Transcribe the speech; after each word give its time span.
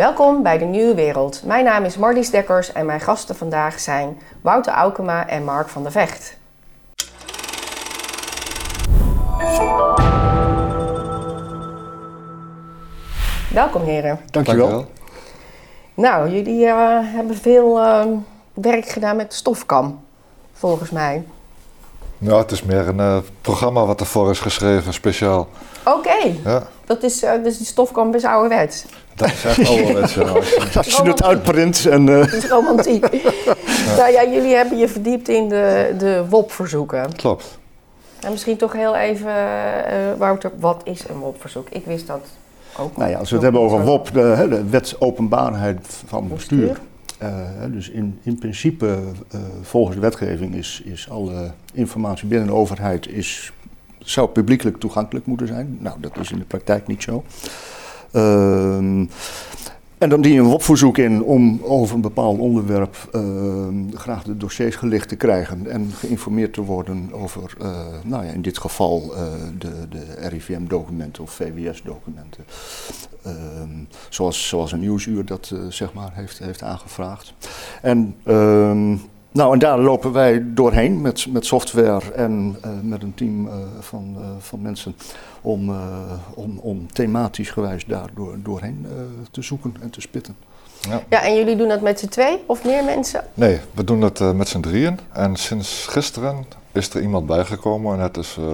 Welkom 0.00 0.42
bij 0.42 0.58
de 0.58 0.64
Nieuwe 0.64 0.94
Wereld. 0.94 1.42
Mijn 1.44 1.64
naam 1.64 1.84
is 1.84 1.96
Marlies 1.96 2.30
Dekkers 2.30 2.72
en 2.72 2.86
mijn 2.86 3.00
gasten 3.00 3.36
vandaag 3.36 3.80
zijn 3.80 4.20
Wouter 4.40 4.72
Aukema 4.72 5.28
en 5.28 5.44
Mark 5.44 5.68
van 5.68 5.82
der 5.82 5.92
Vecht. 5.92 6.36
Welkom 13.52 13.82
heren. 13.82 14.20
Dankjewel. 14.30 14.68
Dankjewel. 14.68 14.90
Nou, 15.94 16.30
jullie 16.30 16.66
eh, 16.66 16.98
hebben 17.02 17.36
veel 17.36 17.78
eh, 17.80 18.06
werk 18.52 18.88
gedaan 18.88 19.16
met 19.16 19.30
de 19.30 19.36
stofkam, 19.36 20.04
volgens 20.52 20.90
mij. 20.90 21.24
Ja, 22.18 22.36
het 22.36 22.50
is 22.50 22.62
meer 22.62 22.88
een 22.88 23.00
eh, 23.00 23.16
programma 23.40 23.84
wat 23.84 24.00
ervoor 24.00 24.30
is 24.30 24.40
geschreven, 24.40 24.92
speciaal. 24.92 25.48
Oké, 25.84 26.34
Ja, 26.44 26.66
dat 26.84 27.02
is 27.02 27.22
eh, 27.22 27.42
dus 27.42 27.56
die 27.56 27.66
stofkam 27.66 28.14
is 28.14 28.24
ouderwets. 28.24 28.84
Dat 29.14 29.28
is 29.28 29.44
echt 29.44 29.68
ouderwets. 29.70 30.14
ja. 30.14 30.20
Als 30.76 30.96
je- 30.96 31.02
het 31.02 31.22
uitprint 31.22 31.86
en 31.86 32.08
eh, 32.08 32.18
Dat 32.18 32.32
is 32.32 32.48
romantiek. 32.48 33.06
Nou 33.96 34.12
ja, 34.12 34.24
jullie 34.24 34.54
hebben 34.54 34.78
je 34.78 34.88
verdiept 34.88 35.28
in 35.28 35.48
de, 35.48 35.94
de 35.98 36.24
WOP-verzoeken. 36.28 37.12
Klopt. 37.16 37.58
En 38.20 38.30
misschien 38.30 38.56
toch 38.56 38.72
heel 38.72 38.96
even, 38.96 39.34
eh, 39.86 39.94
Wouter, 40.18 40.50
wat 40.58 40.80
is 40.84 41.04
een 41.08 41.18
WOP-verzoek? 41.18 41.68
Ik 41.68 41.84
wist 41.84 42.06
dat 42.06 42.20
ook. 42.78 42.96
nou 42.96 43.10
ja, 43.10 43.18
als 43.18 43.28
we 43.28 43.34
het 43.34 43.44
hebben 43.44 43.60
over 43.62 43.84
WOP, 43.84 44.12
de, 44.12 44.20
hè, 44.20 44.48
de 44.48 44.64
wet 44.68 44.96
openbaarheid 44.98 45.86
van 46.06 46.28
bestuur. 46.28 46.58
Bestuur. 46.66 46.80
Eh, 47.18 47.28
hè, 47.34 47.70
dus 47.70 47.88
in, 47.90 48.18
in 48.22 48.38
principe, 48.38 48.98
eh, 49.30 49.40
volgens 49.62 49.94
de 49.96 50.02
wetgeving, 50.02 50.54
is, 50.54 50.82
is 50.84 51.10
alle 51.10 51.50
informatie 51.72 52.26
binnen 52.28 52.46
de 52.48 52.54
overheid 52.54 53.08
is, 53.08 53.52
zou 53.98 54.28
publiekelijk 54.28 54.80
toegankelijk 54.80 55.26
moeten 55.26 55.46
zijn. 55.46 55.76
Nou, 55.80 55.96
dat 56.00 56.16
is 56.20 56.30
in 56.32 56.38
de 56.38 56.44
praktijk 56.44 56.86
niet 56.86 57.02
zo. 57.02 57.24
Ehm, 58.12 59.04
en 60.00 60.08
dan 60.08 60.20
dien 60.20 60.32
je 60.32 60.40
een 60.40 60.46
WOP-verzoek 60.46 60.98
in 60.98 61.22
om 61.22 61.60
over 61.62 61.94
een 61.94 62.00
bepaald 62.00 62.38
onderwerp 62.38 63.08
ehm, 63.12 63.90
graag 63.94 64.22
de 64.22 64.36
dossiers 64.36 64.76
gelicht 64.76 65.08
te 65.08 65.16
krijgen 65.16 65.66
en 65.66 65.90
geïnformeerd 65.90 66.52
te 66.52 66.62
worden 66.62 67.12
over, 67.12 67.54
eh, 67.60 67.86
nou 68.04 68.24
ja, 68.24 68.32
in 68.32 68.42
dit 68.42 68.58
geval 68.58 69.14
eh, 69.16 69.24
de, 69.58 69.88
de 69.88 70.28
RIVM-documenten 70.28 71.22
of 71.22 71.30
VWS-documenten. 71.30 72.44
Ehm, 73.22 73.84
zoals, 74.08 74.48
zoals 74.48 74.72
een 74.72 74.80
nieuwsuur 74.80 75.24
dat 75.24 75.50
eh, 75.54 75.60
zeg 75.68 75.92
maar 75.92 76.10
heeft, 76.12 76.38
heeft 76.38 76.62
aangevraagd. 76.62 77.34
En, 77.82 78.14
nou, 79.32 79.52
en 79.52 79.58
daar 79.58 79.78
lopen 79.78 80.12
wij 80.12 80.42
doorheen 80.46 81.00
met, 81.00 81.26
met 81.32 81.46
software 81.46 82.12
en 82.12 82.56
eh, 82.62 82.70
met 82.82 83.02
een 83.02 83.14
team 83.14 83.46
eh, 83.48 83.54
van, 83.80 84.16
eh, 84.18 84.26
van 84.38 84.62
mensen 84.62 84.94
om, 85.40 85.68
eh, 85.68 85.76
om, 86.34 86.58
om 86.58 86.92
thematisch 86.92 87.50
gewijs 87.50 87.84
daar 87.86 88.08
door, 88.14 88.36
doorheen 88.42 88.86
eh, 88.88 88.92
te 89.30 89.42
zoeken 89.42 89.74
en 89.80 89.90
te 89.90 90.00
spitten. 90.00 90.36
Ja. 90.88 91.02
Ja, 91.08 91.22
en 91.22 91.34
jullie 91.36 91.56
doen 91.56 91.68
dat 91.68 91.80
met 91.80 91.98
z'n 92.00 92.08
twee 92.08 92.38
of 92.46 92.64
meer 92.64 92.84
mensen? 92.84 93.24
Nee, 93.34 93.58
we 93.74 93.84
doen 93.84 94.10
eh, 94.14 94.32
met 94.32 94.48
z'n 94.48 94.60
drieën. 94.60 94.98
En 95.12 95.36
sinds 95.36 95.86
gisteren 95.86 96.44
is 96.72 96.94
er 96.94 97.00
iemand 97.02 97.26
bijgekomen. 97.26 97.94
En 97.94 98.00
het 98.00 98.16
is, 98.16 98.36
eh, 98.38 98.44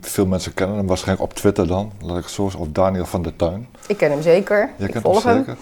veel 0.00 0.26
mensen 0.26 0.54
kennen 0.54 0.76
hem 0.76 0.86
waarschijnlijk 0.86 1.30
op 1.30 1.34
Twitter 1.36 1.66
dan. 1.66 1.92
Laat 2.00 2.16
ik 2.16 2.22
het 2.24 2.32
zo 2.32 2.42
zeggen. 2.42 2.60
Of 2.60 2.68
Daniel 2.72 3.06
van 3.06 3.22
der 3.22 3.36
Tuin. 3.36 3.66
Ik 3.86 3.96
ken 3.96 4.10
hem 4.10 4.22
zeker. 4.22 4.70
Je 4.78 4.84
ik 4.84 4.90
kent 4.90 5.04
volg 5.04 5.22
hem 5.22 5.44
hem. 5.46 5.56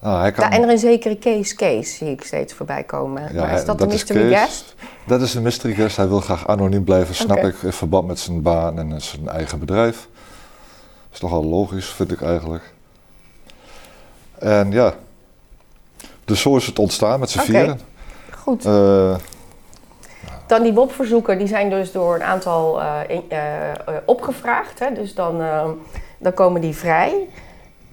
Nou, 0.00 0.20
hij 0.20 0.32
kan, 0.32 0.50
en 0.50 0.62
er 0.62 0.68
een 0.68 0.78
zekere 0.78 1.18
Case 1.18 1.54
Case 1.54 1.92
zie 1.92 2.10
ik 2.10 2.24
steeds 2.24 2.52
voorbij 2.52 2.82
komen. 2.82 3.32
Ja, 3.34 3.40
maar 3.42 3.54
is 3.54 3.64
dat, 3.64 3.78
de 3.78 3.86
mystery 3.86 4.28
Kees. 4.28 4.38
guest? 4.40 4.74
Dat 5.06 5.20
is 5.20 5.34
een 5.34 5.42
mystery 5.42 5.74
guest. 5.74 5.96
Hij 5.96 6.08
wil 6.08 6.20
graag 6.20 6.46
anoniem 6.48 6.84
blijven, 6.84 7.14
snap 7.14 7.36
ik, 7.38 7.54
in 7.62 7.72
verband 7.72 8.06
met 8.06 8.18
zijn 8.18 8.42
baan 8.42 8.78
en 8.78 9.00
zijn 9.00 9.28
eigen 9.28 9.58
bedrijf. 9.58 10.08
Dat 10.80 11.12
is 11.12 11.18
toch 11.18 11.30
wel 11.30 11.44
logisch, 11.44 11.86
vind 11.88 12.12
ik 12.12 12.22
eigenlijk. 12.22 12.72
En 14.38 14.70
ja, 14.72 14.94
dus 16.24 16.40
zo 16.40 16.56
is 16.56 16.66
het 16.66 16.78
ontstaan 16.78 17.20
met 17.20 17.30
z'n 17.30 17.38
vieren. 17.38 17.80
Goed. 18.30 18.64
Eh, 18.64 19.16
Dan 20.46 20.62
die 20.62 20.72
WOP-verzoeken, 20.72 21.38
die 21.38 21.46
zijn 21.46 21.70
dus 21.70 21.92
door 21.92 22.14
een 22.14 22.22
aantal 22.22 22.80
eh, 22.82 23.00
in- 23.08 23.24
eh, 23.28 23.38
opgevraagd. 24.04 24.78
Hè? 24.78 24.92
Dus 24.94 25.14
dan, 25.14 25.42
dan 26.18 26.34
komen 26.34 26.60
die 26.60 26.74
vrij. 26.76 27.28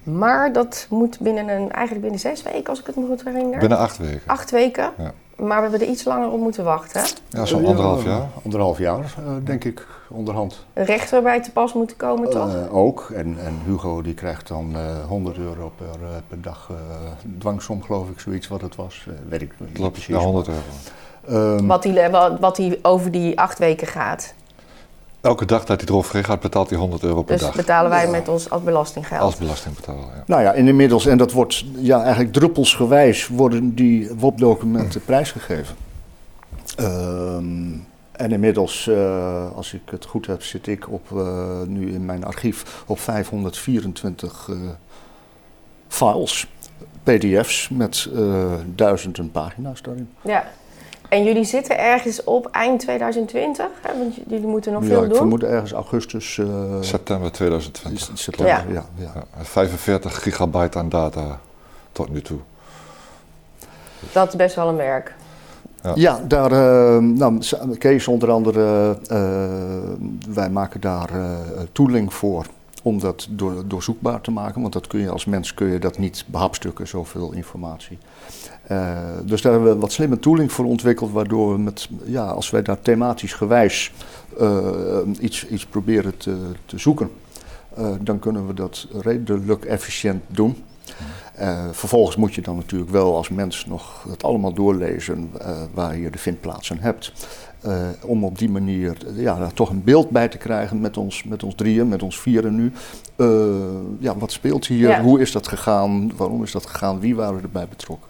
Maar 0.06 0.54
dat 0.54 0.88
moet 0.90 1.20
binnen 1.20 1.48
een, 1.50 1.72
eigenlijk 1.72 2.02
binnen 2.02 2.20
zes 2.20 2.44
weken, 2.44 2.70
als 2.70 2.80
ik 2.80 2.86
het 2.86 2.96
me 2.96 3.06
goed 3.08 3.24
herinner. 3.24 3.60
binnen 3.60 3.78
acht 3.78 3.98
weken. 3.98 4.22
Acht 4.26 4.52
weken. 4.52 4.92
Ja. 4.98 5.12
Maar 5.36 5.56
we 5.56 5.62
hebben 5.70 5.80
er 5.88 5.94
iets 5.94 6.04
langer 6.04 6.32
op 6.32 6.40
moeten 6.40 6.64
wachten. 6.64 7.02
hè? 7.02 7.08
Ja, 7.30 7.46
zo'n 7.46 7.66
anderhalf 7.66 8.04
jaar. 8.04 8.28
Anderhalf 8.44 8.78
jaar, 8.78 9.00
eh, 9.18 9.32
denk 9.44 9.64
ik, 9.64 9.88
onderhand. 10.10 10.66
Een 10.74 10.86
rechter 10.86 11.22
bij 11.22 11.42
te 11.42 11.52
pas 11.52 11.74
moeten 11.74 11.98
komen, 11.98 12.30
toch? 12.30 12.54
Eh, 12.56 12.76
ook. 12.76 13.10
En, 13.16 13.38
en 13.46 13.60
Hugo 13.66 14.02
die 14.02 14.14
krijgt 14.14 14.48
dan 14.48 14.72
eh 14.76 15.06
100 15.08 15.38
euro 15.38 15.72
per, 15.76 15.86
eh, 16.02 16.08
per 16.28 16.42
dag 16.42 16.68
eh, 16.70 16.76
dwangsom, 17.40 17.84
geloof 17.84 18.10
ik, 18.10 18.20
zoiets 18.20 18.48
wat 18.48 18.62
het 18.62 18.76
was. 18.76 19.06
Eh, 19.08 19.14
weet 19.30 19.42
ik 19.42 19.54
niet 19.58 19.72
Klopt, 19.72 19.92
precies. 19.92 20.16
ja, 20.16 20.22
100 20.22 20.48
euro. 20.48 20.60
Ehm, 21.56 21.66
wat, 21.66 21.84
die, 21.84 22.10
wat, 22.10 22.40
wat 22.40 22.56
die 22.56 22.80
over 22.82 23.12
die 23.12 23.40
acht 23.40 23.60
weken 23.60 23.88
gaat. 23.88 24.34
Elke 25.26 25.46
dag 25.46 25.66
dat 25.66 25.80
hij 25.80 25.90
eroverheen 25.90 26.24
gaat, 26.24 26.40
betaalt 26.40 26.70
hij 26.70 26.80
100 26.80 27.04
euro 27.04 27.22
per 27.24 27.36
Dus 27.38 27.46
dag. 27.46 27.56
betalen 27.56 27.90
wij 27.90 28.06
Ja. 28.06 28.12
met 28.12 28.28
ons 28.28 28.50
als 28.50 28.64
belastinggeld. 28.64 29.22
Als 29.22 29.36
belastingbetaler, 29.36 30.04
ja. 30.16 30.24
Nou 30.26 30.42
ja, 30.42 30.54
en 30.54 30.68
inmiddels, 30.68 31.06
en 31.06 31.18
dat 31.18 31.32
wordt 31.32 31.66
ja, 31.76 32.02
eigenlijk 32.02 32.34
druppelsgewijs, 32.34 33.28
worden 33.28 33.76
die 33.76 34.10
WOP-documenten 34.18 35.02
prijsgegeven. 35.06 35.76
Ehm, 36.76 37.74
en 38.12 38.32
inmiddels, 38.32 38.88
eh, 38.88 39.52
als 39.56 39.74
ik 39.74 39.82
het 39.86 40.06
goed 40.06 40.28
heb, 40.28 40.44
zit 40.44 40.68
ik 40.68 40.92
op, 40.92 41.12
eh, 41.18 41.62
nu 41.68 41.94
in 41.94 42.06
mijn 42.06 42.24
archief 42.26 42.84
op 42.88 43.00
524 43.00 44.48
eh, 44.50 44.56
files, 45.88 46.48
pdf's 47.04 47.70
met 47.70 48.10
eh, 48.16 48.54
duizenden 48.76 49.32
pagina's 49.32 49.82
daarin. 49.82 50.10
Ja. 50.22 50.44
En 51.10 51.24
jullie 51.24 51.44
zitten 51.44 51.78
ergens 51.80 52.24
op 52.24 52.48
eind 52.52 52.80
2020, 52.80 53.66
hè? 53.82 53.98
want 53.98 54.16
jullie 54.28 54.48
moeten 54.48 54.72
nog 54.74 54.82
ja, 54.82 54.88
veel 54.88 55.02
ik 55.04 55.08
doen. 55.10 55.18
vermoed 55.18 55.44
ergens 55.44 55.72
augustus. 55.72 56.38
eh, 56.38 56.46
September 56.80 57.26
is- 57.26 57.32
2020. 57.32 58.10
september, 58.20 58.54
Ja. 58.56 58.64
ja. 58.74 58.86
Ja, 58.96 59.12
Ja, 59.38 59.44
45 59.44 60.22
gigabyte 60.22 60.78
aan 60.78 60.90
data 60.90 61.40
tot 61.92 62.10
nu 62.10 62.22
toe. 62.22 62.40
Dat 64.12 64.28
is 64.28 64.36
best 64.36 64.56
wel 64.56 64.68
een 64.70 64.76
werk. 64.76 65.16
Ja. 65.84 65.92
Ja, 65.96 66.20
daar, 66.28 66.52
eh, 66.52 66.98
nou, 67.02 67.40
Kees 67.78 68.08
onder 68.08 68.32
andere, 68.32 68.98
eh, 69.08 69.18
wij 70.30 70.50
maken 70.50 70.82
daar 70.82 71.10
tooling 71.72 72.14
voor 72.14 72.46
om 72.86 73.00
dat 73.00 73.28
door, 73.30 73.68
doorzoekbaar 73.68 74.22
te 74.22 74.32
maken. 74.32 74.62
Want 74.62 74.74
dat 74.74 74.88
kun 74.88 75.00
je 75.00 75.10
als 75.10 75.26
mens 75.26 75.54
kun 75.54 75.68
je 75.68 75.80
dat 75.80 75.98
niet 75.98 76.26
behapstukken, 76.28 76.88
zoveel 76.88 77.32
informatie. 77.32 77.98
Eh, 78.68 78.98
dus 79.24 79.42
daar 79.42 79.52
hebben 79.52 79.74
we 79.74 79.80
wat 79.80 79.92
slimme 79.92 80.20
tooling 80.20 80.52
voor 80.52 80.66
ontwikkeld, 80.66 81.12
waardoor 81.12 81.52
we 81.54 81.60
met, 81.60 81.90
ja, 82.04 82.26
als 82.26 82.50
wij 82.50 82.62
daar 82.62 82.82
thematisch 82.82 83.34
gewijs 83.34 83.92
eh, 84.40 84.98
iets, 85.20 85.48
iets 85.48 85.66
proberen 85.66 86.18
te, 86.18 86.38
te 86.66 86.78
zoeken, 86.78 87.10
eh, 87.76 87.92
dan 88.02 88.20
kunnen 88.20 88.48
we 88.48 88.54
dat 88.54 88.88
redelijk 89.02 89.66
efficiënt 89.66 90.24
doen. 90.28 90.64
Vervolgens 91.72 92.16
moet 92.16 92.34
je 92.34 92.42
dan 92.42 92.56
natuurlijk 92.56 92.92
wel 92.92 93.16
als 93.16 93.30
mens 93.30 93.66
nog 93.66 94.06
het 94.10 94.24
allemaal 94.24 94.54
doorlezen 94.54 95.32
waar 95.74 95.98
je 95.98 96.10
de 96.10 96.18
vindplaatsen 96.18 96.80
hebt. 96.80 97.12
Eh, 97.66 97.88
om 98.06 98.24
op 98.24 98.38
die 98.38 98.50
manier 98.50 98.98
eh, 99.08 99.22
ja, 99.22 99.36
daar 99.36 99.54
toch 99.54 99.70
een 99.70 99.84
beeld 99.84 100.10
bij 100.10 100.28
te 100.28 100.38
krijgen 100.38 100.82
met 100.82 100.98
ons, 100.98 101.24
met 101.24 101.44
ons 101.44 101.56
drieën, 101.56 101.88
met 101.88 102.04
ons 102.04 102.20
vieren 102.20 102.56
nu. 102.56 102.72
Eh, 103.16 103.28
ja, 104.00 104.18
wat 104.18 104.32
speelt 104.32 104.68
hier? 104.68 104.90
Ja. 104.90 105.02
Hoe 105.02 105.22
is 105.22 105.32
dat 105.32 105.48
gegaan? 105.48 106.12
Waarom 106.16 106.44
is 106.44 106.52
dat 106.52 106.66
gegaan? 106.66 107.00
Wie 107.00 107.16
waren 107.16 107.42
erbij 107.42 107.68
betrokken? 107.68 108.10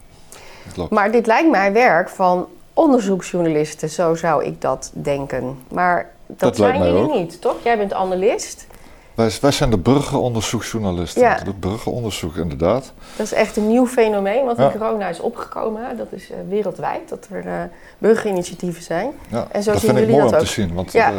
Maar 0.89 1.11
dit 1.11 1.25
lijkt 1.25 1.51
mij 1.51 1.73
werk 1.73 2.09
van 2.09 2.47
onderzoeksjournalisten, 2.73 3.89
zo 3.89 4.15
zou 4.15 4.45
ik 4.45 4.61
dat 4.61 4.91
denken. 4.93 5.57
Maar 5.71 6.11
dat, 6.27 6.39
Dat 6.39 6.55
zijn 6.55 6.83
jullie 6.83 7.01
ook. 7.01 7.13
niet, 7.13 7.41
toch? 7.41 7.55
Jij 7.63 7.77
bent 7.77 7.93
analist. 7.93 8.67
Wij, 9.15 9.31
wij 9.41 9.51
zijn 9.51 9.69
de 9.69 9.77
burgeronderzoeksjournalisten. 9.77 11.21
Ja. 11.21 11.39
Het 11.43 11.59
burgeronderzoek, 11.59 12.35
inderdaad. 12.35 12.93
Dat 13.15 13.25
is 13.25 13.33
echt 13.33 13.57
een 13.57 13.67
nieuw 13.67 13.87
fenomeen, 13.87 14.45
wat 14.45 14.57
Ja. 14.57 14.65
in 14.71 14.77
corona 14.79 15.07
is 15.09 15.19
opgekomen. 15.19 15.97
Dat 15.97 16.07
is 16.11 16.29
eh, 16.31 16.37
wereldwijd, 16.49 17.09
dat 17.09 17.27
er 17.31 17.45
eh, 17.47 17.53
burgerinitiatieven 17.97 18.83
zijn. 18.83 19.11
Ja, 19.27 19.47
En 19.51 19.63
zo 19.63 19.71
dat 19.71 19.79
zien 19.81 19.89
vind 19.89 20.01
ik 20.01 20.05
jullie 20.05 20.09
mooi 20.09 20.21
dat 20.23 20.31
om 20.31 20.37
ook. 20.39 20.45
te 20.45 20.51
zien, 20.51 20.73
want 20.73 20.91
Ja. 20.91 21.09
eh, 21.11 21.17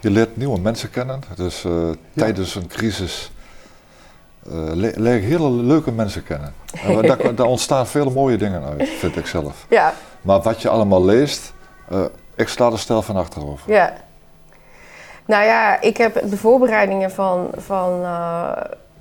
je 0.00 0.10
leert 0.10 0.36
nieuwe 0.36 0.58
mensen 0.60 0.90
kennen. 0.90 1.20
Dus 1.36 1.64
eh, 1.64 1.72
tijdens 2.16 2.54
een 2.54 2.66
crisis 2.66 3.30
eh, 4.46 4.52
le- 4.54 4.92
leer 4.96 5.14
ik 5.16 5.22
hele 5.22 5.50
leuke 5.50 5.92
mensen 5.92 6.22
kennen. 6.24 6.54
En 6.86 7.02
daar, 7.02 7.34
daar 7.34 7.46
ontstaan 7.46 7.86
vele 7.86 8.10
mooie 8.10 8.36
dingen 8.36 8.62
uit, 8.64 8.88
vind 8.88 9.16
ik 9.16 9.26
zelf. 9.26 9.66
Ja, 9.68 9.94
Maar 10.22 10.40
wat 10.42 10.62
je 10.62 10.68
allemaal 10.68 11.04
leest, 11.04 11.52
eh, 11.90 12.00
ik 12.34 12.48
sla 12.48 12.70
er 12.70 12.78
stel 12.78 13.02
van 13.02 13.16
achterover. 13.16 13.72
ja. 13.72 13.92
Nou 15.32 15.44
ja, 15.44 15.80
ik 15.80 15.96
heb 15.96 16.30
de 16.30 16.36
voorbereidingen 16.36 17.10
van, 17.10 17.50
van, 17.56 18.02
eh, 18.02 18.52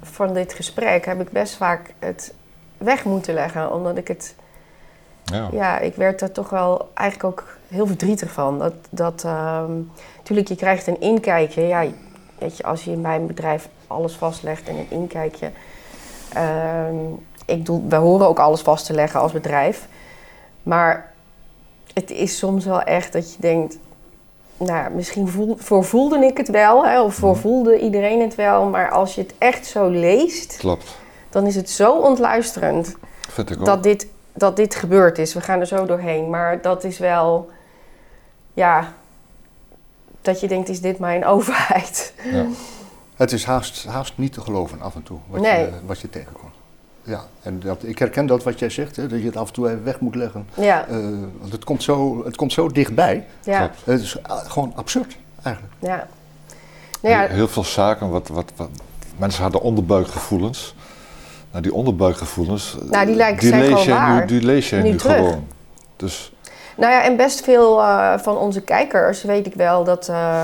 van 0.01 0.33
dit 0.33 0.53
gesprek... 0.53 1.05
heb 1.05 1.21
ik 1.21 1.29
best 1.29 1.55
vaak 1.55 1.93
het 1.99 2.33
weg 2.77 3.03
moeten 3.03 3.33
leggen, 3.33 3.73
omdat 3.73 3.97
ik 3.97 4.07
het... 4.07 4.35
Ja. 5.23 5.49
Ja, 5.51 5.79
ik 5.79 5.95
werd 5.95 6.21
er 6.21 6.31
toch 6.31 6.49
wel 6.49 6.89
eigenlijk 6.93 7.29
ook 7.29 7.47
heel 7.67 7.87
verdrietig 7.87 8.31
van. 8.31 8.59
Dat, 8.59 8.73
dat 8.89 9.23
ehm, 9.23 9.71
natuurlijk, 10.17 10.47
je 10.47 10.55
krijgt 10.55 10.87
een 10.87 11.01
inkijkje. 11.01 11.61
Ja, 11.61 11.85
weet 12.37 12.57
je, 12.57 12.63
als 12.63 12.83
je 12.83 12.95
bij 12.95 13.15
een 13.15 13.27
bedrijf 13.27 13.67
alles 13.87 14.13
vastlegt 14.13 14.67
en 14.67 14.75
een 14.75 14.89
inkijkje. 14.89 15.51
ehm, 16.33 17.05
ik 17.45 17.57
bedoel, 17.57 17.85
we 17.89 17.95
horen 17.95 18.27
ook 18.27 18.39
alles 18.39 18.61
vast 18.61 18.85
te 18.85 18.93
leggen 18.93 19.19
als 19.19 19.31
bedrijf. 19.31 19.87
Maar 20.63 21.13
het 21.93 22.11
is 22.11 22.37
soms 22.37 22.65
wel 22.65 22.81
echt 22.81 23.13
dat 23.13 23.33
je 23.33 23.41
denkt, 23.41 23.77
nou, 24.65 24.91
misschien 24.93 25.27
voel, 25.27 25.55
voorvoelde 25.59 26.25
ik 26.25 26.37
het 26.37 26.49
wel, 26.49 26.85
hè, 26.85 27.01
of 27.01 27.13
voorvoelde 27.15 27.79
iedereen 27.79 28.21
het 28.21 28.35
wel. 28.35 28.65
Maar 28.65 28.89
als 28.91 29.15
je 29.15 29.21
het 29.21 29.33
echt 29.37 29.65
zo 29.65 29.89
leest, 29.89 30.57
Klopt. 30.57 30.95
dan 31.29 31.47
is 31.47 31.55
het 31.55 31.69
zo 31.69 31.97
ontluisterend 31.97 32.95
Vind 33.29 33.49
ik 33.49 33.59
ook. 33.59 33.65
dat 33.65 33.83
dit, 33.83 34.07
dat 34.33 34.55
dit 34.55 34.75
gebeurd 34.75 35.17
is. 35.17 35.33
We 35.33 35.41
gaan 35.41 35.59
er 35.59 35.67
zo 35.67 35.85
doorheen. 35.85 36.29
Maar 36.29 36.61
dat 36.61 36.83
is 36.83 36.97
wel, 36.99 37.49
ja, 38.53 38.93
dat 40.21 40.39
je 40.39 40.47
denkt, 40.47 40.69
is 40.69 40.81
dit 40.81 40.99
mijn 40.99 41.25
overheid? 41.33 42.13
Ja. 42.31 42.45
Het 43.15 43.31
is 43.31 43.43
haast, 43.45 43.85
haast 43.85 44.13
niet 44.17 44.33
te 44.33 44.41
geloven 44.41 44.81
af 44.81 44.95
en 44.95 45.03
toe 45.03 45.17
wat, 45.27 45.41
Nee. 45.41 45.59
je, 45.59 45.71
wat 45.85 45.99
je 45.99 46.09
tegenkomt. 46.09 46.50
Ja, 47.03 47.25
en 47.41 47.59
dat, 47.59 47.83
ik 47.83 47.99
herken 47.99 48.25
dat 48.25 48.43
wat 48.43 48.59
jij 48.59 48.69
zegt, 48.69 48.95
hè, 48.95 49.07
dat 49.07 49.19
je 49.19 49.25
het 49.25 49.37
af 49.37 49.47
en 49.47 49.53
toe 49.53 49.67
even 49.69 49.83
weg 49.83 49.99
moet 49.99 50.15
leggen. 50.15 50.47
Ja, 50.53 50.87
Eh, 50.87 50.95
want 51.39 51.51
het 51.51 51.63
komt, 51.63 51.83
zo, 51.83 52.25
het 52.25 52.35
komt 52.35 52.53
zo 52.53 52.67
dichtbij. 52.69 53.25
ja. 53.43 53.71
Het 53.83 54.01
is 54.01 54.23
ah, 54.23 54.49
gewoon 54.51 54.71
absurd, 54.75 55.17
eigenlijk. 55.43 55.73
ja. 55.79 56.07
Nou 57.01 57.15
ja, 57.15 57.19
Heel, 57.21 57.35
heel 57.35 57.47
veel 57.47 57.63
zaken, 57.63 58.09
wat, 58.09 58.27
wat, 58.27 58.51
wat, 58.55 58.69
mensen 59.17 59.41
hadden 59.43 59.61
onderbuikgevoelens. 59.61 60.75
Nou, 61.51 61.63
die 61.63 61.73
onderbuikgevoelens, 61.73 62.77
Nou, 62.89 63.05
die 63.05 63.15
lijken- 63.15 63.39
die 63.39 63.49
zijn 63.49 63.61
lees 63.61 63.83
gewoon 63.83 63.97
waar. 63.99 64.19
nu, 64.19 64.25
die 64.25 64.41
lees 64.41 64.69
je 64.69 64.75
Nu 64.75 64.95
terug. 64.95 65.15
gewoon. 65.15 65.47
Dus 65.95 66.33
Nou 66.77 66.91
ja, 66.91 67.03
en 67.03 67.15
best 67.17 67.41
veel 67.43 67.81
eh, 67.81 68.17
van 68.19 68.37
onze 68.37 68.61
kijkers 68.61 69.23
weet 69.23 69.45
ik 69.45 69.53
wel 69.53 69.83
dat. 69.83 70.09
eh, 70.09 70.43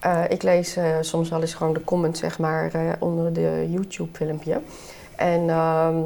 eh, 0.00 0.20
ik 0.28 0.42
lees 0.42 0.76
eh, 0.76 0.84
soms 1.00 1.28
wel 1.28 1.40
eens 1.40 1.54
gewoon 1.54 1.72
de 1.74 1.84
comments, 1.84 2.20
zeg 2.20 2.38
maar, 2.38 2.70
eh, 2.74 2.80
onder 2.98 3.32
de 3.32 3.66
YouTube-filmpje. 3.70 4.60
En 5.20 5.50
ehm, 5.50 5.96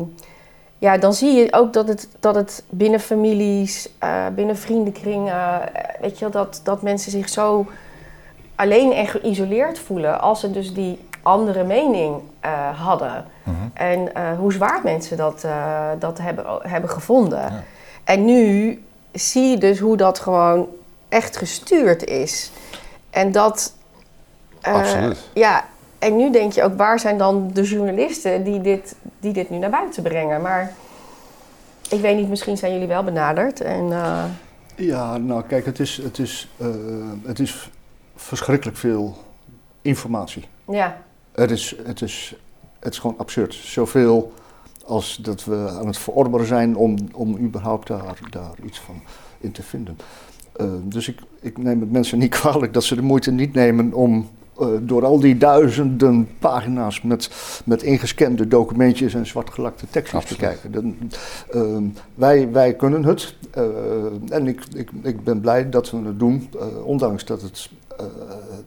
ja, 0.79 0.99
dan 0.99 1.15
zie 1.15 1.33
je 1.33 1.53
ook 1.53 1.73
dat 1.73 1.89
het, 1.89 2.09
dat 2.21 2.35
het 2.35 2.65
binnen 2.69 3.01
families, 3.01 3.89
eh, 3.99 4.27
binnen 4.35 4.57
vriendenkringen, 4.57 5.35
eh, 5.75 6.01
weet 6.01 6.19
je 6.19 6.29
dat, 6.29 6.61
dat 6.65 6.83
mensen 6.83 7.11
zich 7.11 7.29
zo 7.29 7.67
alleen 8.55 8.93
en 8.93 9.07
geïsoleerd 9.07 9.79
voelen 9.79 10.21
als 10.21 10.41
ze 10.41 10.51
dus 10.51 10.75
die 10.75 10.99
andere 11.23 11.65
mening 11.65 12.21
eh, 12.41 12.81
hadden. 12.81 13.25
mhm. 13.43 13.57
En 13.75 14.11
hoe 14.37 14.53
zwaar 14.53 14.81
mensen 14.83 15.17
dat, 15.17 15.47
dat 15.99 16.19
hebben, 16.19 16.45
hebben 16.63 16.91
gevonden. 16.91 17.41
Ja. 17.41 17.63
En 18.05 18.25
nu 18.25 18.83
zie 19.13 19.51
je 19.51 19.59
dus 19.59 19.79
hoe 19.79 19.97
dat 19.97 20.19
gewoon 20.19 20.69
echt 21.09 21.37
gestuurd 21.37 22.05
is. 22.05 22.51
En 23.11 23.33
dat. 23.33 23.75
Absoluut. 24.61 25.29
Ja, 25.33 25.65
en 26.05 26.17
nu 26.17 26.31
denk 26.31 26.53
je 26.53 26.63
ook, 26.63 26.77
waar 26.77 27.01
zijn 27.01 27.19
dan 27.19 27.51
de 27.53 27.63
journalisten 27.63 28.45
die 28.45 28.61
dit, 28.61 28.97
die 29.21 29.33
dit 29.33 29.51
nu 29.51 29.59
naar 29.59 29.71
buiten 29.71 30.03
brengen? 30.03 30.43
Maar 30.43 30.73
ik 31.91 32.01
weet 32.01 32.17
niet, 32.17 32.29
misschien 32.29 32.57
zijn 32.57 32.73
jullie 32.73 32.89
wel 32.89 33.05
benaderd. 33.05 33.61
En, 33.61 33.93
eh, 33.93 34.25
Ja, 34.77 35.19
nou 35.19 35.43
kijk, 35.43 35.65
het 35.65 35.81
is, 35.81 36.01
het 36.03 36.19
is, 36.19 36.49
eh, 36.57 36.67
het 37.25 37.39
is 37.39 37.71
verschrikkelijk 38.17 38.77
veel 38.77 39.17
informatie. 39.83 40.45
ja, 40.65 40.97
Het 41.33 41.51
is, 41.51 41.77
het, 41.85 42.03
is, 42.03 42.37
het 42.79 42.93
is 42.93 42.99
gewoon 42.99 43.19
absurd. 43.19 43.55
Zoveel 43.55 44.33
als 44.85 45.17
dat 45.17 45.45
we 45.45 45.77
aan 45.79 45.87
het 45.87 45.99
verorberen 45.99 46.47
zijn 46.47 46.77
om, 46.77 46.97
om 47.13 47.39
überhaupt 47.39 47.87
daar, 47.89 48.19
daar 48.31 48.55
iets 48.65 48.81
van 48.81 49.03
in 49.41 49.53
te 49.53 49.63
vinden. 49.63 49.99
Eh, 50.57 50.67
dus 50.83 51.09
ik, 51.09 51.19
ik 51.41 51.59
neem 51.59 51.81
het 51.81 51.91
mensen 51.91 52.19
niet 52.19 52.35
kwalijk 52.41 52.73
dat 52.73 52.85
ze 52.85 52.95
de 52.95 53.03
moeite 53.03 53.31
niet 53.31 53.55
nemen 53.55 53.93
om 53.93 54.29
eh, 54.61 54.67
door 54.81 55.05
al 55.05 55.21
die 55.21 55.39
duizenden 55.39 56.29
pagina's 56.39 57.03
met, 57.03 57.31
met 57.65 57.83
ingescande 57.83 58.49
documentjes 58.49 59.15
en 59.15 59.27
zwartgelakte 59.27 59.87
tekstjes 59.91 60.25
te 60.25 60.37
kijken. 60.37 60.73
Dan, 60.73 60.97
ehm, 61.51 61.85
wij, 62.15 62.51
wij 62.51 62.75
kunnen 62.75 63.05
het 63.05 63.35
eh, 63.51 64.37
en 64.37 64.47
ik, 64.47 64.61
ik, 64.75 64.91
ik 65.03 65.25
ben 65.25 65.41
blij 65.41 65.69
dat 65.71 65.91
we 65.91 65.97
het 65.97 66.19
doen, 66.19 66.49
eh, 66.61 66.85
ondanks 66.85 67.25
dat 67.25 67.43
het 67.43 67.71
eh, 67.99 68.07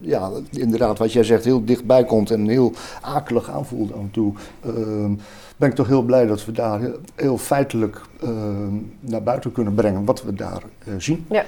ja, 0.00 0.30
inderdaad 0.50 0.98
wat 0.98 1.12
jij 1.12 1.24
zegt 1.24 1.44
heel 1.44 1.64
dichtbij 1.64 2.04
komt 2.04 2.30
en 2.30 2.48
heel 2.48 2.72
akelig 3.00 3.50
aanvoelt 3.50 3.92
af 3.92 3.98
en 3.98 4.10
toe. 4.10 4.32
ehm, 4.64 5.12
ben 5.56 5.68
ik 5.68 5.74
toch 5.74 5.86
heel 5.86 6.02
blij 6.02 6.26
dat 6.26 6.44
we 6.44 6.52
daar 6.52 6.80
heel, 6.80 6.96
heel 7.14 7.38
feitelijk 7.38 8.00
ehm, 8.22 8.74
naar 9.00 9.22
buiten 9.22 9.52
kunnen 9.52 9.74
brengen 9.74 10.04
wat 10.04 10.22
we 10.22 10.34
daar 10.34 10.62
zien. 10.98 11.26
ja. 11.28 11.44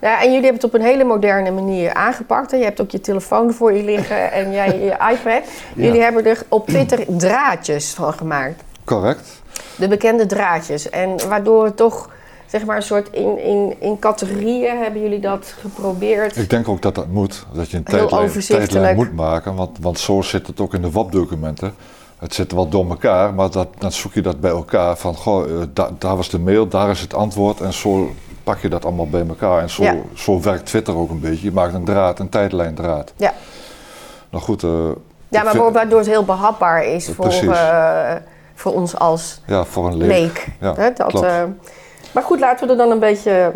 Ja, 0.00 0.18
en 0.20 0.26
jullie 0.32 0.34
hebben 0.44 0.54
het 0.54 0.64
op 0.64 0.74
een 0.74 0.82
hele 0.86 1.04
moderne 1.04 1.50
manier 1.50 1.94
aangepakt. 1.94 2.50
Je 2.50 2.56
hebt 2.56 2.80
ook 2.80 2.90
je 2.90 3.00
telefoon 3.00 3.52
voor 3.52 3.72
je 3.72 3.82
liggen 3.84 4.32
en 4.32 4.52
jij 4.52 4.78
je 4.78 4.90
iPad. 5.14 5.42
Jullie 5.74 5.94
Ja. 5.98 6.02
hebben 6.02 6.24
er 6.26 6.42
op 6.48 6.66
Twitter 6.66 7.04
draadjes 7.08 7.94
van 7.94 8.12
gemaakt. 8.12 8.62
Correct. 8.84 9.42
De 9.76 9.88
bekende 9.88 10.26
draadjes. 10.26 10.90
En 10.90 11.28
waardoor 11.28 11.64
het 11.64 11.76
toch, 11.76 12.08
zeg 12.46 12.64
maar, 12.64 12.76
een 12.76 12.82
soort 12.82 13.08
in, 13.10 13.38
in, 13.38 13.74
in 13.78 13.98
categorieën 13.98 14.78
hebben 14.78 15.02
jullie 15.02 15.20
dat 15.20 15.54
geprobeerd. 15.60 16.36
Ik 16.36 16.50
denk 16.50 16.68
ook 16.68 16.82
dat 16.82 16.94
dat 16.94 17.06
moet. 17.08 17.46
Dat 17.52 17.70
je 17.70 17.76
een 17.76 17.82
tijdlijn, 17.82 18.96
moet 18.96 19.14
maken. 19.16 19.54
Want, 19.54 19.78
want 19.80 19.98
zo 19.98 20.20
zit 20.22 20.46
het 20.46 20.60
ook 20.60 20.74
in 20.74 20.82
de 20.82 20.90
WAP-documenten. 20.90 21.74
Het 22.18 22.34
zit 22.34 22.52
wel 22.52 22.68
door 22.68 22.88
elkaar, 22.88 23.34
maar 23.34 23.50
dat, 23.50 23.68
dan 23.78 23.92
zoek 23.92 24.12
je 24.12 24.22
dat 24.22 24.40
bij 24.40 24.50
elkaar. 24.50 24.96
Van, 24.96 25.14
goh, 25.16 25.50
eh, 25.62 25.66
da- 25.72 25.90
daar 25.98 26.16
was 26.16 26.28
de 26.30 26.38
mail, 26.38 26.68
daar 26.68 26.90
is 26.90 27.00
het 27.00 27.14
antwoord. 27.14 27.60
En 27.60 27.72
zo 27.72 28.10
pak 28.44 28.58
je 28.58 28.68
dat 28.68 28.84
allemaal 28.84 29.08
bij 29.08 29.24
elkaar. 29.28 29.60
En 29.62 29.70
zo, 29.70 29.82
Ja. 29.82 29.94
zo 30.14 30.40
werkt 30.40 30.66
Twitter 30.66 30.96
ook 30.96 31.10
een 31.10 31.20
beetje. 31.20 31.44
Je 31.44 31.52
maakt 31.52 31.74
een 31.74 31.84
draad, 31.84 32.18
een 32.18 32.28
tijdlijndraad. 32.28 33.12
Ja. 33.16 33.32
Nou 34.30 34.44
goed, 34.44 34.62
eh, 34.62 34.88
Ja, 35.28 35.42
maar 35.42 35.52
vind- 35.52 35.72
waardoor 35.72 35.98
het 35.98 36.08
heel 36.08 36.24
behapbaar 36.24 36.84
is 36.84 37.10
voor, 37.10 37.24
Precies. 37.24 37.48
eh, 37.48 38.12
voor 38.54 38.72
ons 38.74 38.96
als 38.98 39.40
ja, 39.46 39.64
voor 39.64 39.86
een 39.86 39.96
leek. 39.96 40.08
leek. 40.08 40.46
Ja, 40.60 40.72
dat, 40.72 41.06
klopt. 41.08 41.26
eh, 41.26 41.42
maar 42.12 42.22
goed, 42.22 42.40
laten 42.40 42.66
we 42.66 42.72
er 42.72 42.78
dan 42.78 42.90
een 42.90 42.98
beetje 42.98 43.52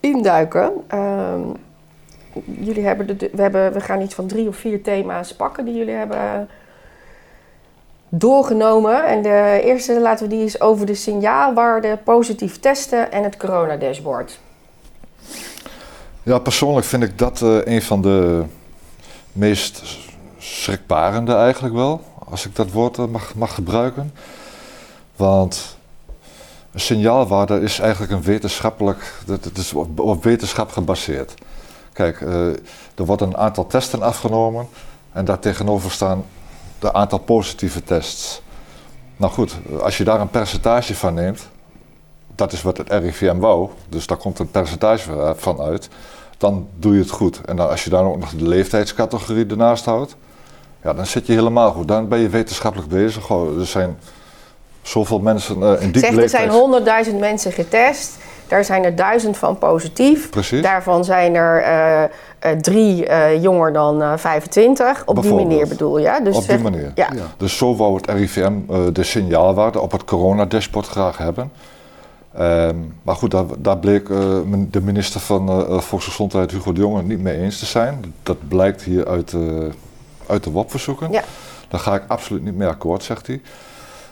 induiken. 0.00 0.72
Ehm, 0.88 1.40
jullie 2.44 2.84
hebben 2.86 3.06
de, 3.06 3.30
we, 3.32 3.42
hebben, 3.42 3.72
we 3.72 3.80
gaan 3.80 4.00
iets 4.00 4.14
van 4.14 4.26
drie 4.26 4.48
of 4.48 4.56
vier 4.56 4.82
thema's 4.82 5.34
pakken 5.34 5.64
die 5.64 5.74
jullie 5.74 5.94
hebben 5.94 6.48
doorgenomen. 8.10 9.06
En 9.06 9.22
de 9.22 9.60
eerste, 9.64 10.00
laten 10.00 10.28
we 10.28 10.34
die 10.34 10.42
eens 10.42 10.60
over 10.60 10.86
de 10.86 10.94
signaalwaarde, 10.94 11.98
positief 12.04 12.60
testen 12.60 13.12
en 13.12 13.22
het 13.22 13.36
coronadashboard. 13.36 14.38
Ja, 16.22 16.38
persoonlijk 16.38 16.86
vind 16.86 17.02
ik 17.02 17.18
dat 17.18 17.42
eh, 17.42 17.58
een 17.64 17.82
van 17.82 18.02
de 18.02 18.44
meest 19.32 19.82
schrikbarende 20.38 21.34
eigenlijk 21.34 21.74
wel. 21.74 22.00
Als 22.30 22.46
ik 22.46 22.56
dat 22.56 22.70
woord 22.70 22.98
eh, 22.98 23.06
mag, 23.06 23.34
mag 23.34 23.54
gebruiken. 23.54 24.12
Want 25.16 25.76
een 26.72 26.80
signaalwaarde 26.80 27.60
is 27.60 27.78
eigenlijk 27.78 28.12
een 28.12 28.22
wetenschappelijk, 28.22 29.14
dat 29.26 29.50
is 29.54 29.72
op 29.96 30.24
wetenschap 30.24 30.70
gebaseerd. 30.70 31.34
Kijk, 31.92 32.20
eh, 32.20 32.46
er 32.94 33.04
wordt 33.04 33.22
een 33.22 33.36
aantal 33.36 33.66
testen 33.66 34.02
afgenomen 34.02 34.68
en 35.12 35.24
daartegenover 35.24 35.90
staan 35.90 36.24
de 36.80 36.92
aantal 36.92 37.18
positieve 37.18 37.84
tests. 37.84 38.42
Nou 39.16 39.32
goed, 39.32 39.56
als 39.80 39.98
je 39.98 40.04
daar 40.04 40.20
een 40.20 40.30
percentage 40.30 40.94
van 40.94 41.14
neemt, 41.14 41.48
dat 42.34 42.52
is 42.52 42.62
wat 42.62 42.76
het 42.76 42.92
RIVM 42.92 43.38
wou, 43.38 43.68
dus 43.88 44.06
daar 44.06 44.16
komt 44.16 44.38
een 44.38 44.50
percentage 44.50 45.34
van 45.36 45.60
uit, 45.60 45.88
dan 46.38 46.68
doe 46.76 46.94
je 46.94 47.00
het 47.00 47.10
goed. 47.10 47.40
En 47.44 47.56
dan, 47.56 47.68
als 47.68 47.84
je 47.84 47.90
daar 47.90 48.04
ook 48.04 48.18
nog 48.18 48.30
de 48.30 48.48
leeftijdscategorie 48.48 49.46
ernaast 49.46 49.84
houdt, 49.84 50.16
ja, 50.82 50.92
dan 50.92 51.06
zit 51.06 51.26
je 51.26 51.32
helemaal 51.32 51.72
goed. 51.72 51.88
Dan 51.88 52.08
ben 52.08 52.18
je 52.18 52.28
wetenschappelijk 52.28 52.90
bezig. 52.90 53.24
Goh, 53.24 53.58
er 53.58 53.66
zijn 53.66 53.98
zoveel 54.82 55.18
mensen 55.18 55.62
eh 55.62 55.82
in 55.82 55.90
die 55.90 56.00
Zeg, 56.00 56.10
er 56.10 56.16
leeftijd. 56.16 56.52
zijn 56.52 57.12
100.000 57.12 57.18
mensen 57.18 57.52
getest. 57.52 58.16
Daar 58.48 58.64
zijn 58.64 58.84
er 58.84 58.96
duizend 58.96 59.36
van 59.36 59.58
positief. 59.58 60.30
Precies. 60.30 60.62
Daarvan 60.62 61.04
zijn 61.04 61.34
er 61.34 61.62
eh, 61.62 62.02
eh, 62.02 62.10
drie 62.60 63.06
eh, 63.06 63.42
jonger 63.42 63.72
dan 63.72 64.02
eh, 64.02 64.12
25. 64.16 65.02
Op 65.06 65.22
die 65.22 65.34
manier 65.34 65.68
bedoel 65.68 65.98
je? 65.98 66.20
Dus 66.24 66.36
Op 66.36 66.46
die 66.46 66.58
manier. 66.58 66.92
Ja. 66.94 67.08
Ja. 67.14 67.22
Dus 67.36 67.56
zo 67.56 67.76
wou 67.76 67.96
het 67.96 68.10
RIVM 68.10 68.52
eh, 68.68 68.78
de 68.92 69.02
signaalwaarde 69.02 69.80
op 69.80 69.92
het 69.92 70.04
coronadashboard 70.04 70.86
graag 70.86 71.18
hebben. 71.18 71.50
Ehm, 72.34 72.76
maar 73.02 73.16
goed, 73.16 73.30
daar, 73.30 73.44
daar 73.58 73.78
bleek 73.78 74.08
eh, 74.08 74.18
de 74.70 74.80
minister 74.80 75.20
van 75.20 75.48
eh, 75.48 75.78
Volksgezondheid 75.78 76.50
Hugo 76.50 76.72
de 76.72 76.80
Jonge 76.80 76.96
het 76.96 77.06
niet 77.06 77.20
mee 77.20 77.36
eens 77.36 77.58
te 77.58 77.66
zijn. 77.66 78.14
Dat 78.22 78.48
blijkt 78.48 78.82
hier 78.82 79.06
uit, 79.06 79.32
eh, 79.32 79.40
uit 80.26 80.44
de 80.44 80.50
WAP-verzoeken. 80.50 81.12
Ja. 81.12 81.22
Daar 81.68 81.80
ga 81.80 81.94
ik 81.94 82.02
absoluut 82.06 82.44
niet 82.44 82.54
mee 82.54 82.68
akkoord, 82.68 83.02
zegt 83.02 83.26
hij. 83.26 83.40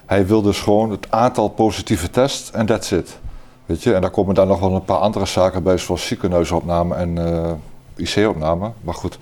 Hij 0.06 0.26
wil 0.26 0.42
dus 0.42 0.60
gewoon 0.60 0.90
het 0.90 1.06
aantal 1.10 1.48
positieve 1.48 2.10
tests 2.10 2.50
en 2.50 2.66
that's 2.66 2.90
it. 2.90 3.18
Weet 3.66 3.82
je, 3.82 3.94
en 3.94 4.00
daar 4.00 4.10
komen 4.10 4.34
dan 4.34 4.48
nog 4.48 4.60
wel 4.60 4.74
een 4.74 4.84
paar 4.84 4.98
andere 4.98 5.26
zaken 5.26 5.62
bij, 5.62 5.78
zoals 5.78 6.06
ziekenhuisopname 6.06 6.94
en 6.94 7.26
eh, 7.26 7.50
IC-opname. 7.98 8.70
Maar 8.80 8.94
goed, 8.94 9.18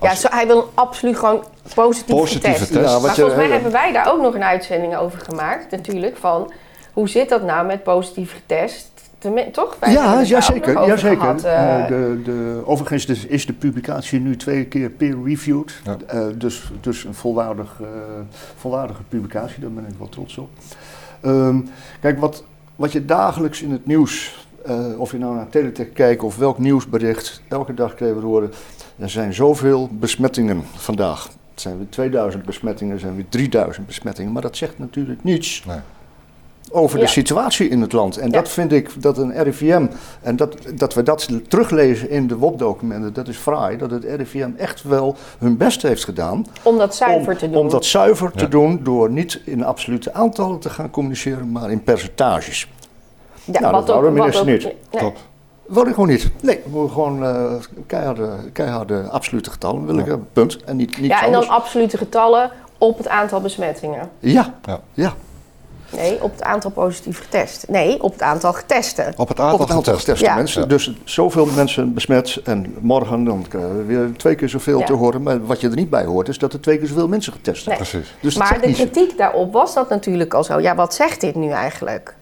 Ja, 0.00 0.14
zo, 0.14 0.28
hij 0.30 0.46
wil 0.46 0.70
absoluut 0.74 1.18
gewoon 1.18 1.44
positief 1.74 2.16
Positieve 2.16 2.48
getest. 2.58 2.72
test. 2.72 2.90
Ja, 2.90 2.98
maar 2.98 3.08
je- 3.10 3.14
volgens 3.20 3.36
mij 3.36 3.48
hebben 3.48 3.72
wij 3.72 3.92
daar 3.92 4.12
ook 4.12 4.20
nog 4.20 4.34
een 4.34 4.44
uitzending 4.44 4.96
over 4.96 5.18
gemaakt, 5.20 5.70
natuurlijk. 5.70 6.16
Van 6.16 6.52
hoe 6.92 7.08
zit 7.08 7.28
dat 7.28 7.42
nou 7.42 7.66
met 7.66 7.82
positief 7.82 8.32
getest? 8.32 8.90
Tenmin- 9.18 9.50
toch? 9.52 9.76
Wij 9.80 9.92
Ja, 9.92 10.02
nog 10.02 10.12
over 10.12 10.26
jazeker. 10.26 11.18
gehad, 11.18 11.44
eh. 11.44 11.80
Eh, 11.82 11.88
de, 11.88 12.20
de, 12.24 12.62
overigens 12.64 13.06
is- 13.06 13.26
is 13.26 13.46
de 13.46 13.52
publicatie 13.52 14.20
nu 14.20 14.36
twee 14.36 14.64
keer 14.64 14.90
peer-reviewed. 14.90 15.72
Ja. 15.84 15.96
Eh, 16.06 16.20
dus, 16.34 16.70
dus 16.80 17.04
een 17.04 17.14
volwaardig, 17.14 17.80
volwaardige 18.56 19.02
publicatie, 19.08 19.60
daar 19.60 19.70
ben 19.70 19.86
ik 19.88 19.94
wel 19.98 20.08
trots 20.08 20.38
op. 20.38 20.48
Ehm, 21.20 21.58
kijk, 22.00 22.20
wat, 22.20 22.44
wat 22.76 22.92
je 22.92 23.04
dagelijks 23.04 23.62
in 23.62 23.70
het 23.72 23.86
nieuws, 23.86 24.45
eh, 24.66 25.00
of 25.00 25.10
je 25.12 25.18
nou 25.18 25.34
naar 25.34 25.48
Teletech 25.48 25.92
kijkt 25.92 26.22
of 26.22 26.36
welk 26.36 26.58
nieuwsbericht, 26.58 27.42
elke 27.48 27.74
dag 27.74 27.94
krijgen 27.94 28.20
we 28.20 28.26
horen, 28.26 28.52
er 28.98 29.10
zijn 29.10 29.34
zoveel 29.34 29.88
besmettingen 29.92 30.62
vandaag. 30.74 31.24
Het 31.50 31.60
zijn 31.60 31.76
weer 31.76 31.88
2000 31.88 32.44
besmettingen, 32.44 32.94
er 32.94 33.00
zijn 33.00 33.14
weer 33.14 33.28
3000 33.28 33.86
besmettingen, 33.86 34.32
maar 34.32 34.42
dat 34.42 34.56
zegt 34.56 34.78
natuurlijk 34.78 35.24
niets 35.24 35.64
Nee. 35.66 35.76
over 36.70 36.98
Ja. 36.98 37.04
de 37.04 37.10
situatie 37.10 37.68
in 37.68 37.80
het 37.80 37.92
land. 37.92 38.16
En 38.16 38.26
Ja. 38.26 38.32
dat 38.32 38.48
vind 38.48 38.72
ik 38.72 39.02
dat 39.02 39.18
een 39.18 39.42
RIVM, 39.42 39.86
en 40.22 40.36
dat, 40.36 40.56
dat 40.74 40.94
we 40.94 41.02
dat 41.02 41.28
teruglezen 41.48 42.10
in 42.10 42.26
de 42.26 42.36
WOP-documenten, 42.36 43.12
dat 43.12 43.28
is 43.28 43.36
fraai, 43.36 43.76
dat 43.76 43.90
het 43.90 44.04
RIVM 44.04 44.50
echt 44.56 44.82
wel 44.82 45.16
hun 45.38 45.56
best 45.56 45.82
heeft 45.82 46.04
gedaan 46.04 46.46
Om 46.62 46.78
dat 46.78 46.94
zuiver 46.94 47.32
om, 47.32 47.38
te 47.38 47.50
doen. 47.50 47.60
om 47.60 47.68
dat 47.68 47.84
zuiver 47.84 48.32
te 48.32 48.48
doen 48.48 48.80
door 48.82 49.10
niet 49.10 49.40
in 49.44 49.64
absolute 49.64 50.12
aantallen 50.14 50.58
te 50.58 50.70
gaan 50.70 50.90
communiceren, 50.90 51.52
maar 51.52 51.70
in 51.70 51.82
percentages. 51.82 52.68
Ja, 53.52 53.60
nou, 53.60 53.72
dat 53.72 53.86
wou 53.86 54.04
de 54.04 54.10
minister 54.10 54.44
niet. 54.46 54.62
Nee. 54.62 54.74
Top. 55.02 55.16
Wil 55.66 55.86
ik 55.86 55.94
gewoon 55.94 56.08
niet. 56.08 56.30
Nee, 56.42 56.60
we 56.64 56.70
willen 56.72 56.90
gewoon 56.90 57.24
eh, 57.24 57.52
keiharde, 57.86 58.30
keiharde 58.52 59.02
absolute 59.10 59.50
getallen 59.50 59.86
wil 59.86 59.98
ik 59.98 60.06
Ja. 60.06 60.16
Punt. 60.32 60.64
En 60.64 60.76
niet, 60.76 60.98
niet 60.98 61.10
Ja, 61.10 61.24
en 61.24 61.32
dan 61.32 61.48
absolute 61.48 61.96
getallen 61.96 62.50
op 62.78 62.98
het 62.98 63.08
aantal 63.08 63.40
besmettingen. 63.40 64.10
Ja, 64.18 64.54
Ja. 64.64 64.80
ja. 64.94 65.12
Nee, 65.90 66.22
op 66.22 66.32
het 66.32 66.42
aantal 66.42 66.70
positief 66.70 67.18
getest. 67.20 67.64
Nee, 67.68 68.02
op 68.02 68.12
het 68.12 68.22
aantal 68.22 68.52
getesten. 68.52 69.14
Op 69.16 69.28
het 69.28 69.40
aantal, 69.40 69.54
Op 69.54 69.60
het 69.60 69.70
aantal 69.70 69.78
getesten. 69.78 69.98
geteste 70.14 70.24
Ja. 70.24 70.34
mensen. 70.34 70.60
Ja. 70.62 70.66
Dus 70.68 70.92
zoveel 71.04 71.46
mensen 71.46 71.94
besmet 71.94 72.40
en 72.44 72.74
morgen 72.80 73.24
dan 73.24 73.44
krijgen 73.48 73.76
we 73.76 73.84
weer 73.84 74.12
twee 74.16 74.34
keer 74.34 74.48
zoveel 74.48 74.78
Ja. 74.78 74.84
te 74.86 74.92
horen. 74.92 75.22
Maar 75.22 75.46
wat 75.46 75.60
je 75.60 75.68
er 75.68 75.76
niet 75.76 75.90
bij 75.90 76.04
hoort 76.04 76.28
is 76.28 76.38
dat 76.38 76.52
er 76.52 76.60
twee 76.60 76.78
keer 76.78 76.86
zoveel 76.88 77.08
mensen 77.08 77.32
getest 77.32 77.62
zijn. 77.64 77.78
Nee. 77.80 77.88
Precies. 77.88 78.14
Dus 78.20 78.34
dat 78.34 78.48
maar 78.50 78.60
de 78.60 78.72
kritiek 78.72 79.18
daarop 79.18 79.52
was 79.52 79.74
dat 79.74 79.88
natuurlijk 79.88 80.34
al 80.34 80.44
zo. 80.44 80.60
Ja, 80.60 80.74
wat 80.74 80.94
zegt 80.94 81.20
dit 81.20 81.34
nu 81.34 81.50
eigenlijk? 81.50 82.14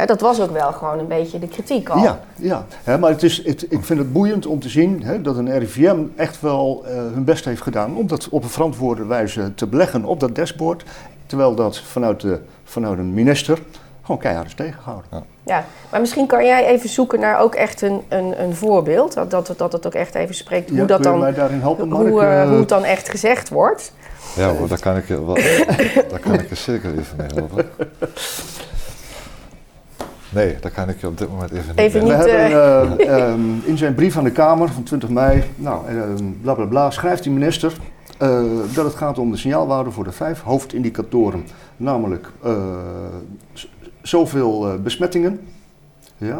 Hè, 0.00 0.06
dat 0.06 0.20
was 0.20 0.40
ook 0.40 0.50
wel 0.50 0.72
gewoon 0.72 0.98
een 0.98 1.06
beetje 1.06 1.38
de 1.38 1.48
kritiek 1.48 1.88
al. 1.88 2.02
Ja, 2.02 2.20
ja. 2.36 2.66
Hè, 2.84 2.98
maar 2.98 3.10
het 3.10 3.22
is, 3.22 3.44
het, 3.44 3.62
ik 3.62 3.84
vind 3.84 3.98
het 3.98 4.12
boeiend 4.12 4.46
om 4.46 4.60
te 4.60 4.68
zien 4.68 5.02
hè, 5.02 5.22
dat 5.22 5.36
een 5.36 5.58
RIVM 5.58 5.98
echt 6.16 6.40
wel 6.40 6.84
eh, 6.86 6.92
hun 6.94 7.24
best 7.24 7.44
heeft 7.44 7.62
gedaan 7.62 7.96
om 7.96 8.06
dat 8.06 8.28
op 8.28 8.42
een 8.42 8.48
verantwoorde 8.48 9.04
wijze 9.04 9.54
te 9.54 9.66
beleggen 9.66 10.04
op 10.04 10.20
dat 10.20 10.34
dashboard. 10.34 10.84
Terwijl 11.26 11.54
dat 11.54 11.78
vanuit, 11.78 12.20
de, 12.20 12.40
vanuit 12.64 12.98
een 12.98 13.14
minister 13.14 13.58
gewoon 14.02 14.20
keihard 14.20 14.46
is 14.46 14.54
tegengehouden. 14.54 15.24
Ja, 15.42 15.64
maar 15.90 16.00
misschien 16.00 16.26
kan 16.26 16.44
jij 16.44 16.66
even 16.66 16.88
zoeken 16.88 17.20
naar 17.20 17.38
ook 17.38 17.54
echt 17.54 17.82
een, 17.82 18.02
een, 18.08 18.42
een 18.42 18.54
voorbeeld. 18.54 19.14
Dat, 19.14 19.30
dat, 19.30 19.54
dat 19.56 19.72
het 19.72 19.86
ook 19.86 19.94
echt 19.94 20.14
even 20.14 20.34
spreekt 20.34 20.68
hoe, 20.70 20.78
Ja, 20.78 20.84
dat 20.84 21.02
dan, 21.02 21.18
mij 21.18 21.34
daarin 21.34 21.60
helpen, 21.60 21.88
Mark? 21.88 22.08
hoe, 22.08 22.20
eh, 22.20 22.42
Eh, 22.42 22.48
hoe 22.48 22.58
het 22.58 22.68
dan 22.68 22.84
echt 22.84 23.08
gezegd 23.08 23.48
wordt. 23.48 23.92
Ja 24.36 24.54
hoor, 24.54 24.68
daar 24.68 24.80
kan 24.80 24.96
ik 24.96 25.08
je, 25.08 25.24
wel, 25.26 25.34
daar 26.10 26.20
kan 26.20 26.34
ik 26.34 26.48
je 26.48 26.54
zeker 26.54 26.98
even 26.98 27.16
mee 27.16 27.26
helpen. 27.34 27.70
Nee, 30.32 30.56
daar 30.60 30.70
kan 30.70 30.88
ik 30.88 31.00
je 31.00 31.06
op 31.06 31.18
dit 31.18 31.28
moment 31.30 31.50
even 31.50 31.74
niet 31.76 31.92
We 31.92 31.98
niet, 32.00 32.12
hebben 32.12 32.98
eh, 33.08 33.18
ehm, 33.28 33.40
in 33.64 33.78
zijn 33.78 33.94
brief 33.94 34.16
aan 34.16 34.24
de 34.24 34.30
Kamer 34.32 34.68
van 34.68 34.82
20 34.82 35.08
mei, 35.08 35.42
nou, 35.56 35.86
ehm, 35.88 36.24
bla 36.42 36.54
bla 36.54 36.64
bla, 36.64 36.90
schrijft 36.90 37.22
die 37.22 37.32
minister 37.32 37.72
eh, 38.18 38.42
dat 38.74 38.84
het 38.84 38.94
gaat 38.94 39.18
om 39.18 39.30
de 39.30 39.36
signaalwaarde 39.36 39.90
voor 39.90 40.04
de 40.04 40.12
vijf 40.12 40.40
hoofdindicatoren. 40.40 41.44
Namelijk 41.76 42.30
eh, 42.42 42.56
zoveel 44.02 44.66
eh, 44.68 44.74
besmettingen, 44.80 45.40
ja, 46.16 46.38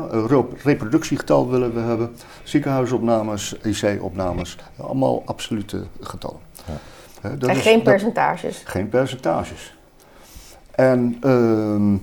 reproductiegetal 0.62 1.50
willen 1.50 1.74
we 1.74 1.80
hebben, 1.80 2.10
ziekenhuisopnames, 2.42 3.56
IC-opnames, 3.62 4.56
allemaal 4.76 5.22
absolute 5.24 5.82
getallen. 6.00 6.38
Ja. 6.66 6.72
Hè, 7.28 7.38
dat 7.38 7.48
En 7.48 7.56
is- 7.56 7.62
geen 7.62 7.74
dat- 7.74 7.82
percentages. 7.84 8.62
geen 8.64 8.88
percentages. 8.88 9.76
En 10.70 11.16
ehm, 11.20 11.96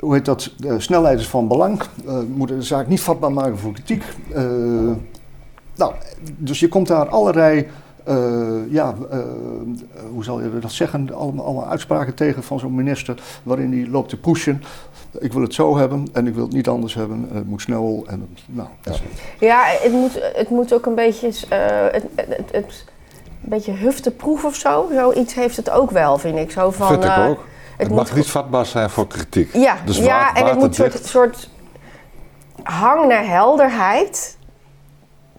hoe 0.00 0.14
heet 0.14 0.24
dat? 0.24 0.50
De 0.56 0.80
snelheid 0.80 1.18
is 1.20 1.28
van 1.28 1.48
belang. 1.48 1.80
Eh 2.06 2.18
moeten 2.34 2.56
de 2.56 2.62
zaak 2.62 2.86
niet 2.86 3.00
vatbaar 3.00 3.32
maken 3.32 3.58
voor 3.58 3.72
kritiek. 3.72 4.04
Eh, 4.34 4.42
nou, 5.76 5.92
dus 6.36 6.60
je 6.60 6.68
komt 6.68 6.86
daar 6.88 7.08
allerlei, 7.08 7.68
eh, 8.04 8.48
ja, 8.68 8.94
hoe 10.12 10.24
zal 10.24 10.40
je 10.40 10.58
dat 10.58 10.72
zeggen? 10.72 11.14
Allemaal, 11.14 11.44
allemaal 11.44 11.66
uitspraken 11.68 12.14
tegen 12.14 12.42
van 12.42 12.58
zo'n 12.58 12.74
minister, 12.74 13.22
waarin 13.42 13.72
hij 13.72 13.86
loopt 13.90 14.08
te 14.08 14.16
pushen. 14.16 14.62
Ik 15.18 15.32
wil 15.32 15.42
het 15.42 15.54
zo 15.54 15.76
hebben 15.76 16.06
en 16.12 16.26
ik 16.26 16.34
wil 16.34 16.44
het 16.44 16.52
niet 16.52 16.68
anders 16.68 16.94
hebben. 16.94 17.26
En 17.30 17.36
het 17.36 17.46
moet 17.48 17.60
snel. 17.60 18.04
En, 18.08 18.28
nou, 18.46 18.68
Ja, 19.40 19.62
het 19.66 19.92
moet, 19.92 20.20
het 20.34 20.50
moet 20.50 20.74
ook 20.74 20.86
een 20.86 20.94
beetje, 20.94 21.26
eh, 21.48 21.92
het, 21.92 22.04
het, 22.14 22.26
het, 22.36 22.52
het- 22.52 22.84
een 23.42 23.48
beetje 23.48 23.72
hufteproef 23.72 24.44
of 24.44 24.54
zo. 24.54 24.88
Zoiets 24.94 25.34
heeft 25.34 25.56
het 25.56 25.70
ook 25.70 25.90
wel, 25.90 26.18
vind 26.18 26.38
ik. 26.38 26.50
Zo 26.50 26.70
van, 26.70 26.86
Vind 26.88 27.04
ik 27.04 27.16
ook. 27.18 27.44
Het, 27.80 27.90
mag 27.90 28.14
niet 28.14 28.26
vatbaar 28.30 28.66
zijn 28.66 28.90
voor 28.90 29.06
kritiek. 29.06 29.52
Ja, 29.52 29.76
Dus 29.84 29.96
ja 29.98 30.34
en 30.34 30.46
het 30.46 30.54
moet 30.58 30.64
een 30.78 30.90
soort, 30.90 31.06
soort 31.06 31.48
hang 32.62 33.06
naar 33.08 33.26
helderheid, 33.26 34.36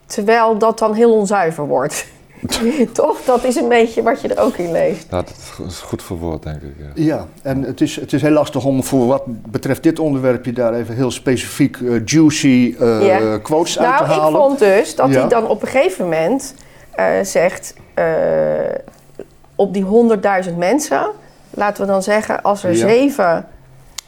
terwijl 0.06 0.58
dat 0.58 0.80
dan 0.80 0.94
heel 0.94 1.14
onzuiver 1.14 1.68
wordt. 1.68 2.06
Toch? 2.94 3.22
Dat 3.26 3.44
is 3.44 3.56
een 3.56 3.68
beetje 3.68 4.04
wat 4.04 4.22
je 4.22 4.28
er 4.34 4.44
ook 4.44 4.56
in 4.56 4.72
leest. 4.72 5.06
Ja, 5.10 5.18
dat 5.18 5.34
is 5.68 5.78
goed 5.80 6.04
verwoord, 6.04 6.44
denk 6.44 6.62
ik. 6.62 6.74
Ja. 6.80 6.86
Ja, 7.16 7.28
en 7.42 7.62
het 7.64 7.82
is, 7.82 7.96
het 7.96 8.14
is 8.14 8.22
heel 8.22 8.32
lastig 8.32 8.66
om 8.66 8.84
voor 8.84 9.08
wat 9.08 9.24
betreft 9.26 9.84
dit 9.84 10.00
onderwerpje 10.00 10.54
daar 10.54 10.74
even 10.74 10.96
heel 10.96 11.12
specifiek 11.12 11.78
eh, 11.78 12.02
juicy 12.06 12.76
eh, 12.80 13.06
Ja. 13.06 13.38
quotes 13.38 13.80
uit 13.80 13.88
Nou, 13.90 14.06
te 14.06 14.12
ik 14.14 14.20
halen. 14.20 14.40
vond 14.42 14.60
dus 14.60 14.96
dat 14.96 15.10
Ja. 15.10 15.20
hij 15.20 15.30
dan 15.30 15.48
op 15.48 15.62
een 15.62 15.68
gegeven 15.68 16.04
moment 16.04 16.54
eh, 16.92 17.06
zegt, 17.24 17.74
eh, 17.94 18.06
op 19.56 19.74
die 19.74 19.84
100.000 20.50 20.58
mensen, 20.58 21.08
laten 21.52 21.86
we 21.86 21.92
dan 21.92 22.04
zeggen, 22.04 22.42
als 22.42 22.64
er 22.64 22.72
Ja. 22.72 22.88
zeven... 22.88 23.46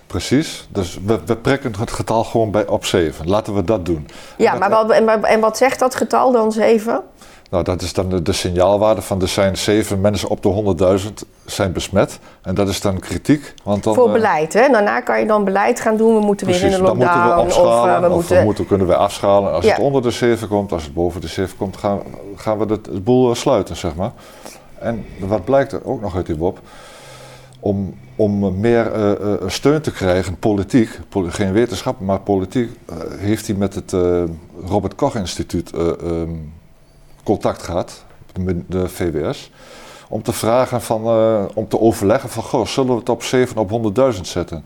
Precies. 0.08 0.68
Dus 0.72 1.00
we, 1.06 1.20
we 1.26 1.36
prikken 1.38 1.74
het 1.80 1.92
getal 1.92 2.24
gewoon 2.24 2.52
bij 2.52 2.68
op 2.68 2.86
7. 2.86 3.30
Laten 3.30 3.54
we 3.56 3.64
dat 3.64 3.86
doen. 3.86 4.08
Ja, 4.38 4.54
maar 4.54 4.70
wat, 4.70 4.92
en, 4.92 5.40
wat 5.40 5.58
zegt 5.58 5.80
dat 5.80 5.96
getal 5.96 6.32
dan, 6.32 6.52
zeven? 6.52 7.02
Nou, 7.50 7.64
dat 7.64 7.82
is 7.82 7.94
dan 7.94 8.10
de, 8.10 8.22
de 8.22 8.32
signaalwaarde 8.34 9.02
van 9.02 9.22
er 9.22 9.28
zijn 9.28 9.58
7 9.58 10.02
mensen 10.02 10.30
op 10.30 10.44
de 10.44 11.00
100.000 11.06 11.14
zijn 11.46 11.72
besmet. 11.72 12.20
En 12.42 12.56
dat 12.56 12.68
is 12.70 12.82
dan 12.82 13.00
kritiek. 13.00 13.54
Want 13.64 13.84
dan, 13.84 13.94
Voor 13.96 14.08
eh, 14.08 14.14
beleid, 14.14 14.54
hè? 14.54 14.68
Daarna 14.72 15.02
kan 15.02 15.20
je 15.20 15.26
dan 15.26 15.44
beleid 15.44 15.80
gaan 15.80 15.98
doen. 15.98 16.16
We 16.16 16.22
moeten 16.26 16.48
weer 16.48 16.64
in 16.64 16.74
een 16.74 16.84
dan 16.84 16.98
moeten 16.98 17.22
we 17.22 17.28
lockdown. 17.28 17.42
opschalen. 17.46 17.76
of 17.76 17.88
Of, 17.88 18.02
eh, 18.02 18.08
we 18.08 18.14
moeten... 18.16 18.44
moeten, 18.44 18.68
kunnen 18.68 18.88
we 18.88 18.96
afschalen. 18.96 19.52
Als 19.54 19.66
Ja. 19.66 19.72
het 19.74 19.80
onder 19.82 20.02
de 20.02 20.12
7 20.12 20.48
komt, 20.48 20.72
als 20.72 20.84
het 20.84 20.94
boven 20.94 21.22
de 21.22 21.28
7 21.28 21.58
komt, 21.58 21.78
gaan, 21.78 22.00
gaan 22.36 22.58
we 22.58 22.66
de, 22.66 22.82
de 22.82 23.00
boel 23.00 23.30
eh, 23.30 23.36
sluiten, 23.36 23.76
zeg 23.76 23.96
maar. 23.96 24.12
En 24.80 25.06
wat 25.20 25.46
blijkt 25.46 25.72
er 25.72 25.86
ook 25.86 26.02
nog 26.02 26.16
uit 26.16 26.26
die 26.26 26.36
WOP? 26.38 26.60
Om, 27.64 27.94
om 28.16 28.60
meer 28.60 28.92
eh, 28.92 29.12
eh, 29.12 29.42
steun 29.48 29.82
te 29.82 29.92
krijgen, 29.92 30.40
politiek, 30.40 31.00
poli- 31.10 31.32
geen 31.32 31.52
wetenschap, 31.52 32.00
maar 32.00 32.20
politiek, 32.20 32.70
eh, 32.90 32.96
heeft 33.18 33.48
hij 33.48 33.56
met 33.56 33.76
het 33.76 33.92
Robert 34.66 34.96
Koch 34.96 35.16
Instituut 35.16 35.72
eh, 35.72 35.88
ehm, 35.88 36.30
contact 37.24 37.64
gehad, 37.64 38.04
de, 38.68 38.88
VWS, 38.88 39.52
om 40.10 40.24
te 40.24 40.34
vragen 40.34 40.82
van, 40.82 41.02
om 41.54 41.68
te 41.68 41.80
overleggen 41.80 42.30
van, 42.30 42.44
goh, 42.44 42.66
zullen 42.66 42.90
we 42.94 43.00
het 43.00 43.10
op 43.10 43.24
7 43.24 43.58
op 43.58 43.70
100.000 44.16 44.22
zetten? 44.22 44.64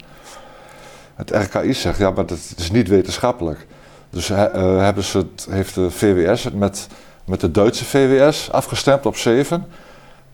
Het 1.15 1.29
RKI 1.31 1.73
zegt, 1.73 1.97
ja, 1.97 2.11
maar 2.11 2.25
dat 2.25 2.53
is 2.57 2.71
niet 2.71 2.87
wetenschappelijk. 2.87 3.67
Dus 4.09 4.27
he- 4.27 4.59
hebben 4.59 5.03
ze 5.03 5.17
het, 5.17 5.47
heeft 5.49 5.75
de 5.75 5.91
VWS 5.91 6.43
het 6.43 6.55
met, 6.55 6.87
met 7.25 7.39
de 7.39 7.51
Duitse 7.51 7.85
VWS 7.85 8.51
afgestemd 8.51 9.05
op 9.05 9.15
7. 9.15 9.65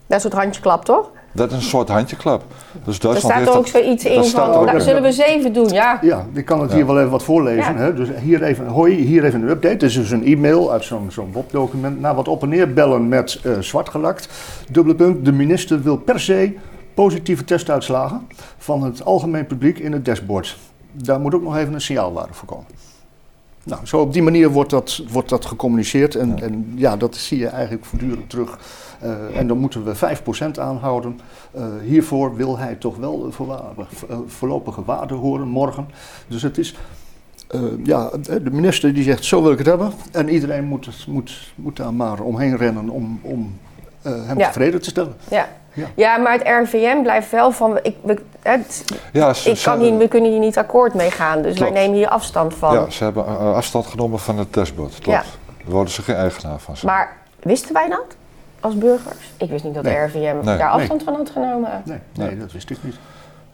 Dat 0.07 0.17
is 0.17 0.23
het 0.23 0.33
handjeklap, 0.33 0.85
toch? 0.85 1.09
Dat 1.35 1.49
is 1.51 1.55
een 1.55 1.61
soort 1.61 1.89
handjeklap. 1.89 2.43
Dus 2.85 2.95
Er 2.95 3.01
Duitsland 3.01 3.17
staat 3.19 3.33
heeft 3.35 3.47
ook 3.49 3.55
dat, 3.55 3.83
zoiets 3.83 4.05
in 4.05 4.15
dat 4.15 4.25
staat 4.25 4.45
van, 4.45 4.55
ook 4.55 4.65
nou, 4.65 4.77
in. 4.77 4.83
zullen 4.83 5.01
we 5.01 5.11
zeven 5.11 5.53
doen? 5.53 5.69
Ja. 5.69 5.99
Ja, 6.01 6.25
ik 6.33 6.45
kan 6.45 6.61
het 6.61 6.69
Ja. 6.69 6.75
hier 6.75 6.85
wel 6.85 6.97
even 6.99 7.09
wat 7.11 7.23
voorlezen. 7.23 7.73
Ja. 7.73 7.79
Hè? 7.79 7.93
Dus 7.93 8.09
hier 8.21 8.43
even, 8.43 8.67
hoi, 8.67 8.95
hier 8.95 9.23
even 9.23 9.41
een 9.41 9.49
update. 9.49 9.75
Dit 9.75 9.89
is 9.89 9.93
dus 9.95 10.11
een 10.11 10.25
e-mail 10.25 10.71
uit 10.71 10.83
zo'n 10.83 11.11
zo'n 11.11 11.31
WOP-document. 11.31 11.99
Na 11.99 12.15
wat 12.15 12.27
op 12.27 12.41
en 12.43 12.49
neer 12.49 12.73
bellen 12.73 13.07
met 13.07 13.39
eh 13.43 13.51
zwart 13.59 13.89
gelakt. 13.89 14.29
Dubbele 14.71 14.95
punt, 14.95 15.25
de 15.25 15.31
minister 15.31 15.81
wil 15.81 15.97
per 15.97 16.19
se 16.19 16.53
positieve 16.93 17.43
testuitslagen 17.43 18.27
van 18.57 18.83
het 18.83 19.05
algemeen 19.05 19.47
publiek 19.47 19.79
in 19.79 19.91
het 19.91 20.05
dashboard. 20.05 20.57
Daar 20.91 21.19
moet 21.19 21.35
ook 21.35 21.43
nog 21.43 21.57
even 21.57 21.73
een 21.73 21.81
signaalwaarde 21.81 22.33
voor 22.33 22.47
komen. 22.47 22.65
Nou, 23.65 23.85
zo 23.85 23.99
op 23.99 24.13
die 24.13 24.21
manier 24.21 24.49
wordt 24.49 24.69
dat, 24.69 25.01
wordt 25.09 25.29
dat 25.29 25.45
gecommuniceerd. 25.45 26.15
En 26.15 26.33
ja. 26.35 26.43
en 26.43 26.73
ja, 26.75 26.97
dat 26.97 27.15
zie 27.15 27.37
je 27.37 27.47
eigenlijk 27.47 27.85
voortdurend 27.85 28.29
terug. 28.29 28.59
Uh, 29.03 29.37
en 29.37 29.47
dan 29.47 29.57
moeten 29.57 29.83
we 29.83 29.95
5% 29.95 30.59
aanhouden. 30.59 31.19
Uh, 31.55 31.65
hiervoor 31.83 32.35
wil 32.35 32.57
hij 32.57 32.75
toch 32.75 32.97
wel 32.97 33.23
een 33.25 33.33
uh, 34.09 34.17
voorlopige 34.27 34.83
waarde 34.83 35.13
horen 35.13 35.47
morgen. 35.47 35.87
Dus 36.27 36.41
het 36.41 36.57
is. 36.57 36.75
Uh, 37.55 37.61
ja, 37.83 38.09
de 38.21 38.51
minister 38.51 38.93
die 38.93 39.03
zegt: 39.03 39.25
Zo 39.25 39.41
wil 39.41 39.51
ik 39.51 39.57
het 39.57 39.67
hebben. 39.67 39.91
En 40.11 40.29
iedereen 40.29 40.63
moet, 40.63 41.07
moet, 41.07 41.53
moet 41.55 41.77
daar 41.77 41.93
maar 41.93 42.19
omheen 42.19 42.57
rennen 42.57 42.89
om, 42.89 43.19
om 43.21 43.57
hem 44.01 44.39
ja. 44.39 44.45
tevreden 44.47 44.81
te 44.81 44.89
stellen. 44.89 45.15
Ja. 45.29 45.49
Ja. 45.73 45.87
ja, 45.95 46.17
maar 46.17 46.33
het 46.33 46.41
RVM 46.41 47.01
blijft 47.01 47.31
wel 47.31 47.51
van. 47.51 47.79
Ik, 47.81 47.95
we, 48.01 48.21
het, 48.41 48.83
ja, 49.13 49.33
ze, 49.33 49.49
ik 49.49 49.61
kan 49.63 49.79
hier, 49.79 49.97
we 49.97 50.07
kunnen 50.07 50.31
hier 50.31 50.39
niet 50.39 50.57
akkoord 50.57 50.93
mee 50.93 51.11
gaan, 51.11 51.41
dus 51.41 51.55
klopt. 51.55 51.71
wij 51.71 51.81
nemen 51.81 51.97
hier 51.97 52.07
afstand 52.07 52.53
van. 52.53 52.73
Ja, 52.73 52.89
ze 52.89 53.03
hebben 53.03 53.25
uh, 53.25 53.55
afstand 53.55 53.87
genomen 53.87 54.19
van 54.19 54.37
het 54.37 54.53
dashboard. 54.53 54.99
Klopt. 54.99 55.05
Ja. 55.05 55.23
Daar 55.63 55.73
worden 55.73 55.93
ze 55.93 56.01
geen 56.01 56.15
eigenaar 56.15 56.59
van. 56.59 56.77
Zijn. 56.77 56.91
Maar 56.93 57.17
wisten 57.39 57.73
wij 57.73 57.89
dat 57.89 58.15
als 58.59 58.77
burgers? 58.77 59.31
Ik 59.37 59.49
wist 59.49 59.63
niet 59.63 59.73
dat 59.73 59.83
nee. 59.83 59.93
de 59.93 60.01
RVM 60.01 60.35
nee. 60.43 60.57
daar 60.57 60.69
afstand 60.69 61.05
nee. 61.05 61.15
van 61.15 61.15
had 61.15 61.29
genomen. 61.29 61.81
Nee, 61.85 61.99
nee, 62.13 62.37
dat 62.37 62.51
wist 62.51 62.69
ik 62.69 62.77
niet. 62.81 62.95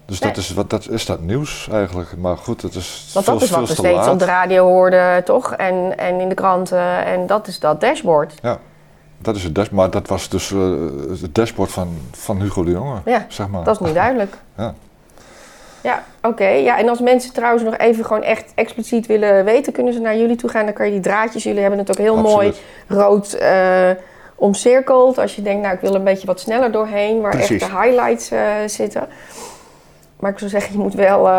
Dus 0.05 0.19
Nee. 0.19 0.31
dat, 0.31 0.43
is, 0.43 0.53
wat, 0.53 0.69
dat 0.69 0.89
is 0.89 1.05
dat 1.05 1.19
nieuws 1.19 1.67
eigenlijk. 1.71 2.17
Maar 2.17 2.37
goed, 2.37 2.61
het 2.61 2.75
is 2.75 3.09
Want 3.13 3.25
veel, 3.25 3.33
dat 3.33 3.43
is 3.43 3.49
wat 3.49 3.59
veel 3.59 3.67
we 3.67 3.73
te 3.73 3.87
steeds 3.87 4.05
laat. 4.05 4.13
op 4.13 4.19
de 4.19 4.25
radio 4.25 4.65
hoorden, 4.67 5.23
toch? 5.23 5.53
En, 5.53 5.97
en 5.97 6.19
in 6.19 6.29
de 6.29 6.35
kranten. 6.35 7.05
En 7.05 7.27
dat 7.27 7.47
is 7.47 7.59
dat 7.59 7.81
dashboard. 7.81 8.33
Dat 9.21 9.35
is 9.35 9.43
het 9.43 9.55
dashboard. 9.55 9.81
Maar 9.81 9.89
dat 10.01 10.07
was 10.09 10.29
dus 10.29 10.51
eh, 10.51 10.59
het 11.21 11.35
dashboard 11.35 11.71
van, 11.71 11.97
van 12.11 12.41
Hugo 12.41 12.63
de 12.63 12.71
Jonge, 12.71 12.95
Ja, 13.05 13.25
zeg 13.27 13.47
maar. 13.47 13.63
dat 13.63 13.81
is 13.81 13.87
nu 13.87 13.93
duidelijk. 13.93 14.33
Ja. 14.57 14.73
Ja, 15.81 16.03
oké. 16.21 16.47
Ja, 16.47 16.77
en 16.77 16.89
als 16.89 16.99
mensen 16.99 17.33
trouwens 17.33 17.63
nog 17.63 17.77
even 17.77 18.05
gewoon 18.05 18.23
echt 18.23 18.51
expliciet 18.55 19.05
willen 19.07 19.45
weten, 19.45 19.73
kunnen 19.73 19.93
ze 19.93 19.99
naar 19.99 20.17
jullie 20.17 20.35
toe 20.35 20.49
gaan. 20.49 20.65
Dan 20.65 20.73
kan 20.73 20.85
je 20.85 20.91
die 20.91 21.01
draadjes, 21.01 21.43
jullie 21.43 21.61
hebben 21.61 21.79
het 21.79 21.89
ook 21.89 21.97
heel 21.97 22.17
mooi 22.17 22.53
rood 22.87 23.33
eh, 23.33 23.89
omcirkeld. 24.35 25.17
Als 25.17 25.35
je 25.35 25.41
denkt, 25.41 25.61
nou 25.61 25.73
ik 25.73 25.81
wil 25.81 25.95
een 25.95 26.03
beetje 26.03 26.27
wat 26.27 26.39
sneller 26.39 26.71
doorheen, 26.71 27.21
waar 27.21 27.31
Precies. 27.31 27.61
echt 27.61 27.71
de 27.71 27.77
highlights 27.77 28.31
eh, 28.31 28.41
zitten. 28.65 29.07
Maar 30.19 30.31
ik 30.31 30.37
zou 30.39 30.49
zeggen, 30.49 30.71
je 30.73 30.79
moet 30.79 30.93
wel 30.93 31.29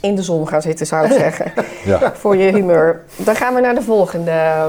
in 0.00 0.14
de 0.14 0.22
zon 0.22 0.48
gaan 0.48 0.62
zitten, 0.62 0.86
zou 0.86 1.06
ik 1.06 1.12
zeggen. 1.24 1.52
Ja. 1.84 2.12
voor 2.14 2.36
je 2.36 2.52
humeur. 2.52 3.02
Dan 3.16 3.36
gaan 3.36 3.54
we 3.54 3.60
naar 3.60 3.74
de 3.74 3.82
volgende. 3.82 4.66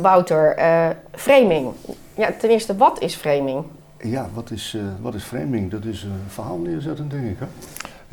Wouter, 0.00 0.54
eh, 0.54 0.88
framing. 1.14 1.68
Ja, 2.14 2.32
ten 2.40 2.50
eerste, 2.50 2.76
wat 2.76 3.00
is 3.00 3.14
framing? 3.14 3.64
Ja, 4.02 4.28
wat 4.34 4.50
is, 4.50 4.74
eh, 4.76 4.82
wat 5.00 5.14
is 5.14 5.22
framing? 5.22 5.70
Dat 5.70 5.84
is 5.84 6.02
een 6.02 6.20
verhaal 6.28 6.56
neerzetten, 6.58 7.08
denk 7.08 7.24
ik. 7.24 7.36
Hè? 7.38 7.46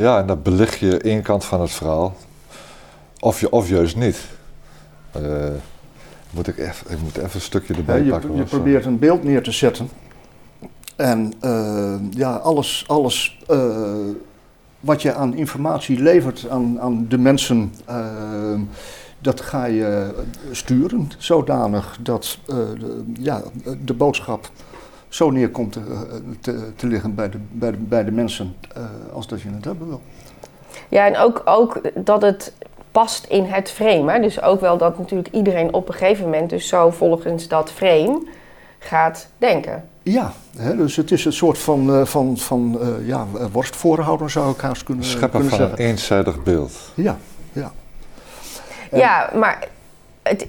ja, 0.03 0.19
en 0.19 0.27
dan 0.27 0.41
belicht 0.41 0.79
je 0.79 0.97
één 0.97 1.21
kant 1.21 1.45
van 1.45 1.61
het 1.61 1.71
verhaal. 1.71 2.15
Of, 3.19 3.39
je, 3.39 3.51
of 3.51 3.69
juist 3.69 3.95
niet. 3.95 4.25
Eh, 5.11 5.21
moet 6.31 6.47
ik, 6.47 6.57
even, 6.57 6.91
ik 6.91 7.01
moet 7.01 7.17
even 7.17 7.29
een 7.33 7.41
stukje 7.41 7.73
Ja, 7.73 7.79
erbij 7.79 8.03
je, 8.03 8.09
pakken. 8.09 8.35
je 8.35 8.43
probeert 8.43 8.85
een 8.85 8.99
beeld 8.99 9.23
neer 9.23 9.43
te 9.43 9.51
zetten. 9.51 9.89
En 10.95 11.33
eh, 11.39 11.95
ja, 12.09 12.35
alles, 12.35 12.83
alles 12.87 13.39
eh, 13.47 13.87
wat 14.79 15.01
je 15.01 15.13
aan 15.13 15.35
informatie 15.35 15.99
levert 15.99 16.49
aan, 16.49 16.79
aan 16.81 17.05
de 17.09 17.17
mensen, 17.17 17.73
dat 19.19 19.41
ga 19.41 19.65
je 19.65 20.13
sturen 20.51 21.11
zodanig 21.17 21.97
dat 22.01 22.37
eh, 22.47 22.55
de, 22.55 23.03
ja, 23.19 23.41
de 23.85 23.93
boodschap 23.93 24.49
zo 25.07 25.29
neerkomt 25.29 25.73
te, 25.73 25.81
te, 26.39 26.71
te 26.75 26.87
liggen 26.87 27.15
bij 27.15 27.29
de, 27.29 27.37
bij 27.51 27.71
de, 27.71 27.77
bij 27.77 28.03
de 28.03 28.11
mensen 28.11 28.55
eh, 28.75 28.83
als 29.13 29.27
dat 29.27 29.41
je 29.41 29.49
het 29.49 29.65
hebben 29.65 29.87
wil. 29.87 30.01
Ja, 30.89 31.05
en 31.05 31.17
ook, 31.17 31.41
ook 31.45 31.81
dat 31.95 32.21
het 32.21 32.53
past 32.91 33.25
in 33.25 33.43
het 33.43 33.71
frame. 33.71 34.11
Hè? 34.11 34.19
Dus 34.19 34.41
ook 34.41 34.61
wel 34.61 34.77
dat 34.77 34.97
natuurlijk 34.97 35.29
iedereen 35.31 35.73
op 35.73 35.87
een 35.87 35.93
gegeven 35.93 36.23
moment 36.23 36.49
dus 36.49 36.67
zo 36.67 36.89
volgens 36.89 37.47
dat 37.47 37.71
frame 37.71 38.21
gaat 38.79 39.27
denken. 39.37 39.83
Ja, 40.03 40.33
hè, 40.57 40.75
dus 40.75 40.95
het 40.95 41.11
is 41.11 41.25
een 41.25 41.33
soort 41.33 41.57
van, 41.57 41.93
eh, 41.93 42.05
van, 42.05 42.37
van 42.37 42.77
eh, 42.81 43.07
ja, 43.07 43.25
worstvoorhouder 43.51 44.29
zou 44.29 44.51
ik 44.51 44.59
haast 44.59 44.83
kunnen, 44.83 45.05
Scheppen 45.05 45.39
kunnen 45.39 45.57
van 45.57 45.69
een 45.69 45.75
eenzijdig 45.75 46.43
beeld. 46.43 46.71
Ja, 46.93 47.17
ja. 48.91 49.29
Maar 49.33 49.67
het, 50.23 50.47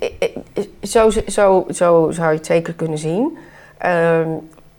zo, 0.82 1.10
zo, 1.10 1.66
zo 1.70 2.10
zou 2.10 2.30
je 2.30 2.36
het 2.36 2.46
zeker 2.46 2.74
kunnen 2.74 2.98
zien. 2.98 3.38
Ehm, 3.78 4.28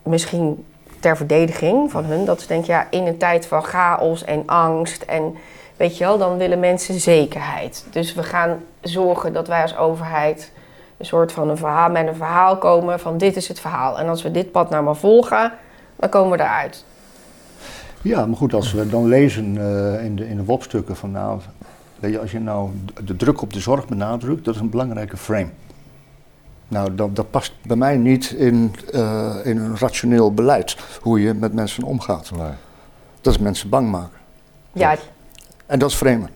misschien 0.03 0.65
ter 0.99 1.17
verdediging 1.17 1.91
van 1.91 2.03
hun. 2.03 2.25
Dat 2.25 2.41
ze 2.41 2.47
denken, 2.47 2.73
ja, 2.73 2.87
in 2.89 3.07
een 3.07 3.17
tijd 3.17 3.45
van 3.45 3.63
chaos 3.63 4.23
en 4.23 4.43
angst 4.45 5.01
en 5.01 5.35
weet 5.77 5.97
je 5.97 6.03
wel, 6.03 6.17
dan 6.17 6.37
willen 6.37 6.59
mensen 6.59 6.99
zekerheid. 6.99 7.85
Dus 7.91 8.13
we 8.13 8.23
gaan 8.23 8.63
zorgen 8.81 9.33
dat 9.33 9.47
wij 9.47 9.61
als 9.61 9.77
overheid 9.77 10.51
een 10.97 11.05
soort 11.05 11.31
van 11.31 11.49
een 11.49 11.57
verhaal 11.57 11.89
met 11.89 12.07
een 12.07 12.15
verhaal 12.15 12.57
komen 12.57 12.99
van 12.99 13.17
dit 13.17 13.35
is 13.35 13.47
het 13.47 13.59
verhaal. 13.59 13.99
En 13.99 14.07
als 14.07 14.23
we 14.23 14.31
dit 14.31 14.51
pad 14.51 14.69
nou 14.69 14.83
maar 14.83 14.95
volgen, 14.95 15.51
dan 15.95 16.09
komen 16.09 16.37
we 16.37 16.43
eruit. 16.43 16.85
ja, 18.01 18.25
maar 18.25 18.37
goed, 18.37 18.53
als 18.53 18.71
we 18.71 18.89
dan 18.89 19.07
lezen 19.07 19.57
eh, 19.57 20.05
in 20.05 20.15
de, 20.15 20.29
in 20.29 20.37
de 20.37 20.45
WOP-stukken 20.45 20.95
van 20.95 21.11
nou, 21.11 21.39
weet 21.99 22.11
je, 22.11 22.19
als 22.19 22.31
je 22.31 22.39
nou 22.39 22.69
de 23.03 23.15
druk 23.15 23.41
op 23.41 23.53
de 23.53 23.59
zorg 23.59 23.87
benadrukt, 23.87 24.45
dat 24.45 24.55
is 24.55 24.61
een 24.61 24.69
belangrijke 24.69 25.17
frame. 25.17 25.49
Nou, 26.67 26.95
dat, 26.95 27.15
dat 27.15 27.31
past 27.31 27.53
bij 27.61 27.75
mij 27.75 27.97
niet 27.97 28.31
in, 28.31 28.75
eh, 28.93 29.35
in 29.43 29.57
een 29.57 29.77
rationeel 29.77 30.33
beleid, 30.33 30.77
hoe 31.01 31.21
je 31.21 31.33
met 31.33 31.53
mensen 31.53 31.83
omgaat. 31.83 32.31
Nee. 32.31 32.51
Dat 33.21 33.33
is 33.33 33.39
mensen 33.39 33.69
bang 33.69 33.89
maken. 33.91 34.17
Ja, 34.73 34.95
En 35.65 35.79
dat 35.79 35.89
is 35.89 35.95
framen. 35.95 36.29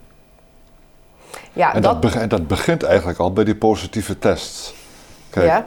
ja 1.53 1.73
En, 1.73 1.81
dat, 1.81 2.01
dat, 2.01 2.13
en 2.13 2.29
dat 2.29 2.47
begint 2.47 2.83
eigenlijk 2.83 3.19
al 3.19 3.33
bij 3.33 3.43
die 3.43 3.55
positieve 3.55 4.19
tests. 4.19 4.73
Kijk, 5.29 5.45
ja. 5.45 5.65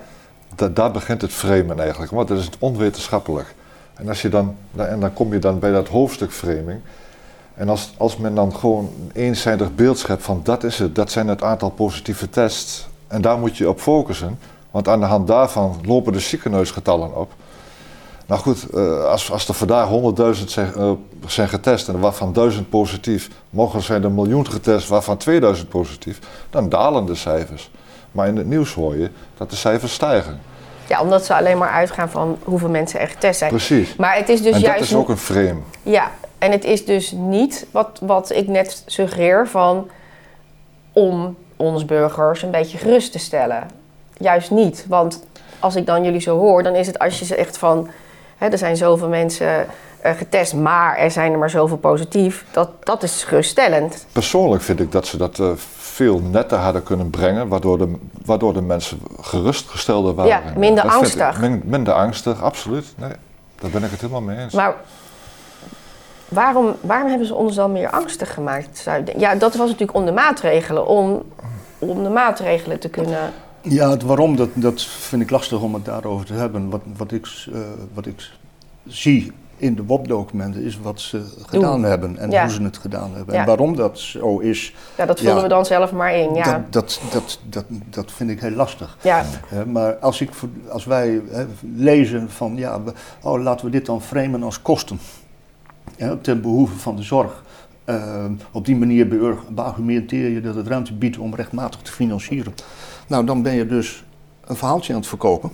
da- 0.54 0.68
daar 0.68 0.90
begint 0.90 1.22
het 1.22 1.32
framen 1.32 1.80
eigenlijk, 1.80 2.12
want 2.12 2.28
dat 2.28 2.38
is 2.38 2.44
het 2.44 2.56
onwetenschappelijk. 2.58 3.54
En, 3.94 4.08
als 4.08 4.22
je 4.22 4.28
dan, 4.28 4.56
en 4.76 5.00
dan 5.00 5.12
kom 5.12 5.32
je 5.32 5.38
dan 5.38 5.58
bij 5.58 5.70
dat 5.72 5.88
hoofdstuk 5.88 6.32
framing. 6.32 6.80
En 7.56 7.68
als, 7.68 7.94
als 7.96 8.16
men 8.16 8.34
dan 8.34 8.54
gewoon 8.54 8.90
een 8.98 9.10
eenzijdig 9.14 9.74
beeld 9.74 9.98
schept 9.98 10.22
van 10.22 10.40
dat 10.42 10.64
is 10.64 10.78
het, 10.78 10.94
dat 10.94 11.10
zijn 11.10 11.28
het 11.28 11.42
aantal 11.42 11.70
positieve 11.70 12.30
tests. 12.30 12.88
En 13.06 13.20
daar 13.20 13.38
moet 13.38 13.56
je 13.56 13.68
op 13.68 13.80
focussen, 13.80 14.38
want 14.70 14.88
aan 14.88 15.00
de 15.00 15.06
hand 15.06 15.26
daarvan 15.26 15.80
lopen 15.84 16.12
de 16.12 16.20
ziekenhuisgetallen 16.20 17.16
op. 17.16 17.32
Nou 18.26 18.40
goed, 18.40 18.70
eh, 18.70 19.04
als, 19.04 19.32
als 19.32 19.48
er 19.48 19.54
vandaag 19.54 19.88
100.000 19.88 20.50
zijn, 20.50 20.74
eh, 20.74 20.90
zijn 21.26 21.48
getest 21.48 21.88
en 21.88 22.00
waarvan 22.00 22.32
1000 22.32 22.68
positief, 22.68 23.30
mogen 23.50 23.82
zijn 23.82 24.00
er 24.02 24.08
een 24.08 24.14
miljoen 24.14 24.50
getest 24.50 24.88
waarvan 24.88 25.16
2000 25.16 25.68
positief, 25.68 26.18
dan 26.50 26.68
dalen 26.68 27.06
de 27.06 27.14
cijfers. 27.14 27.70
Maar 28.12 28.28
in 28.28 28.36
het 28.36 28.46
nieuws 28.46 28.74
hoor 28.74 28.96
je 28.96 29.10
dat 29.36 29.50
de 29.50 29.56
cijfers 29.56 29.92
stijgen. 29.92 30.40
ja, 30.88 31.00
omdat 31.00 31.24
ze 31.24 31.34
alleen 31.34 31.58
maar 31.58 31.70
uitgaan 31.70 32.10
van 32.10 32.38
hoeveel 32.44 32.68
mensen 32.68 33.00
er 33.00 33.08
getest 33.08 33.38
zijn. 33.38 33.50
Precies. 33.50 33.96
Maar 33.96 34.16
het 34.16 34.28
is 34.28 34.42
dus 34.42 34.54
en 34.54 34.60
juist 34.60 34.78
dat 34.78 34.88
is 34.88 34.94
ook 34.94 35.08
een 35.08 35.16
frame. 35.16 35.60
Ja, 35.82 36.10
en 36.38 36.50
het 36.50 36.64
is 36.64 36.84
dus 36.84 37.10
niet 37.12 37.66
wat, 37.70 37.98
wat 38.02 38.30
ik 38.30 38.48
net 38.48 38.82
suggereer 38.86 39.48
van 39.48 39.88
om 40.92 41.36
ons 41.56 41.84
burgers 41.84 42.42
een 42.42 42.50
beetje 42.50 42.78
gerust 42.78 43.12
te 43.12 43.18
stellen. 43.18 43.66
Juist 44.18 44.50
niet, 44.50 44.84
want 44.88 45.24
als 45.60 45.76
ik 45.76 45.86
dan 45.86 46.04
jullie 46.04 46.20
zo 46.20 46.38
hoor, 46.38 46.62
dan 46.62 46.74
is 46.74 46.86
het 46.86 46.98
als 46.98 47.18
je 47.18 47.24
zegt 47.24 47.58
van 47.58 47.88
hè, 48.38 48.46
er 48.48 48.58
zijn 48.58 48.76
zoveel 48.76 49.08
mensen 49.08 49.66
eh, 50.00 50.12
getest, 50.12 50.54
maar 50.54 50.96
er 50.96 51.10
zijn 51.10 51.32
er 51.32 51.38
maar 51.38 51.50
zoveel 51.50 51.76
positief, 51.76 52.44
dat, 52.50 52.68
dat 52.80 53.02
is 53.02 53.24
geruststellend. 53.24 54.06
Persoonlijk 54.12 54.62
vind 54.62 54.80
ik 54.80 54.92
dat 54.92 55.06
ze 55.06 55.16
dat 55.16 55.38
eh, 55.38 55.50
veel 55.76 56.18
netter 56.20 56.58
hadden 56.58 56.82
kunnen 56.82 57.10
brengen, 57.10 57.48
waardoor 57.48 57.78
de, 57.78 57.92
waardoor 58.24 58.52
de 58.52 58.62
mensen 58.62 59.00
gerustgestelder 59.20 60.14
waren. 60.14 60.30
Ja, 60.30 60.42
minder 60.56 60.84
Dat 60.84 60.92
vind 60.92 61.14
ik- 61.14 61.20
angstig. 61.22 61.40
min- 61.40 61.62
minder 61.64 61.94
angstig, 61.94 62.42
absoluut. 62.42 62.84
Nee, 62.96 63.10
daar 63.60 63.70
ben 63.70 63.84
ik 63.84 63.90
het 63.90 64.00
helemaal 64.00 64.20
mee 64.22 64.38
eens. 64.38 64.52
Maar 64.54 64.74
waarom, 66.28 66.74
waarom 66.80 67.08
hebben 67.08 67.26
ze 67.26 67.34
ons 67.34 67.54
dan 67.54 67.72
meer 67.72 67.90
angstig 67.90 68.34
gemaakt? 68.34 68.86
Ja, 69.16 69.34
dat 69.34 69.54
was 69.54 69.66
natuurlijk 69.70 69.98
om 69.98 70.04
de 70.04 70.12
maatregelen, 70.12 70.86
om, 70.86 71.22
om 71.78 72.02
de 72.02 72.08
maatregelen 72.10 72.78
te 72.78 72.88
kunnen... 72.88 73.18
Ja, 73.60 73.90
het 73.90 74.02
waarom, 74.02 74.36
dat, 74.36 74.48
dat 74.54 74.82
vind 74.82 75.22
ik 75.22 75.30
lastig 75.30 75.60
om 75.60 75.74
het 75.74 75.84
daarover 75.84 76.26
te 76.26 76.32
hebben. 76.32 76.70
Wat, 76.70 76.80
wat, 76.96 77.12
ik, 77.12 77.26
eh, 77.52 77.58
wat 77.94 78.06
ik 78.06 78.30
zie 78.86 79.32
in 79.56 79.74
de 79.74 79.84
WOP-documenten 79.84 80.62
is 80.62 80.78
wat 80.80 81.00
ze 81.00 81.22
gedaan 81.46 81.82
hebben 81.82 82.18
en 82.18 82.30
Ja. 82.30 82.42
hoe 82.42 82.52
ze 82.52 82.62
het 82.62 82.76
gedaan 82.78 83.10
hebben. 83.14 83.34
Ja. 83.34 83.40
En 83.40 83.46
waarom 83.46 83.76
dat 83.76 83.98
zo 83.98 84.38
is, 84.38 84.74
Ja, 84.96 85.06
dat 85.06 85.18
vullen 85.18 85.36
Ja. 85.36 85.42
we 85.42 85.48
dan 85.48 85.66
zelf 85.66 85.92
maar 85.92 86.14
in, 86.14 86.34
ja. 86.34 86.52
dat, 86.70 86.70
dat, 86.70 87.00
dat, 87.12 87.38
dat, 87.48 87.64
dat 87.90 88.12
vind 88.12 88.30
ik 88.30 88.40
heel 88.40 88.50
lastig. 88.50 88.96
ja. 89.02 89.24
Maar 89.66 89.94
als, 89.94 90.20
ik, 90.20 90.30
als 90.68 90.84
wij 90.84 91.20
lezen 91.76 92.30
van, 92.30 92.56
ja, 92.56 92.82
we- 92.82 92.92
oh, 93.22 93.42
laten 93.42 93.64
we 93.64 93.70
dit 93.72 93.86
dan 93.86 94.02
framen 94.02 94.42
als 94.42 94.62
kosten. 94.62 94.98
Ja, 95.96 96.16
ten 96.16 96.40
behoeve 96.40 96.76
van 96.76 96.96
de 96.96 97.02
zorg. 97.02 97.44
Eh, 97.84 98.24
op 98.52 98.64
die 98.64 98.76
manier 98.76 99.08
beargumenteer 99.50 100.28
je 100.28 100.40
dat 100.40 100.54
het 100.54 100.66
ruimte 100.66 100.94
biedt 100.94 101.18
om 101.18 101.34
rechtmatig 101.34 101.80
te 101.80 101.92
financieren. 101.92 102.54
Nou, 103.06 103.26
dan 103.26 103.42
ben 103.42 103.54
je 103.54 103.66
dus 103.66 104.04
een 104.44 104.56
verhaaltje 104.56 104.92
aan 104.92 104.98
het 104.98 105.08
verkopen. 105.08 105.50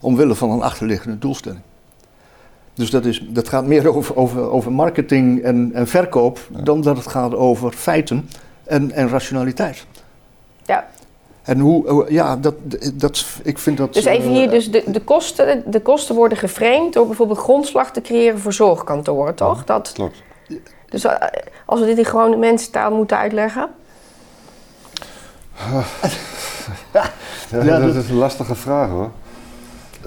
Omwille 0.00 0.34
van 0.34 0.50
een 0.50 0.62
achterliggende 0.62 1.18
doelstelling. 1.18 1.62
Dus 2.74 2.90
dat, 2.90 3.04
is, 3.04 3.26
dat 3.28 3.48
gaat 3.48 3.66
meer 3.66 3.88
over, 3.96 4.16
over, 4.16 4.50
over 4.50 4.72
marketing 4.72 5.42
en, 5.42 5.70
en 5.72 5.88
verkoop 5.88 6.48
dan 6.62 6.80
dat 6.80 6.96
het 6.96 7.06
gaat 7.06 7.34
over 7.34 7.72
feiten 7.72 8.28
en, 8.64 8.90
en 8.90 9.08
rationaliteit. 9.08 9.86
Ja. 10.64 10.88
En 11.42 11.58
hoe, 11.58 11.88
hoe- 11.88 12.12
ja, 12.12 12.36
dat, 12.36 12.54
dat, 12.94 13.24
ik 13.42 13.58
vind 13.58 13.76
dat... 13.76 13.94
Dus 13.94 14.04
even 14.04 14.30
eh, 14.30 14.36
hier, 14.36 14.50
dus 14.50 14.70
de, 14.70 14.82
de, 14.86 15.00
kosten, 15.00 15.62
de 15.66 15.80
kosten 15.80 16.14
worden 16.14 16.38
geframed 16.38 16.92
door 16.92 17.06
bijvoorbeeld 17.06 17.38
grondslag 17.38 17.92
te 17.92 18.00
creëren 18.00 18.38
voor 18.38 18.52
zorgkantoren, 18.52 19.34
toch? 19.34 19.64
Dat, 19.64 19.92
Klopt. 19.92 20.22
dus 20.88 21.04
eh, 21.04 21.14
als 21.66 21.80
we 21.80 21.86
dit 21.86 21.98
in 21.98 22.04
gewone 22.04 22.36
mensentaal 22.36 22.90
moeten 22.90 23.16
uitleggen. 23.16 23.68
Ja, 26.92 27.04
Ja, 27.50 27.78
dat 27.78 27.94
dat- 27.94 28.02
is 28.04 28.08
een 28.10 28.16
lastige 28.16 28.54
vraag 28.54 28.88
hoor. 28.90 29.10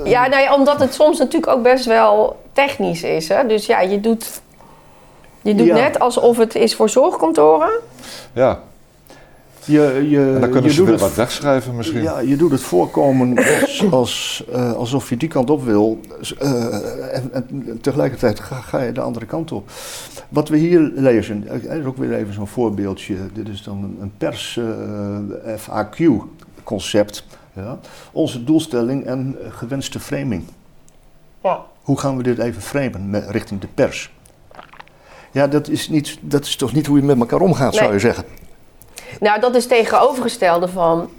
Ja, 0.04 0.28
nou 0.28 0.42
ja, 0.42 0.56
omdat 0.56 0.80
het 0.80 0.94
soms 0.94 1.18
natuurlijk 1.18 1.52
ook 1.52 1.64
best 1.64 1.86
wel 1.86 2.42
technisch 2.54 3.04
is. 3.04 3.28
Hè? 3.28 3.48
Dus 3.48 3.66
ja, 3.66 3.80
je 3.82 4.00
doet, 4.00 4.42
je 5.42 5.56
doet 5.56 5.66
Ja. 5.68 5.74
net 5.74 6.00
alsof 6.00 6.38
het 6.38 6.56
is 6.56 6.76
voor 6.76 6.90
zorgkantoren. 6.90 7.70
Ja, 8.34 8.60
Je, 9.66 10.08
je, 10.10 10.20
En 10.34 10.42
dan 10.42 10.50
kunnen 10.50 10.64
je 10.64 10.70
ze 10.70 10.76
doet 10.76 10.86
weer 10.86 10.94
het 10.94 11.04
wat 11.04 11.16
wegschrijven 11.16 11.76
misschien. 11.76 12.02
Ja, 12.02 12.20
je 12.20 12.36
doet 12.36 12.52
het 12.52 12.62
voorkomen 12.62 13.38
als, 13.62 13.92
als, 13.92 14.44
eh, 14.52 14.74
alsof 14.74 15.10
je 15.10 15.18
die 15.18 15.30
kant 15.30 15.50
op 15.50 15.64
wil. 15.64 16.00
eh, 16.40 17.16
en, 17.16 17.34
en 17.34 17.78
tegelijkertijd 17.82 18.40
ga, 18.40 18.56
ga 18.62 18.82
je 18.82 18.92
de 18.92 19.02
andere 19.02 19.26
kant 19.26 19.52
op. 19.52 19.70
Wat 20.30 20.50
we 20.50 20.58
hier 20.58 20.92
lezen, 20.96 21.48
eh, 21.48 21.72
er 21.72 21.80
is 21.80 21.86
ook 21.86 21.98
weer 21.98 22.14
even 22.14 22.34
zo'n 22.34 22.48
voorbeeldje. 22.48 23.16
Dit 23.34 23.48
is 23.48 23.64
dan 23.64 23.96
een, 24.00 24.12
pers 24.18 24.58
eh, 24.58 25.58
FAQ-concept. 25.58 27.26
Ja. 27.54 27.80
Onze 28.12 28.44
doelstelling 28.44 29.06
en 29.06 29.38
gewenste 29.50 30.00
framing. 30.00 30.44
Ja. 31.44 31.62
Hoe 31.82 32.00
gaan 32.00 32.18
we 32.18 32.24
dit 32.24 32.38
even 32.40 32.62
framen 32.62 33.10
met, 33.10 33.30
richting 33.30 33.62
de 33.62 33.68
pers? 33.74 34.12
Ja, 35.32 35.48
dat 35.48 35.68
is, 35.68 35.90
niet, 35.90 36.18
dat 36.22 36.46
is 36.46 36.56
toch 36.56 36.74
niet 36.74 36.86
hoe 36.86 36.98
je 36.98 37.04
met 37.04 37.20
elkaar 37.20 37.40
omgaat, 37.42 37.76
zou 37.76 37.94
je 37.94 38.00
zeggen. 38.00 38.24
Nou, 39.20 39.40
dat 39.40 39.56
is 39.56 39.68
tegenovergestelde 39.68 40.68
van 40.68 41.10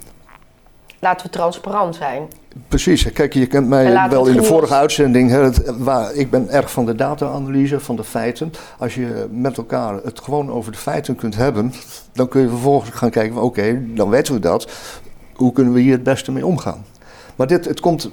laten 0.99 1.25
we 1.25 1.31
transparant 1.31 1.95
zijn. 1.95 2.27
Precies, 2.67 3.11
kijk, 3.11 3.33
je 3.33 3.47
kent 3.47 3.63
En 3.63 3.69
mij 3.69 4.09
wel 4.09 4.25
in 4.27 4.35
de 4.35 4.43
vorige 4.43 4.73
uitzending. 4.73 5.29
Hè, 5.29 5.43
het- 5.43 5.77
waar, 5.77 6.13
ik 6.13 6.29
ben 6.29 6.49
erg 6.49 6.71
van 6.71 6.85
de 6.85 6.95
data-analyse, 6.95 7.79
van 7.79 7.95
de 7.95 8.03
feiten. 8.03 8.53
Als 8.79 8.95
je 8.95 9.27
met 9.31 9.57
elkaar 9.57 9.93
het 10.03 10.19
gewoon 10.19 10.51
over 10.51 10.71
de 10.71 10.77
feiten 10.77 11.15
kunt 11.15 11.35
hebben, 11.35 11.73
dan 12.13 12.27
kun 12.27 12.41
je 12.41 12.49
vervolgens 12.49 12.89
gaan 12.89 13.09
kijken: 13.09 13.41
oké, 13.41 13.81
dan 13.95 14.09
weten 14.09 14.33
we 14.33 14.39
dat. 14.39 14.67
Hoe 15.33 15.51
kunnen 15.53 15.73
we 15.73 15.79
hier 15.79 15.91
het 15.91 16.03
beste 16.03 16.31
mee 16.31 16.45
omgaan? 16.45 16.85
Maar 17.35 17.47
dit, 17.47 17.65
het 17.65 17.79
komt 17.79 18.09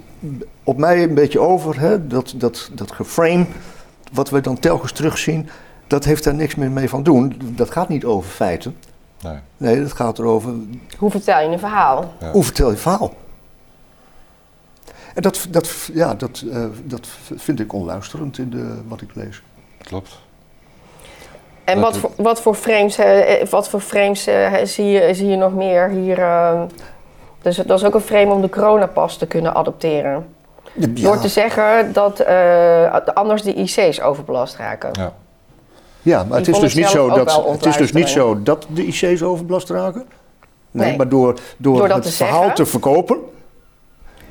op 0.63 0.77
mij 0.77 1.03
een 1.03 1.13
beetje 1.13 1.39
over, 1.39 1.79
hè, 1.79 2.07
dat, 2.07 2.33
dat, 2.35 2.69
dat 2.73 2.91
geframe, 2.91 3.45
wat 4.13 4.29
we 4.29 4.41
dan 4.41 4.59
telkens 4.59 4.91
terugzien, 4.91 5.49
dat 5.87 6.03
heeft 6.03 6.23
daar 6.23 6.33
niks 6.35 6.55
meer 6.55 6.71
mee 6.71 6.89
van 6.89 7.03
doen. 7.03 7.35
Dat 7.43 7.71
gaat 7.71 7.89
niet 7.89 8.05
over 8.05 8.29
feiten. 8.29 8.75
Nee. 9.23 9.37
Nee, 9.57 9.81
dat 9.81 9.93
gaat 9.93 10.19
erover 10.19 10.53
Hoe 10.97 11.11
vertel 11.11 11.39
je 11.39 11.47
een 11.47 11.59
verhaal? 11.59 12.13
Ja. 12.19 12.31
hoe 12.31 12.43
vertel 12.43 12.69
je 12.71 12.77
verhaal? 12.77 13.13
En 15.15 15.21
dat, 15.21 15.47
dat, 15.49 15.89
ja, 15.93 16.13
dat, 16.13 16.43
eh, 16.51 16.65
dat 16.83 17.07
vind 17.35 17.59
ik 17.59 17.73
onluisterend 17.73 18.37
in 18.37 18.49
de, 18.49 18.81
wat 18.87 19.01
ik 19.01 19.15
lees. 19.15 19.41
Klopt. 19.77 20.19
En 21.63 21.75
Dat 21.75 21.83
wat 21.83 21.91
het- 21.93 22.01
voor, 22.01 22.23
wat 22.23 22.41
voor 22.41 22.55
frames, 22.55 22.97
eh, 22.97 23.45
wat 23.49 23.69
voor 23.69 23.79
frames 23.79 24.27
eh, 24.27 24.53
zie, 24.63 24.85
je, 24.85 25.13
zie 25.13 25.27
je 25.27 25.35
nog 25.35 25.53
meer 25.53 25.89
hier? 25.89 26.19
eh, 26.19 26.61
dus 27.41 27.55
dat 27.55 27.79
is 27.79 27.85
ook 27.85 27.93
een 27.93 28.01
frame 28.01 28.31
om 28.31 28.41
de 28.41 28.49
coronapas 28.49 29.17
te 29.17 29.25
kunnen 29.27 29.53
adopteren. 29.55 30.25
Door 30.73 31.19
te 31.19 31.27
zeggen 31.27 31.93
dat 31.93 32.19
eh, 32.19 32.93
anders 33.13 33.41
de 33.41 33.53
IC's 33.53 33.99
overbelast 34.01 34.55
raken. 34.55 34.89
Ja. 34.91 35.13
Ja, 36.03 36.23
maar 36.23 36.37
het 36.37 36.45
Die 36.45 36.53
is, 36.53 36.59
dus 36.59 36.75
niet 36.75 36.87
zo 36.87 37.09
dat, 37.09 37.45
het 37.51 37.65
is 37.65 37.77
dus 37.77 37.91
niet 37.91 38.09
zo 38.09 38.41
dat 38.43 38.67
de 38.73 38.85
IC's 38.85 39.21
overbelast 39.21 39.69
raken. 39.69 40.05
Nee, 40.71 40.87
Nee. 40.87 40.97
maar 40.97 41.09
door, 41.09 41.39
door, 41.57 41.89
het 41.89 42.01
te 42.03 42.11
verhaal 42.11 42.37
zeggen. 42.37 42.55
te 42.55 42.65
verkopen, 42.65 43.17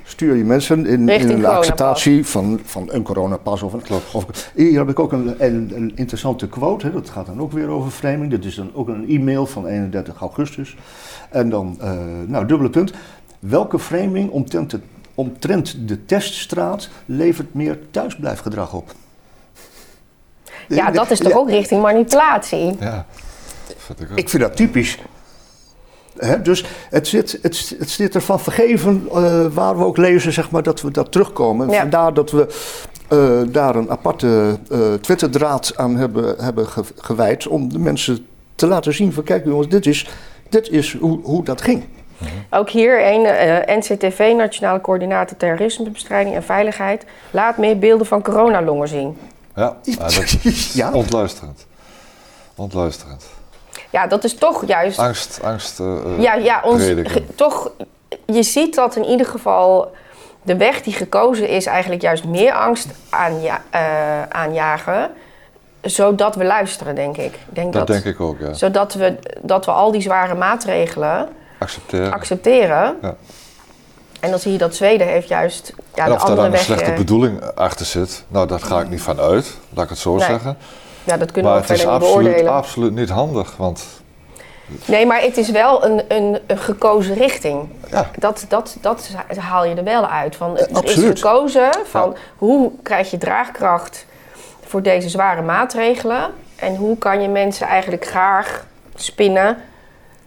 stuur 0.05 0.37
je 0.37 0.45
mensen 0.45 0.87
in, 0.87 1.09
in 1.09 1.21
coronapas. 1.21 1.57
acceptatie 1.57 2.27
van, 2.27 2.61
van 2.65 2.89
een 2.93 3.03
coronapas. 3.03 3.63
Of 3.63 3.73
een, 3.73 3.83
of, 4.13 4.51
hier 4.55 4.79
heb 4.79 4.89
ik 4.89 4.99
ook 4.99 5.13
een, 5.13 5.35
een, 5.39 5.73
een 5.75 5.93
interessante 5.95 6.49
quote, 6.49 6.87
hè, 6.87 6.93
dat 6.93 7.11
gaat 7.11 7.27
dan 7.27 7.41
ook 7.41 7.53
weer 7.53 7.69
over 7.69 7.91
framing. 7.91 8.31
Dit 8.31 8.45
is 8.45 8.55
dan 8.55 8.71
ook 8.75 8.89
een 8.89 9.09
e-mail 9.09 9.47
van 9.47 9.67
31 9.67 10.21
augustus. 10.21 10.77
En 11.31 11.49
dan, 11.51 11.77
eh, 11.81 11.93
nou, 12.27 12.47
dubbele 12.47 12.71
punt. 12.71 12.93
Welke 13.39 13.79
framing 13.79 14.31
omtrent 14.31 14.71
de, 14.71 14.81
omtrent 15.15 15.89
de 15.89 16.05
teststraat 16.05 16.89
levert 17.07 17.55
meer 17.55 17.79
thuisblijfgedrag 17.91 18.75
op? 18.75 18.95
Ja, 20.69 20.91
dat 20.91 21.11
is 21.11 21.19
toch 21.19 21.33
Ja, 21.33 21.37
ook 21.39 21.51
richting 21.51 21.83
manipulatie? 21.83 22.77
Ja. 22.81 23.07
Vind 23.77 24.01
ik 24.01 24.11
ook. 24.11 24.19
Ik 24.19 24.29
vind 24.29 24.43
dat 24.43 24.57
typisch. 24.57 24.99
Hè, 26.19 26.43
dus 26.43 26.65
het 26.91 27.09
zit, 27.09 27.39
het, 27.43 27.75
het 27.79 27.91
zit 27.91 28.15
ervan 28.15 28.41
vergeven 28.41 29.09
eh, 29.15 29.45
waar 29.53 29.79
we 29.79 29.85
ook 29.85 29.97
lezen 29.97 30.33
zeg 30.33 30.51
maar, 30.51 30.63
dat 30.63 30.81
we 30.81 30.91
dat 30.91 31.13
terugkomen. 31.13 31.67
En 31.67 31.73
Ja. 31.73 31.81
Vandaar 31.81 32.15
dat 32.15 32.31
we 32.31 32.47
eh, 33.09 33.41
daar 33.53 33.77
een 33.77 33.91
aparte 33.91 34.59
eh 34.71 34.79
Twitterdraad 35.01 35.73
aan 35.77 35.97
hebben, 35.97 36.35
hebben 36.39 36.67
ge- 36.67 36.85
gewijd. 36.97 37.47
Om 37.49 37.73
de 37.73 37.79
mensen 37.79 38.27
te 38.55 38.67
laten 38.67 38.95
zien 38.95 39.13
van 39.13 39.23
kijk 39.25 39.45
jongens, 39.45 39.69
dit 39.69 39.87
is, 39.87 40.09
dit 40.49 40.69
is 40.69 40.97
hoe, 41.01 41.19
hoe 41.23 41.45
dat 41.45 41.63
ging. 41.63 41.85
Ook 42.51 42.71
hier 42.71 43.07
een 43.13 43.25
eh, 43.25 43.77
NCTV, 43.77 44.33
Nationale 44.37 44.81
Coördinator 44.81 45.37
Terrorismebestrijding 45.37 46.35
en 46.35 46.43
Veiligheid, 46.43 47.05
laat 47.31 47.57
meer 47.59 47.79
beelden 47.79 48.07
van 48.07 48.23
coronalongen 48.23 48.89
zien. 48.89 49.17
Ja, 49.57 49.77
dat 49.97 50.31
ja, 50.75 50.93
ontluisterend. 50.93 51.67
Ontluisterend. 52.55 53.25
Ja, 53.91 54.07
dat 54.07 54.25
is 54.25 54.35
toch 54.35 54.67
juist. 54.67 54.99
Angst, 54.99 55.41
angst. 55.43 55.81
eh, 55.81 55.87
eh, 55.87 56.21
Ja, 56.23 56.35
ja 56.35 56.61
ons, 56.65 56.83
ge- 56.83 57.25
toch, 57.35 57.71
je 58.27 58.43
ziet 58.43 58.75
dat 58.75 58.97
in 58.97 59.05
ieder 59.05 59.27
geval 59.27 59.95
de 60.43 60.57
weg 60.57 60.83
die 60.83 60.93
gekozen 60.93 61.49
is 61.49 61.67
eigenlijk 61.67 62.03
juist 62.03 62.25
meer 62.25 62.53
angst 62.53 62.87
aanja 63.11 63.63
eh, 63.71 64.23
aanjagen, 64.23 65.11
zodat 65.83 66.35
we 66.35 66.45
luisteren, 66.45 66.95
denk 66.95 67.17
ik. 67.17 67.25
Ik 67.35 67.39
denk 67.49 67.73
Dat 67.73 67.87
dat, 67.87 68.03
denk 68.03 68.15
ik 68.15 68.21
ook, 68.21 68.39
ja. 68.41 68.53
Zodat 68.53 68.95
we, 68.95 69.19
dat 69.43 69.65
we 69.65 69.71
al 69.71 69.91
die 69.93 70.01
zware 70.01 70.35
maatregelen 70.35 71.29
Accepteren. 71.59 72.13
accepteren. 72.13 72.97
Ja. 73.03 73.15
En 74.23 74.31
dan 74.31 74.39
zie 74.39 74.53
je 74.53 74.59
dat 74.59 74.75
Zweden 74.75 75.07
heeft 75.07 75.29
juist 75.29 75.73
ja, 75.95 76.03
en 76.05 76.09
de 76.09 76.15
of 76.15 76.21
daar 76.21 76.29
andere 76.31 76.49
dan 76.51 76.59
een 76.59 76.65
slechte 76.65 76.91
eh, 76.91 76.97
bedoeling 76.97 77.41
achter 77.55 77.87
zit, 77.87 78.25
nou, 78.29 78.47
dat 78.47 78.63
ga 78.63 78.81
ik 78.81 78.89
niet 78.89 79.01
van 79.03 79.21
uit, 79.21 79.57
laat 79.75 79.85
ik 79.85 79.91
het 79.91 79.99
zo 79.99 80.17
Nee, 80.17 80.27
zeggen. 80.27 80.57
ja, 81.05 81.17
dat 81.17 81.33
kunnen 81.33 81.51
Maar 81.53 81.61
we 81.61 81.67
het 81.67 81.77
is 81.77 81.83
verder 81.85 82.01
niet 82.01 82.09
beoordelen. 82.09 82.53
absoluut 82.53 82.95
niet 82.95 83.09
handig, 83.11 83.57
want 83.57 83.85
Nee, 84.85 85.07
maar 85.07 85.21
het 85.21 85.37
is 85.37 85.51
wel 85.51 85.85
een, 85.85 86.03
een, 86.09 86.39
een 86.47 86.59
gekozen 86.59 87.15
richting. 87.15 87.69
ja, 87.91 88.11
Dat, 88.19 88.45
dat, 88.49 88.77
dat 88.81 89.09
haal 89.39 89.65
je 89.65 89.75
er 89.75 89.85
wel 89.85 90.07
uit. 90.07 90.37
Van, 90.37 90.57
het 90.57 90.71
Eh, 90.85 90.97
is 90.97 91.05
gekozen 91.21 91.71
van 91.85 92.17
hoe 92.37 92.73
krijg 92.83 93.11
je 93.11 93.19
draagkracht 93.19 94.07
voor 94.67 94.83
deze 94.83 95.09
zware 95.09 95.43
maatregelen. 95.43 96.31
En 96.57 96.77
hoe 96.77 96.99
kan 96.99 97.23
je 97.23 97.29
mensen 97.29 97.67
eigenlijk 97.67 98.07
graag 98.07 98.67
spinnen 98.95 99.57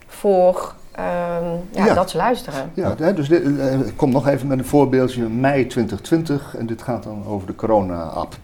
voor 0.07 0.73
ja, 0.97 1.85
Ja. 1.85 1.93
dat 1.93 2.09
ze 2.09 2.17
luisteren. 2.17 2.71
ja 2.73 2.95
dus 2.95 3.27
dit, 3.27 3.57
eh, 3.57 3.79
ik 3.79 3.93
kom 3.97 4.11
nog 4.11 4.27
even 4.27 4.47
met 4.47 4.59
een 4.59 4.65
voorbeeldje. 4.65 5.29
Mei 5.29 5.67
2020 5.67 6.55
en 6.55 6.65
dit 6.65 6.81
gaat 6.81 7.03
dan 7.03 7.25
over 7.25 7.47
de 7.47 7.55
corona-app. 7.55 8.37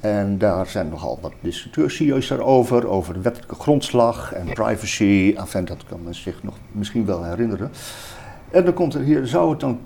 En 0.00 0.38
daar 0.38 0.66
zijn 0.66 0.88
nogal 0.88 1.18
wat 1.20 1.32
discussies 1.40 2.28
daarover, 2.28 2.88
over 2.88 3.14
de 3.14 3.20
wettelijke 3.20 3.54
grondslag 3.54 4.32
en 4.32 4.52
privacy. 4.52 5.34
Enfin, 5.36 5.64
dat 5.64 5.84
kan 5.88 6.02
men 6.04 6.14
zich 6.14 6.42
nog 6.42 6.54
misschien 6.72 7.04
wel 7.06 7.24
herinneren. 7.24 7.70
En 8.50 8.64
dan 8.64 8.74
komt 8.74 8.94
er 8.94 9.00
hier, 9.00 9.26
zou 9.26 9.50
het 9.50 9.60
dan 9.60 9.78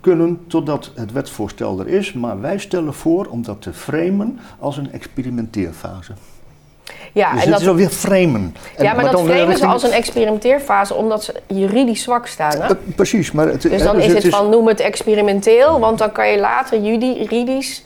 kunnen 0.00 0.40
totdat 0.46 0.92
het 0.94 1.12
wetsvoorstel 1.12 1.80
er 1.80 1.88
is, 1.88 2.12
maar 2.12 2.40
wij 2.40 2.58
stellen 2.58 2.94
voor 2.94 3.26
om 3.26 3.42
dat 3.42 3.62
te 3.62 3.72
framen 3.72 4.38
als 4.58 4.76
een 4.76 4.92
experimenteerfase. 4.92 6.12
Ja, 7.12 7.32
dus 7.34 7.44
en 7.44 7.50
dat, 7.50 7.60
is 7.60 7.68
alweer 7.68 7.88
framen. 7.88 8.56
En- 8.76 8.84
ja 8.84 8.92
maar, 8.94 9.04
dat 9.04 9.12
framen 9.20 9.36
ze 9.38 9.44
richting- 9.46 9.70
als 9.72 9.82
een 9.82 9.92
experimenteerfase 9.92 10.94
omdat 10.94 11.24
ze 11.24 11.34
juridisch 11.46 12.02
zwak 12.02 12.26
staan. 12.26 12.60
Hè? 12.60 12.68
Eh, 12.68 12.70
precies, 12.96 13.32
maar 13.32 13.46
het, 13.48 13.62
Dus 13.62 13.70
hè, 13.80 13.84
dan 13.86 14.00
is 14.00 14.12
het 14.12 14.24
is- 14.24 14.34
van 14.34 14.48
noem 14.50 14.68
het 14.68 14.80
experimenteel, 14.80 15.80
want 15.80 15.98
dan 15.98 16.12
kan 16.12 16.28
je 16.28 16.38
later 16.38 16.80
juridisch 16.80 17.84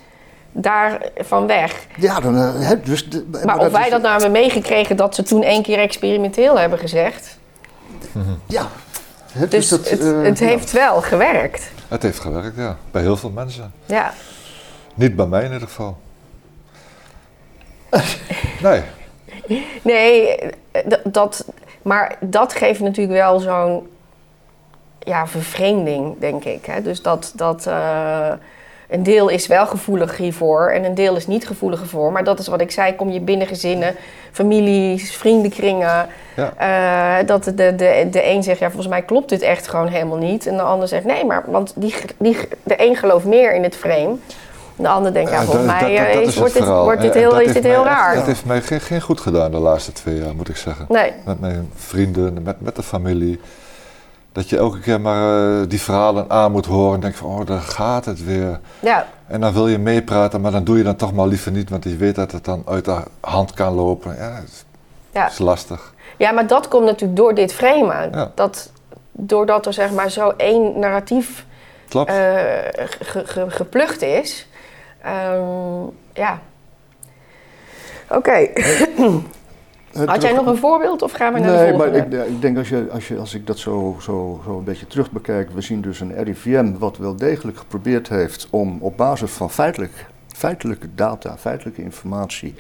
daarvan 0.53 1.47
weg. 1.47 1.87
Ja, 1.97 2.21
dan, 2.21 2.37
eh, 2.37 2.51
hè, 2.69 2.81
dus, 2.81 3.09
de- 3.11 3.27
Maar 3.45 3.59
of 3.59 3.73
wij 3.73 3.85
is- 3.85 3.91
dat 3.91 4.01
nou 4.01 4.13
hebben 4.13 4.31
meegekregen 4.33 4.97
dat 4.97 5.15
ze 5.15 5.23
toen 5.23 5.43
één 5.43 5.63
keer 5.63 5.79
experimenteel 5.79 6.59
hebben 6.59 6.79
gezegd. 6.79 7.39
Ja. 8.47 8.69
Het, 9.33 9.51
Dus 9.51 9.69
dat, 9.69 9.91
het, 9.91 10.01
eh, 10.01 10.23
het 10.23 10.39
ja. 10.39 10.47
heeft 10.47 10.73
wel 10.73 11.01
gewerkt. 11.03 11.71
het 11.89 12.03
heeft 12.03 12.19
gewerkt, 12.19 12.57
ja. 12.57 12.77
Bij 12.91 13.03
heel 13.03 13.17
veel 13.17 13.31
mensen. 13.31 13.73
Ja. 13.87 14.13
Niet 14.95 15.17
bij 15.17 15.27
mij 15.27 15.45
in 15.45 15.53
ieder 15.53 15.69
geval. 15.69 15.97
Nee, 18.63 18.83
Nee, 19.83 20.37
eh, 20.71 20.83
dat, 21.05 21.45
maar 21.83 22.17
dat 22.21 22.53
geeft 22.53 22.81
natuurlijk 22.81 23.19
wel 23.19 23.39
zo'n 23.39 23.89
ja, 24.99 25.27
vervreemding, 25.27 26.19
denk 26.19 26.45
ik. 26.45 26.67
Hè? 26.67 26.83
Dus 26.83 27.03
dat, 27.03 27.33
dat 27.37 27.67
eh, 27.67 28.33
een 28.89 29.03
deel 29.03 29.29
is 29.29 29.47
wel 29.47 29.67
gevoelig 29.67 30.17
hiervoor 30.17 30.71
en 30.71 30.85
een 30.85 30.95
deel 30.95 31.17
is 31.17 31.27
niet 31.27 31.47
gevoelig 31.47 31.79
hiervoor. 31.79 32.13
Maar 32.13 32.25
dat 32.25 32.39
is 32.39 32.47
wat 32.47 32.61
ik 32.61 32.71
zei, 32.71 32.95
kom 32.95 33.11
je 33.11 33.21
binnen 33.21 33.47
gezinnen, 33.47 33.95
families, 34.33 35.17
vriendenkringen. 35.17 36.07
ja. 36.37 36.53
Eh, 37.21 37.27
dat 37.27 37.45
de, 37.45 37.55
de, 37.55 38.07
de 38.11 38.29
een 38.29 38.43
zegt, 38.43 38.59
ja, 38.59 38.67
volgens 38.67 38.89
mij 38.89 39.03
klopt 39.03 39.29
dit 39.29 39.43
echt 39.43 39.69
gewoon 39.69 39.89
helemaal 39.89 40.19
niet. 40.19 40.47
En 40.47 40.57
de 40.57 40.63
ander 40.63 40.89
zegt, 40.89 41.05
nee, 41.05 41.25
maar 41.25 41.45
want 41.47 41.73
die, 41.77 41.95
die, 42.19 42.37
de 42.63 42.75
een 42.87 42.97
gelooft 42.97 43.25
meer 43.25 43.55
in 43.55 43.63
het 43.63 43.77
frame. 43.77 44.17
De 44.77 44.89
ander 44.89 45.13
denkt, 45.13 45.31
ja, 45.31 45.37
Eh, 45.37 45.43
volgens 45.45 45.67
dat- 45.67 45.81
mij 45.81 45.97
dat- 45.97 46.07
eh, 46.07 46.13
dat 46.13 46.23
is, 46.23 46.27
het 46.27 46.37
wordt, 46.39 46.53
dit, 46.55 46.67
wordt 46.67 47.01
dit 47.01 47.13
En 47.15 47.19
heel, 47.19 47.41
is 47.41 47.53
dit 47.53 47.63
heel 47.65 47.83
mij 47.85 47.93
raar. 47.93 48.15
Dat 48.15 48.27
heeft 48.27 48.45
mij 48.45 48.63
geen, 48.63 48.81
geen 48.81 49.01
goed 49.01 49.21
gedaan 49.21 49.51
de 49.51 49.57
laatste 49.59 49.93
twee 49.93 50.19
jaar, 50.19 50.35
moet 50.35 50.49
ik 50.49 50.57
zeggen. 50.57 50.85
Nee. 50.89 51.13
Met 51.25 51.41
mijn 51.41 51.71
vrienden, 51.75 52.43
met, 52.43 52.61
met 52.61 52.77
de 52.77 52.83
familie. 52.83 53.41
Dat 54.33 54.49
je 54.49 54.57
elke 54.57 54.81
keer 54.81 55.01
maar 55.01 55.61
eh, 55.61 55.69
die 55.69 55.81
verhalen 55.81 56.31
aan 56.31 56.53
moet 56.53 56.67
horen 56.67 56.95
en 56.95 57.01
denk 57.01 57.15
van, 57.15 57.31
oh, 57.41 57.47
daar 57.47 57.61
gaat 57.61 58.05
het 58.05 58.25
weer. 58.25 58.61
Ja, 58.81 59.07
En 59.27 59.41
dan 59.41 59.53
wil 59.53 59.69
je 59.69 59.79
meepraten, 59.79 60.41
maar 60.41 60.51
dan 60.53 60.65
doe 60.65 60.77
je 60.79 60.83
dan 60.85 60.97
toch 60.97 61.13
maar 61.13 61.27
liever 61.27 61.53
niet, 61.53 61.71
want 61.71 61.85
je 61.85 61.97
weet 61.97 62.15
dat 62.15 62.33
het 62.33 62.45
dan 62.45 62.63
uit 62.69 62.85
de 62.85 62.97
hand 63.21 63.53
kan 63.55 63.75
lopen. 63.75 64.17
Ja, 64.17 64.35
het- 64.35 64.65
Ja. 65.13 65.29
is 65.29 65.39
lastig. 65.39 65.93
Ja, 66.17 66.31
maar 66.31 66.47
dat 66.47 66.69
komt 66.69 66.85
natuurlijk 66.85 67.19
door 67.19 67.35
dit 67.35 67.53
framen. 67.55 68.11
Ja. 68.13 68.31
Dat, 68.35 68.71
doordat 69.13 69.67
er 69.67 69.73
zeg 69.73 69.91
maar 69.91 70.11
zo 70.11 70.33
één 70.37 70.79
narratief 70.79 71.47
eh, 71.89 72.05
ge- 73.01 73.23
ge- 73.27 73.51
geplukt 73.51 74.03
is. 74.03 74.47
Ehm, 75.05 75.87
ja. 76.13 76.41
Oké. 78.09 78.49
Had 80.07 80.23
jij 80.23 80.33
nog 80.33 80.47
een 80.47 80.57
voorbeeld 80.57 81.03
of 81.03 81.13
gaan 81.13 81.33
we 81.33 81.39
naar 81.39 81.49
de 81.49 81.63
Nee, 81.63 81.77
maar 81.77 81.89
volgende? 81.89 82.17
ik, 82.17 82.29
ik 82.29 82.41
denk 82.41 82.59
als, 82.59 82.69
je, 82.69 82.89
als, 82.91 83.09
je, 83.09 83.19
als 83.19 83.35
ik 83.35 83.47
dat 83.47 83.59
zo, 83.59 83.97
zo, 84.01 84.41
zo 84.45 84.59
een 84.59 84.65
beetje 84.65 84.87
terug 84.87 85.11
bekijk, 85.11 85.51
we 85.51 85.61
zien 85.61 85.81
dus 85.81 86.01
een 86.01 86.23
RIVM 86.23 86.73
wat 86.79 86.97
wel 86.97 87.17
degelijk 87.17 87.59
geprobeerd 87.59 88.09
heeft 88.09 88.47
om 88.51 88.79
op 88.81 88.97
basis 88.97 89.31
van 89.31 89.51
feitelijk, 89.51 90.07
feitelijke 90.27 90.89
data, 90.95 91.37
feitelijke 91.39 91.83
informatie, 91.83 92.55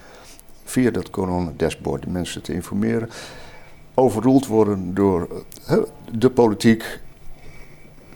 via 0.64 0.90
dat 0.90 1.10
coronadashboard 1.10 2.02
de 2.02 2.10
mensen 2.10 2.42
te 2.42 2.52
informeren, 2.52 3.10
overroeld 3.94 4.46
worden 4.46 4.94
door 4.94 5.28
eh, 5.66 5.76
de 6.10 6.30
politiek, 6.30 7.00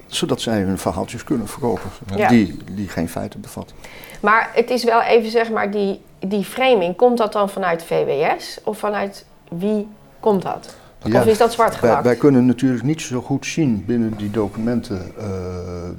zodat 0.08 0.40
zij 0.40 0.60
hun 0.60 0.78
verhaaltjes 0.78 1.24
kunnen 1.24 1.48
verkopen, 1.48 1.90
Ja. 2.16 2.28
die, 2.28 2.56
die 2.74 2.88
geen 2.88 3.08
feiten 3.08 3.40
bevatten. 3.40 3.76
Maar 4.20 4.50
het 4.54 4.70
is 4.70 4.84
wel 4.84 5.00
even 5.02 5.30
zeg 5.30 5.50
maar 5.50 5.70
die, 5.70 6.00
die 6.18 6.44
framing. 6.44 6.96
Komt 6.96 7.18
dat 7.18 7.32
dan 7.32 7.48
vanuit 7.50 7.82
VWS 7.82 8.58
of 8.64 8.78
vanuit 8.78 9.24
wie 9.50 9.88
komt 10.20 10.42
dat? 10.42 10.74
Ja, 11.04 11.20
Of 11.20 11.26
is 11.26 11.38
dat 11.38 11.52
zwart 11.52 11.70
Wij, 11.70 11.78
gelakt? 11.78 12.04
wij 12.04 12.16
kunnen 12.16 12.46
natuurlijk 12.46 12.82
niet 12.82 13.00
zo 13.02 13.20
goed 13.20 13.46
zien 13.46 13.84
binnen 13.86 14.16
die 14.16 14.30
documenten 14.30 15.12
eh, 15.18 15.26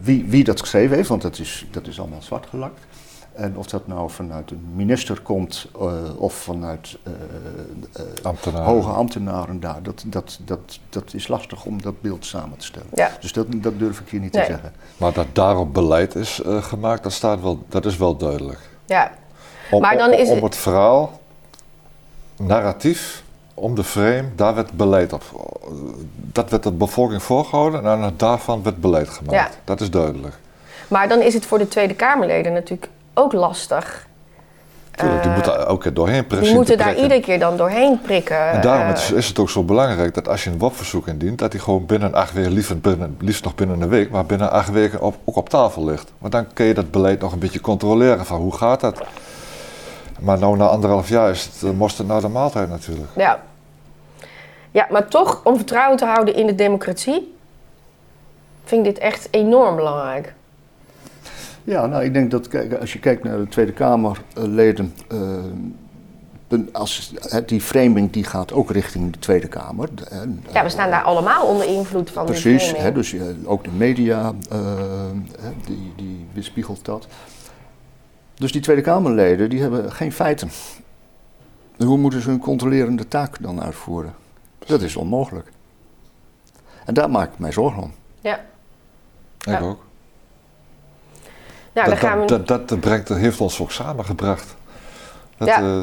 wie, 0.02 0.26
wie 0.28 0.44
dat 0.44 0.60
geschreven 0.60 0.96
heeft, 0.96 1.10
want 1.10 1.22
dat 1.22 1.40
is, 1.40 1.66
dat 1.72 1.88
is 1.88 2.00
allemaal 2.00 2.22
zwart 2.22 2.46
gelakt. 2.50 2.80
En 3.40 3.58
of 3.58 3.66
dat 3.68 3.88
nou 3.88 4.10
vanuit 4.10 4.52
een 4.52 4.66
minister 4.76 5.22
komt 5.22 5.68
eh, 5.80 5.94
of 6.18 6.34
vanuit 6.34 6.98
eh, 7.04 7.12
eh, 7.94 8.26
Ambtenaren. 8.26 8.66
hoge 8.68 8.90
ambtenaren 8.90 9.60
daar, 9.60 9.84
dat, 9.84 10.04
dat, 10.08 10.40
dat, 10.46 10.80
dat 10.90 11.14
is 11.14 11.28
lastig 11.28 11.66
om 11.66 11.82
dat 11.82 12.02
beeld 12.02 12.26
samen 12.26 12.58
te 12.58 12.66
stellen. 12.66 12.88
Ja. 12.94 13.12
Dus 13.20 13.34
dat, 13.34 13.46
dat 13.50 13.80
durf 13.80 14.00
ik 14.00 14.10
hier 14.10 14.20
niet 14.20 14.34
Nee. 14.34 14.46
te 14.46 14.52
zeggen. 14.52 14.74
Maar 14.98 15.14
dat 15.14 15.26
daarop 15.34 15.74
beleid 15.74 16.16
is 16.16 16.42
eh, 16.42 16.64
gemaakt, 16.64 17.04
dat, 17.04 17.12
staat 17.12 17.42
wel, 17.42 17.64
dat 17.70 17.86
is 17.86 17.98
wel 17.98 18.16
duidelijk. 18.18 18.60
Ja. 18.86 19.12
Om, 19.72 19.82
Maar 19.82 19.98
dan 19.98 20.08
om- 20.12 20.18
is 20.20 20.28
om 20.28 20.34
het- 20.36 20.44
het 20.44 20.56
verhaal, 20.58 21.20
narratief, 22.38 23.24
om 23.54 23.76
de 23.76 23.84
frame, 23.84 24.24
daar 24.36 24.56
werd 24.56 24.72
beleid 24.72 25.14
op. 25.14 25.24
Dat 26.14 26.50
werd 26.50 26.64
de 26.64 26.72
bevolking 26.72 27.24
voorgehouden 27.24 27.80
en 27.80 27.88
aan 27.88 28.14
daarvan 28.18 28.64
werd 28.64 28.82
beleid 28.82 29.10
gemaakt. 29.10 29.54
Ja. 29.54 29.60
Dat 29.64 29.82
is 29.82 29.90
duidelijk. 29.90 30.36
Maar 30.88 31.08
dan 31.10 31.22
is 31.22 31.34
het 31.34 31.46
voor 31.46 31.58
de 31.58 31.68
Tweede 31.68 31.96
Kamerleden 31.96 32.54
natuurlijk 32.54 32.90
ook 33.20 33.34
lastig. 33.34 34.08
Tuurlijk, 35.00 35.24
die 35.24 35.32
Eh, 35.32 35.38
moeten 35.38 35.78
keer 35.78 35.94
doorheen 35.94 36.28
precies. 36.28 36.48
Die 36.48 36.56
moeten 36.56 36.78
daar 36.78 36.96
iedere 36.96 37.20
keer 37.20 37.40
dan 37.40 37.58
doorheen 37.58 38.02
prikken. 38.02 38.50
En 38.52 38.62
daarom 38.62 38.94
eh, 38.94 39.18
is, 39.18 39.28
het 39.28 39.40
ook 39.40 39.50
zo 39.50 39.64
belangrijk 39.64 40.14
dat 40.14 40.28
als 40.28 40.44
je 40.44 40.50
een 40.50 40.58
WOP-verzoek 40.58 41.08
indient, 41.08 41.40
dat 41.40 41.52
die 41.52 41.60
gewoon 41.60 41.86
binnen 41.86 42.14
acht 42.14 42.34
weken, 42.34 42.52
liefst, 42.52 42.82
binnen, 42.82 43.18
liefst 43.20 43.44
nog 43.44 43.56
binnen 43.56 43.82
een 43.82 43.90
week, 43.90 44.10
maar 44.10 44.26
binnen 44.26 44.52
acht 44.52 44.72
weken 44.72 45.02
op, 45.02 45.16
ook 45.26 45.36
op 45.36 45.50
tafel 45.50 45.86
ligt. 45.86 46.12
Want 46.18 46.32
dan 46.32 46.54
kun 46.54 46.66
je 46.66 46.74
dat 46.74 46.92
beleid 46.92 47.20
nog 47.20 47.32
een 47.32 47.40
beetje 47.40 47.62
controleren 47.62 48.26
van 48.26 48.40
hoe 48.40 48.56
gaat 48.56 48.80
dat. 48.80 49.02
Maar 50.20 50.40
nou 50.40 50.58
na 50.58 50.66
anderhalf 50.66 51.10
jaar 51.10 51.30
is 51.30 51.44
het, 51.44 51.64
eh, 51.64 51.82
het 51.98 52.08
nou 52.08 52.22
de 52.22 52.28
maaltijd 52.28 52.70
natuurlijk. 52.70 53.10
Ja. 53.16 53.40
ja, 54.72 54.88
maar 54.92 55.08
toch 55.08 55.42
om 55.44 55.56
vertrouwen 55.56 55.98
te 55.98 56.06
houden 56.06 56.36
in 56.36 56.46
de 56.48 56.56
democratie, 56.56 57.36
vind 58.64 58.86
ik 58.86 58.94
dit 58.94 59.04
echt 59.04 59.28
enorm 59.32 59.76
belangrijk. 59.76 60.34
Ja, 61.70 61.86
nou, 61.86 62.04
ik 62.04 62.14
denk 62.14 62.32
dat 62.32 62.48
kijk, 62.48 62.74
als 62.74 62.94
je 62.94 63.00
kijkt 63.00 63.24
naar 63.24 63.38
de 63.38 63.48
Tweede 63.48 63.72
Kamerleden, 63.74 64.94
eh, 65.08 66.60
als, 66.72 67.14
hè, 67.20 67.46
die 67.46 67.62
framing 67.62 68.12
die 68.12 68.24
gaat 68.24 68.52
ook 68.54 68.72
richting 68.72 69.14
de 69.14 69.20
Tweede 69.20 69.48
Kamer. 69.48 69.90
En, 70.10 70.44
Ja, 70.54 70.64
we 70.64 70.70
staan 70.70 70.90
daar 70.90 71.02
allemaal 71.04 71.48
onder 71.48 71.68
invloed 71.68 72.12
van 72.12 72.26
de 72.26 72.32
Precies, 72.32 72.64
framing. 72.64 72.84
hè, 72.84 72.92
dus 72.92 73.14
eh, 73.14 73.22
ook 73.46 73.64
de 73.64 73.70
media, 73.70 74.34
eh, 74.50 74.60
hè, 75.40 75.50
die, 75.66 75.94
die 75.96 76.26
weerspiegelt 76.34 76.86
dat. 76.86 77.08
Dus 78.36 78.52
die 78.52 78.62
Tweede 78.62 78.82
Kamerleden, 78.82 79.50
die 79.50 79.62
hebben 79.62 79.92
geen 79.92 80.12
feiten. 80.12 80.50
En 81.78 81.86
Hoe 81.86 81.98
moeten 81.98 82.22
ze 82.22 82.30
hun 82.30 82.40
controlerende 82.40 83.08
taak 83.08 83.42
dan 83.42 83.62
uitvoeren? 83.62 84.14
Dat 84.66 84.82
is 84.82 84.96
onmogelijk. 84.96 85.52
En 86.86 86.94
daar 86.94 87.10
maak 87.10 87.34
ik 87.34 87.40
mij 87.40 87.52
zorgen 87.52 87.84
om. 87.84 87.92
Ja. 88.22 88.36
Ik 89.40 89.46
Ja. 89.48 89.60
ook. 89.60 89.88
Nou, 91.74 91.88
dan 91.88 92.00
dat, 92.00 92.10
gaan 92.10 92.20
we... 92.20 92.26
dat, 92.26 92.48
dat, 92.48 92.70
dat 92.70 92.80
brengt, 92.80 93.08
dat 93.08 93.18
heeft 93.18 93.42
ons 93.42 93.62
ook 93.62 93.72
samengebracht. 93.72 94.56
Dat, 95.38 95.48
Ja. 95.48 95.60
eh, 95.60 95.82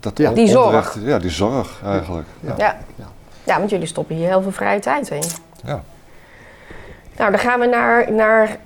dat 0.00 0.18
Ja. 0.18 0.30
Die 0.30 0.48
zorg. 0.48 0.98
Ja, 1.00 1.18
die 1.18 1.30
zorg 1.30 1.80
eigenlijk. 1.84 2.28
Ja. 2.40 2.54
ja. 2.56 2.76
Ja. 2.96 3.06
ja, 3.44 3.58
want 3.58 3.70
jullie 3.70 3.86
stoppen 3.86 4.16
hier 4.16 4.28
heel 4.28 4.42
veel 4.42 4.52
vrije 4.52 4.80
tijd 4.80 5.10
in. 5.10 5.22
Ja. 5.64 5.82
Nou, 7.16 7.30
dan 7.30 7.40
gaan 7.40 7.60
we 7.60 7.66
naar, 7.66 8.12
naar... 8.12 8.56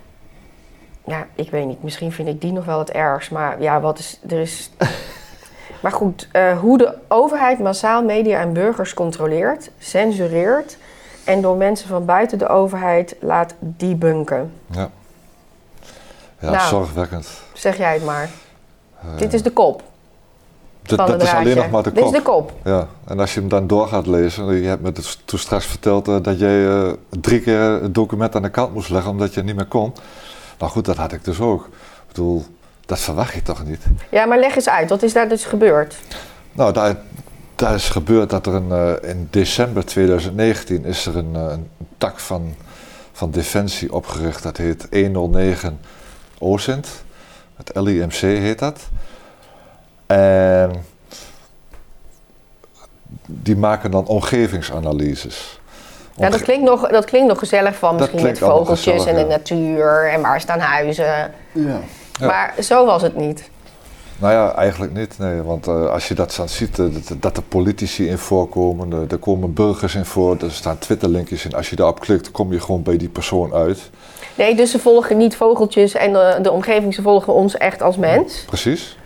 Ja, 1.05 1.27
ik 1.35 1.51
weet 1.51 1.67
niet. 1.67 1.83
Misschien 1.83 2.13
vind 2.13 2.29
ik 2.29 2.41
die 2.41 2.53
nog 2.53 2.65
wel 2.65 2.79
het 2.79 2.91
ergst. 2.91 3.31
Maar 3.31 3.63
ja, 3.63 3.81
wat 3.81 3.99
is... 3.99 4.21
Er 4.29 4.41
is... 4.41 4.71
maar 5.83 5.93
goed, 5.93 6.29
eh, 6.33 6.59
hoe 6.59 6.79
de 6.79 6.95
overheid 7.09 7.59
massaal 7.59 8.03
media 8.05 8.41
en 8.41 8.53
burgers 8.53 8.95
controleert, 8.95 9.71
censureert... 9.79 10.77
en 11.25 11.41
door 11.41 11.57
mensen 11.57 11.89
van 11.89 12.05
buiten 12.05 12.39
de 12.39 12.49
overheid 12.49 13.17
laat 13.21 13.55
debunken. 13.59 14.53
Ja, 14.71 14.91
ja 16.41 16.51
Nou. 16.51 16.69
zorgwekkend. 16.69 17.29
Zeg 17.53 17.77
jij 17.77 17.93
het 17.95 18.05
maar. 18.05 18.31
Eh, 19.01 19.19
Dit 19.19 19.35
is 19.35 19.43
de 19.43 19.51
kop 19.51 19.83
dit- 20.89 20.99
dat 20.99 21.23
is 21.23 21.33
alleen 21.33 21.57
nog 21.57 21.71
maar 21.71 21.83
de 21.83 21.93
Dit 21.93 22.03
kop. 22.05 22.13
is 22.13 22.19
de 22.19 22.25
kop. 22.25 22.53
Ja, 22.65 22.87
en 23.07 23.21
als 23.21 23.35
je 23.35 23.41
hem 23.41 23.49
dan 23.49 23.67
door 23.67 23.89
gaat 23.89 24.07
lezen, 24.07 24.61
je 24.61 24.69
hebt 24.69 24.83
me 24.83 24.93
dus 24.93 25.21
toen 25.25 25.39
straks 25.39 25.67
verteld 25.67 26.09
eh, 26.09 26.17
dat 26.23 26.39
jij 26.39 26.69
eh, 26.69 26.93
drie 27.21 27.41
keer 27.41 27.61
het 27.61 27.95
document 27.95 28.37
aan 28.37 28.43
de 28.43 28.49
kant 28.51 28.75
moest 28.75 28.91
leggen 28.91 29.11
omdat 29.11 29.35
je 29.35 29.43
niet 29.43 29.57
meer 29.57 29.67
kon. 29.67 29.93
Nou 30.59 30.71
goed, 30.73 30.85
dat 30.85 30.97
had 30.97 31.13
ik 31.13 31.25
dus 31.25 31.41
ook. 31.41 31.65
Ik 31.67 32.07
bedoel, 32.09 32.45
dat 32.87 32.99
verwacht 32.99 33.35
je 33.35 33.43
toch 33.43 33.65
niet? 33.65 33.85
Ja, 34.11 34.25
maar 34.25 34.39
leg 34.39 34.55
eens 34.57 34.69
uit. 34.69 34.89
Wat 34.89 35.03
is 35.03 35.13
daar 35.13 35.29
dus 35.29 35.45
gebeurd? 35.45 35.97
Nou, 36.53 36.73
daar, 36.73 36.97
daar 37.55 37.75
is 37.75 37.89
gebeurd 37.89 38.31
dat 38.31 38.47
er 38.47 38.55
een, 38.55 39.03
in 39.03 39.29
december 39.31 39.85
2019 39.87 40.85
is 40.85 41.07
er 41.07 41.17
een, 41.17 41.35
een 41.35 41.69
tak 41.99 42.19
van, 42.19 42.55
van 43.13 43.31
Defensie 43.31 43.93
opgericht. 43.93 44.43
Dat 44.43 44.57
heet 44.57 44.87
109 44.91 45.81
OSINT. 46.39 46.89
Het 47.57 47.71
LIMC 47.75 48.21
heet 48.21 48.59
dat. 48.59 48.89
En 50.07 50.85
die 53.27 53.57
maken 53.57 53.91
dan 53.91 54.07
omgevingsanalyses. 54.07 55.61
Ja, 56.15 56.31
dat 56.31 56.43
klinkt 56.43 56.65
nog, 56.65 56.89
dat 56.89 57.05
klinkt 57.05 57.29
nog 57.29 57.39
gezellig 57.39 57.77
van 57.77 57.97
misschien 57.97 58.23
met 58.23 58.39
vogeltjes 58.39 58.81
gezellig, 58.81 59.07
en 59.07 59.15
de 59.15 59.21
ja. 59.21 59.27
natuur 59.27 60.11
en 60.13 60.21
waar 60.21 60.41
staan 60.41 60.59
huizen. 60.59 61.33
Ja. 61.53 61.81
Ja. 62.21 62.27
Maar 62.27 62.55
zo 62.63 62.87
was 62.87 63.03
het 63.03 63.17
niet. 63.17 63.51
Nou 64.19 64.33
ja, 64.33 64.55
eigenlijk 64.55 64.95
niet. 64.95 65.19
Nee, 65.19 65.43
want 65.43 65.67
eh, 65.67 65.91
als 65.91 66.09
je 66.09 66.15
dat 66.15 66.35
dan 66.37 66.49
ziet, 66.49 66.79
eh, 66.79 66.87
dat, 66.91 67.23
dat 67.23 67.37
er 67.37 67.43
politici 67.43 68.09
in 68.09 68.19
voorkomen, 68.19 68.93
eh, 68.93 69.13
er 69.13 69.19
komen 69.19 69.53
burgers 69.53 69.95
in 69.95 70.05
voor, 70.05 70.37
er 70.37 70.53
staan 70.53 70.79
Twitterlinkjes 70.79 71.45
in. 71.45 71.55
Als 71.55 71.71
je 71.71 71.77
daarop 71.77 72.01
klikt, 72.01 72.31
kom 72.31 72.53
je 72.53 72.61
gewoon 72.61 72.83
bij 72.83 72.97
die 72.97 73.09
persoon 73.09 73.53
uit. 73.53 73.91
Nee, 74.39 74.55
dus 74.55 74.71
ze 74.71 74.79
volgen 74.79 75.17
niet 75.17 75.37
vogeltjes 75.37 75.95
en 75.95 76.13
de, 76.13 76.39
de 76.43 76.51
omgeving, 76.51 76.95
ze 76.95 77.03
volgen 77.03 77.33
ons 77.35 77.57
echt 77.57 77.83
als 77.83 77.97
mens. 77.97 78.43
Precies. 78.47 78.97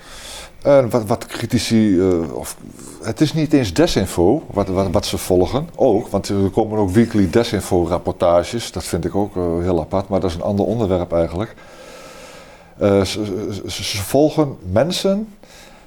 En 0.63 0.91
wat, 0.91 1.05
wat 1.07 1.27
critici, 1.27 2.01
eh, 2.01 2.35
of, 2.35 2.57
het 3.03 3.21
is 3.21 3.33
niet 3.33 3.53
eens 3.53 3.73
desinfo 3.75 4.43
wat, 4.51 4.69
wat, 4.69 4.91
wat 4.91 5.07
ze 5.07 5.19
volgen, 5.19 5.69
ook, 5.77 6.09
want 6.09 6.29
er 6.29 6.51
komen 6.53 6.79
ook 6.79 6.91
weekly 6.91 7.31
desinfo-rapportages, 7.31 8.73
dat 8.73 8.85
vind 8.85 9.05
ik 9.05 9.15
ook 9.15 9.37
eh, 9.37 9.43
heel 9.61 9.81
apart, 9.81 10.09
maar 10.09 10.21
dat 10.21 10.31
is 10.31 10.37
een 10.37 10.43
ander 10.43 10.67
onderwerp 10.67 11.13
eigenlijk. 11.13 11.55
Eh, 12.79 13.01
ze, 13.05 13.25
ze- 13.67 13.85
ze 13.85 14.03
volgen 14.03 14.57
mensen 14.73 15.35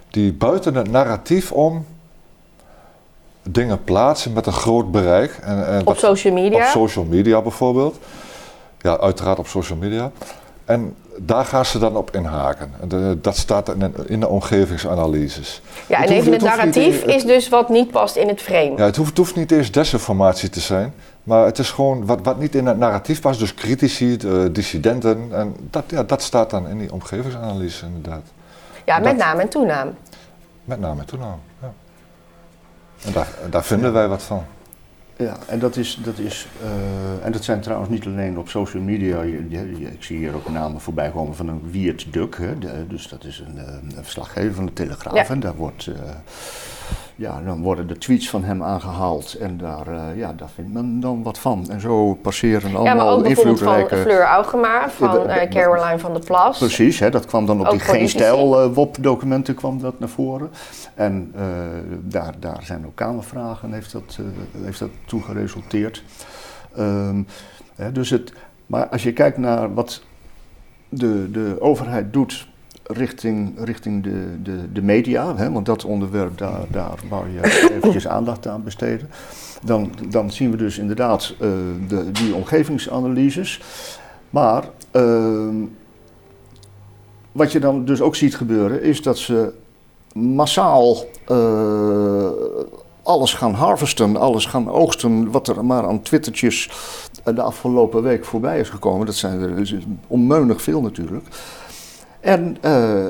die 0.09 0.33
buiten 0.33 0.75
het 0.75 0.91
narratief 0.91 1.51
om 1.51 1.85
dingen 3.49 3.83
plaatsen 3.83 4.33
met 4.33 4.45
een 4.45 4.53
groot 4.53 4.91
bereik. 4.91 5.39
En, 5.41 5.67
en 5.67 5.79
Op 5.79 5.85
wat- 5.85 5.97
social 5.99 6.33
media. 6.33 6.57
op 6.57 6.63
social 6.71 7.05
media 7.05 7.41
bijvoorbeeld. 7.41 7.97
Ja, 8.85 8.97
uiteraard 8.99 9.39
op 9.39 9.47
social 9.47 9.77
media. 9.77 10.11
En 10.65 10.95
daar 11.17 11.45
gaan 11.45 11.65
ze 11.65 11.79
dan 11.79 11.95
op 11.97 12.15
inhaken. 12.15 12.71
De- 12.87 13.17
dat 13.21 13.37
staat 13.37 13.69
in, 13.69 13.79
de- 13.79 13.91
in 14.07 14.19
de 14.19 14.27
omgevingsanalyses. 14.27 15.61
ja, 15.87 15.97
en 15.97 16.03
even 16.03 16.15
het 16.31 16.41
hoeft 16.41 16.55
narratief 16.55 17.01
in- 17.01 17.07
het- 17.07 17.15
is 17.15 17.23
dus 17.25 17.49
wat 17.49 17.69
niet 17.69 17.91
past 17.91 18.15
in 18.15 18.27
het 18.27 18.41
frame. 18.41 18.73
Ja, 18.77 18.83
het 18.85 18.95
hoeft, 18.95 19.09
het 19.09 19.17
hoeft 19.17 19.35
niet 19.35 19.51
eens 19.51 19.71
desinformatie 19.71 20.49
te 20.49 20.59
zijn. 20.59 20.93
Maar 21.23 21.45
het 21.45 21.59
is 21.59 21.71
gewoon 21.71 22.05
wat, 22.05 22.19
wat 22.23 22.39
niet 22.39 22.55
in 22.55 22.65
het 22.65 22.77
narratief 22.77 23.21
past. 23.21 23.39
Dus 23.39 23.53
critici, 23.53 24.15
eh, 24.17 24.31
dissidenten. 24.51 25.27
En 25.31 25.55
dat, 25.69 25.83
ja, 25.87 26.03
dat 26.03 26.21
staat 26.21 26.49
dan 26.49 26.67
in 26.67 26.77
die 26.77 26.93
omgevingsanalyse 26.93 27.85
inderdaad. 27.85 28.23
Ja, 28.85 28.95
met 28.99 29.05
dat- 29.05 29.15
naam 29.25 29.39
en 29.39 29.49
toenaam. 29.49 29.93
Met 30.65 30.79
name 30.79 30.99
en 30.99 31.05
toename. 31.05 31.35
Ja. 31.61 31.71
En 33.05 33.11
daar, 33.11 33.27
daar 33.49 33.63
vinden 33.63 33.93
wij 33.93 34.07
wat 34.07 34.23
van. 34.23 34.43
Ja, 35.17 35.35
en 35.47 35.59
dat 35.59 35.75
is, 35.75 35.99
dat 36.03 36.17
is 36.17 36.47
eh, 36.63 37.25
en 37.25 37.31
dat 37.31 37.43
zijn 37.43 37.61
trouwens 37.61 37.89
niet 37.89 38.05
alleen 38.05 38.37
op 38.37 38.49
social 38.49 38.83
media. 38.83 39.21
Je- 39.21 39.45
je- 39.49 39.75
je- 39.79 39.91
ik 39.91 40.03
zie 40.03 40.17
hier 40.17 40.35
ook 40.35 40.49
namen 40.49 40.81
voorbij 40.81 41.09
komen 41.09 41.35
van 41.35 41.47
een 41.47 41.61
Wiert 41.71 42.05
Duk, 42.13 42.37
hè, 42.37 42.57
de- 42.59 42.85
dus 42.87 43.07
dat 43.07 43.23
is 43.23 43.43
een, 43.47 43.57
eh, 43.57 43.73
een 43.97 44.03
verslaggever 44.03 44.53
van 44.53 44.65
de 44.65 44.73
Telegraaf. 44.73 45.15
Ja. 45.15 45.27
En 45.27 45.39
daar 45.39 45.55
wordt, 45.55 45.87
eh, 45.87 45.93
ja, 47.15 47.41
dan 47.45 47.61
worden 47.61 47.87
de 47.87 47.97
tweets 47.97 48.29
van 48.29 48.43
hem 48.43 48.63
aangehaald 48.63 49.33
en 49.33 49.57
daar, 49.57 50.15
ja, 50.17 50.33
daar 50.33 50.49
vindt 50.55 50.73
men 50.73 50.99
dan 50.99 51.23
wat 51.23 51.39
van. 51.39 51.69
En 51.69 51.81
zo 51.81 52.13
passeren 52.13 52.69
Ja, 52.69 52.75
allemaal 52.77 52.95
maar 52.95 53.07
ook 53.07 53.23
bijvoorbeeld 53.23 53.59
van 53.59 53.73
invloedrijke... 53.73 54.09
Fleur 54.09 54.23
Augema, 54.25 54.89
van 54.89 55.27
Ja, 55.27 55.47
Caroline 55.47 55.99
van 55.99 56.13
der 56.13 56.23
Plas. 56.23 56.57
Precies, 56.57 56.99
hè, 56.99 57.09
dat 57.09 57.25
kwam 57.25 57.45
dan 57.45 57.59
op 57.59 57.65
Ook 57.65 57.71
die 57.71 57.79
Geen. 57.79 58.09
Stijl 58.09 58.71
WOP-documenten 58.73 59.55
kwam 59.55 59.79
dat 59.81 59.99
naar 59.99 60.09
voren. 60.09 60.49
En 60.93 61.33
daar, 62.01 62.33
daar 62.39 62.59
zijn 62.63 62.85
ook 62.85 62.95
Kamervragen, 62.95 63.73
heeft 63.73 63.91
dat, 63.91 64.19
heeft 64.63 64.79
dat 64.79 64.89
toe 65.05 65.21
geresulteerd. 65.21 66.03
Ehm, 66.75 67.23
hè, 67.75 67.91
dus 67.91 68.09
het, 68.09 68.33
maar 68.65 68.87
als 68.87 69.03
je 69.03 69.13
kijkt 69.13 69.37
naar 69.37 69.73
wat 69.73 70.03
de, 70.89 71.31
de 71.31 71.57
overheid 71.59 72.13
doet 72.13 72.47
richting, 72.83 73.53
richting 73.57 74.03
de, 74.03 74.41
de, 74.43 74.71
de 74.71 74.81
media, 74.81 75.35
hè, 75.35 75.51
want 75.51 75.65
dat 75.65 75.85
onderwerp, 75.85 76.37
daar, 76.37 76.61
daar 76.71 76.99
wou 77.09 77.29
je 77.29 77.43
eventjes 77.75 78.07
aandacht 78.07 78.47
aan 78.47 78.63
besteden. 78.63 79.09
Dan, 79.63 79.91
dan 80.09 80.31
zien 80.31 80.51
we 80.51 80.57
dus 80.57 80.77
inderdaad 80.77 81.33
eh, 81.39 81.49
de, 81.87 82.11
die 82.11 82.35
omgevingsanalyses. 82.35 83.61
Maar 84.29 84.63
ehm, 84.91 85.55
wat 87.31 87.51
je 87.51 87.59
dan 87.59 87.85
dus 87.85 88.01
ook 88.01 88.15
ziet 88.15 88.35
gebeuren, 88.35 88.81
is 88.81 89.01
dat 89.01 89.17
ze 89.17 89.53
massaal 90.13 90.97
eh, 91.27 92.29
alles 93.05 93.33
gaan 93.33 93.53
harvesten, 93.53 94.17
alles 94.17 94.45
gaan 94.45 94.69
oogsten, 94.69 95.31
wat 95.31 95.47
er 95.47 95.65
maar 95.65 95.87
aan 95.87 96.01
twittertjes 96.01 96.69
de 97.23 97.41
afgelopen 97.41 98.03
week 98.03 98.25
voorbij 98.25 98.59
is 98.59 98.69
gekomen. 98.69 99.05
Dat 99.05 99.15
zijn 99.15 99.41
er 99.41 99.55
dus 99.55 99.75
onmeunig 100.07 100.61
veel 100.61 100.81
natuurlijk. 100.81 101.25
En 102.19 102.57
eh, 102.61 103.05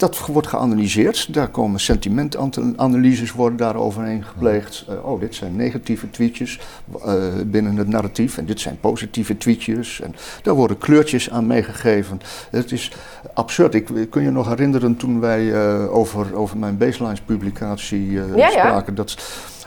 dat 0.00 0.26
wordt 0.26 0.46
geanalyseerd. 0.48 1.34
Daar 1.34 1.48
komen 1.48 1.80
sentimentanalyses 1.80 3.32
worden 3.32 3.58
daar 3.58 3.76
overheen 3.76 4.24
gepleegd. 4.24 4.84
Eh, 4.88 5.04
oh, 5.10 5.20
dit 5.20 5.34
zijn 5.34 5.56
negatieve 5.56 6.10
tweetjes 6.10 6.60
eh, 7.04 7.14
binnen 7.46 7.76
het 7.76 7.88
narratief. 7.88 8.38
En 8.38 8.44
dit 8.46 8.60
zijn 8.60 8.78
positieve 8.80 9.36
tweetjes. 9.36 10.00
En 10.00 10.14
daar 10.42 10.54
worden 10.54 10.78
kleurtjes 10.78 11.30
aan 11.30 11.46
meegegeven. 11.46 12.20
Het 12.50 12.72
is 12.72 12.92
absurd. 13.34 13.74
Ik, 13.74 13.88
kun 14.10 14.22
je 14.22 14.30
nog 14.30 14.48
herinneren 14.48 14.96
toen 14.96 15.20
wij 15.20 15.52
eh, 15.52 15.94
over, 15.94 16.34
over 16.36 16.58
mijn 16.58 16.76
baselines 16.78 17.20
publicatie 17.20 18.20
eh, 18.20 18.28
Ja, 18.28 18.36
ja. 18.36 18.50
spraken. 18.50 18.94
Dat, 18.94 19.16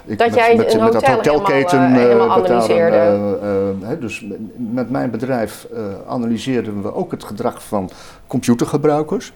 ik 0.06 0.17
Dat 0.17 0.34
jij 0.34 0.52
een 0.52 0.58
dat 0.58 0.93
hotel 0.93 1.15
hotelketen, 1.15 1.91
helemaal, 1.93 2.28
eh, 2.28 2.50
eh, 2.50 2.52
analyseerde. 2.52 2.96
eh, 2.96 3.69
eh, 3.69 3.76
hè, 3.82 4.00
dus 4.00 4.26
met 4.56 4.89
mijn 4.89 5.12
bedrijf 5.12 5.67
eh, 5.74 5.82
analyseerden 6.08 6.82
we 6.82 6.93
ook 6.93 7.12
het 7.12 7.24
gedrag 7.24 7.63
van 7.63 7.89
computergebruikers. 8.28 9.34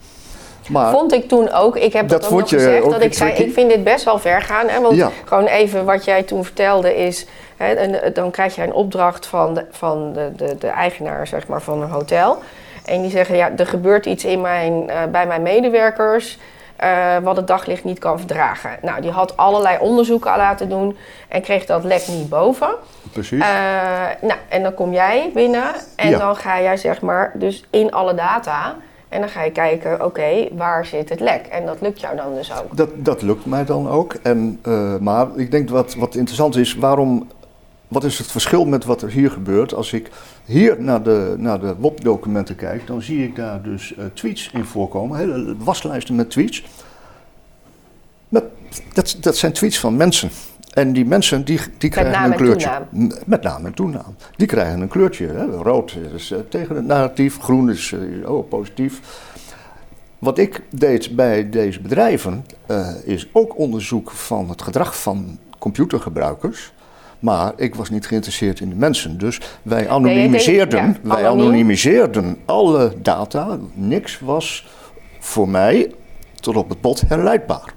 Maar 0.70 0.92
Vond 0.92 1.14
ik 1.14 1.28
toen 1.28 1.52
ook. 1.52 1.78
Ik 1.78 1.94
heb 1.94 2.08
dat, 2.10 2.22
Dat 2.22 2.32
ook 2.32 2.40
nog 2.40 2.50
gezegd. 2.50 2.84
ook 2.84 2.92
Dat 2.92 3.02
ik 3.02 3.14
zei, 3.14 3.30
tricky? 3.30 3.48
ik 3.50 3.54
vind 3.54 3.70
dit 3.70 3.84
best 3.84 4.04
wel 4.06 4.20
ver 4.20 4.42
gaan. 4.42 4.68
Hè, 4.68 4.82
want 4.82 4.96
Ja. 4.96 5.10
gewoon 5.26 5.46
even 5.46 5.86
wat 5.86 6.06
jij 6.06 6.24
toen 6.24 6.44
vertelde 6.44 6.96
is... 6.96 7.26
Hè, 7.58 7.74
en, 7.74 8.02
eh, 8.04 8.14
dan 8.14 8.32
krijg 8.32 8.56
je 8.56 8.64
een 8.64 8.74
opdracht 8.74 9.26
van, 9.26 9.54
de, 9.54 9.66
van 9.72 10.14
de, 10.14 10.32
de, 10.36 10.56
de 10.60 10.68
eigenaar 10.68 11.28
zeg 11.28 11.48
maar, 11.48 11.62
van 11.62 11.82
een 11.82 11.90
hotel. 11.90 12.38
En 12.86 13.02
die 13.02 13.12
zeggen, 13.12 13.36
ja, 13.36 13.52
er 13.58 13.68
gebeurt 13.68 14.06
iets 14.06 14.26
in 14.26 14.42
mijn, 14.42 14.90
eh, 14.90 14.98
bij 15.12 15.28
mijn 15.28 15.42
medewerkers... 15.42 16.38
eh, 16.76 17.18
wat 17.24 17.36
het 17.36 17.48
daglicht 17.48 17.84
niet 17.84 18.00
kan 18.00 18.18
verdragen. 18.18 18.70
Nou, 18.82 19.02
die 19.02 19.12
had 19.12 19.38
allerlei 19.38 19.78
onderzoeken 19.80 20.38
laten 20.38 20.70
doen... 20.70 20.98
en 21.28 21.42
kreeg 21.42 21.66
dat 21.66 21.84
lek 21.84 22.08
niet 22.08 22.30
boven. 22.30 22.70
precies. 23.12 23.44
Nou, 24.22 24.40
en 24.50 24.64
dan 24.64 24.74
kom 24.74 24.94
jij 24.94 25.30
binnen 25.34 25.64
en 25.96 26.10
Ja. 26.10 26.18
dan 26.18 26.36
ga 26.36 26.62
jij 26.62 26.78
zeg 26.78 27.02
maar 27.02 27.32
dus 27.34 27.64
in 27.70 27.92
alle 27.92 28.14
data 28.14 28.76
en 29.10 29.20
dan 29.20 29.30
ga 29.30 29.44
je 29.44 29.52
kijken, 29.52 30.06
oké, 30.06 30.48
waar 30.52 30.86
zit 30.86 31.10
het 31.10 31.20
lek? 31.20 31.46
En 31.46 31.66
dat 31.66 31.82
lukt 31.82 32.02
jou 32.02 32.16
dan 32.16 32.34
dus 32.34 32.54
ook. 32.54 32.78
Dat, 32.78 32.90
dat 32.96 33.22
lukt 33.22 33.46
mij 33.46 33.66
dan 33.66 33.90
ook. 33.90 34.14
En, 34.14 34.60
eh, 34.62 34.98
maar 34.98 35.28
ik 35.36 35.52
denk 35.52 35.70
wat, 35.70 35.96
wat 35.96 36.16
interessant 36.16 36.56
is, 36.56 36.76
waarom, 36.76 37.28
wat 37.88 38.04
is 38.04 38.18
het 38.18 38.28
verschil 38.28 38.66
met 38.66 38.86
wat 38.86 39.02
er 39.02 39.10
hier 39.10 39.32
gebeurt? 39.32 39.74
Als 39.74 39.94
ik 39.94 40.10
hier 40.46 40.82
naar 40.82 41.04
de, 41.04 41.36
naar 41.38 41.60
de 41.60 41.76
WOP-documenten 41.76 42.56
kijk, 42.56 42.88
dan 42.88 43.02
zie 43.02 43.24
ik 43.24 43.36
daar 43.36 43.62
dus 43.62 43.96
eh, 43.96 44.06
tweets 44.14 44.50
in 44.54 44.66
voorkomen, 44.66 45.18
hele 45.18 45.56
waslijsten 45.58 46.16
met 46.16 46.30
tweets. 46.30 46.64
Dat, 48.94 49.18
dat 49.20 49.38
zijn 49.38 49.54
tweets 49.54 49.80
van 49.80 49.96
mensen. 49.96 50.30
En 50.78 50.94
die 50.94 51.06
mensen 51.06 51.46
die, 51.46 51.60
die 51.78 51.90
krijgen 51.90 52.24
een 52.24 52.32
en 52.32 52.38
kleurtje. 52.38 52.70
toenaam. 52.92 53.20
Met 53.26 53.44
naam 53.44 53.66
en 53.66 53.74
toenaam. 53.74 54.16
Die 54.36 54.48
krijgen 54.48 54.82
een 54.82 54.88
kleurtje. 54.88 55.28
Hè? 55.28 55.46
Rood 55.46 55.98
is 56.16 56.32
eh, 56.32 56.40
tegen 56.50 56.76
het 56.76 56.86
narratief, 56.86 57.40
groen 57.40 57.70
is 57.70 57.94
eh, 58.22 58.30
oh, 58.30 58.50
positief. 58.50 59.02
Wat 60.20 60.38
ik 60.38 60.64
deed 60.70 61.16
bij 61.16 61.50
deze 61.50 61.82
bedrijven 61.82 62.46
eh, 62.66 62.90
is 63.04 63.30
ook 63.32 63.58
onderzoek 63.58 64.12
van 64.12 64.50
het 64.50 64.62
gedrag 64.62 65.02
van 65.02 65.40
computergebruikers. 65.60 66.74
Maar 67.20 67.54
ik 67.56 67.76
was 67.76 67.90
niet 67.90 68.08
geïnteresseerd 68.08 68.60
in 68.60 68.70
de 68.70 68.76
mensen. 68.76 69.18
Dus 69.18 69.42
wij 69.62 69.90
anonimiseerden, 69.90 70.86
ja, 70.86 70.96
wij 71.02 71.28
anonimiseerden 71.28 72.38
alle 72.46 72.94
data. 73.02 73.58
Niks 73.74 74.20
was 74.20 74.68
voor 75.20 75.50
mij 75.50 75.94
tot 76.40 76.56
op 76.56 76.70
het 76.70 76.82
bot 76.82 77.02
herleidbaar. 77.08 77.76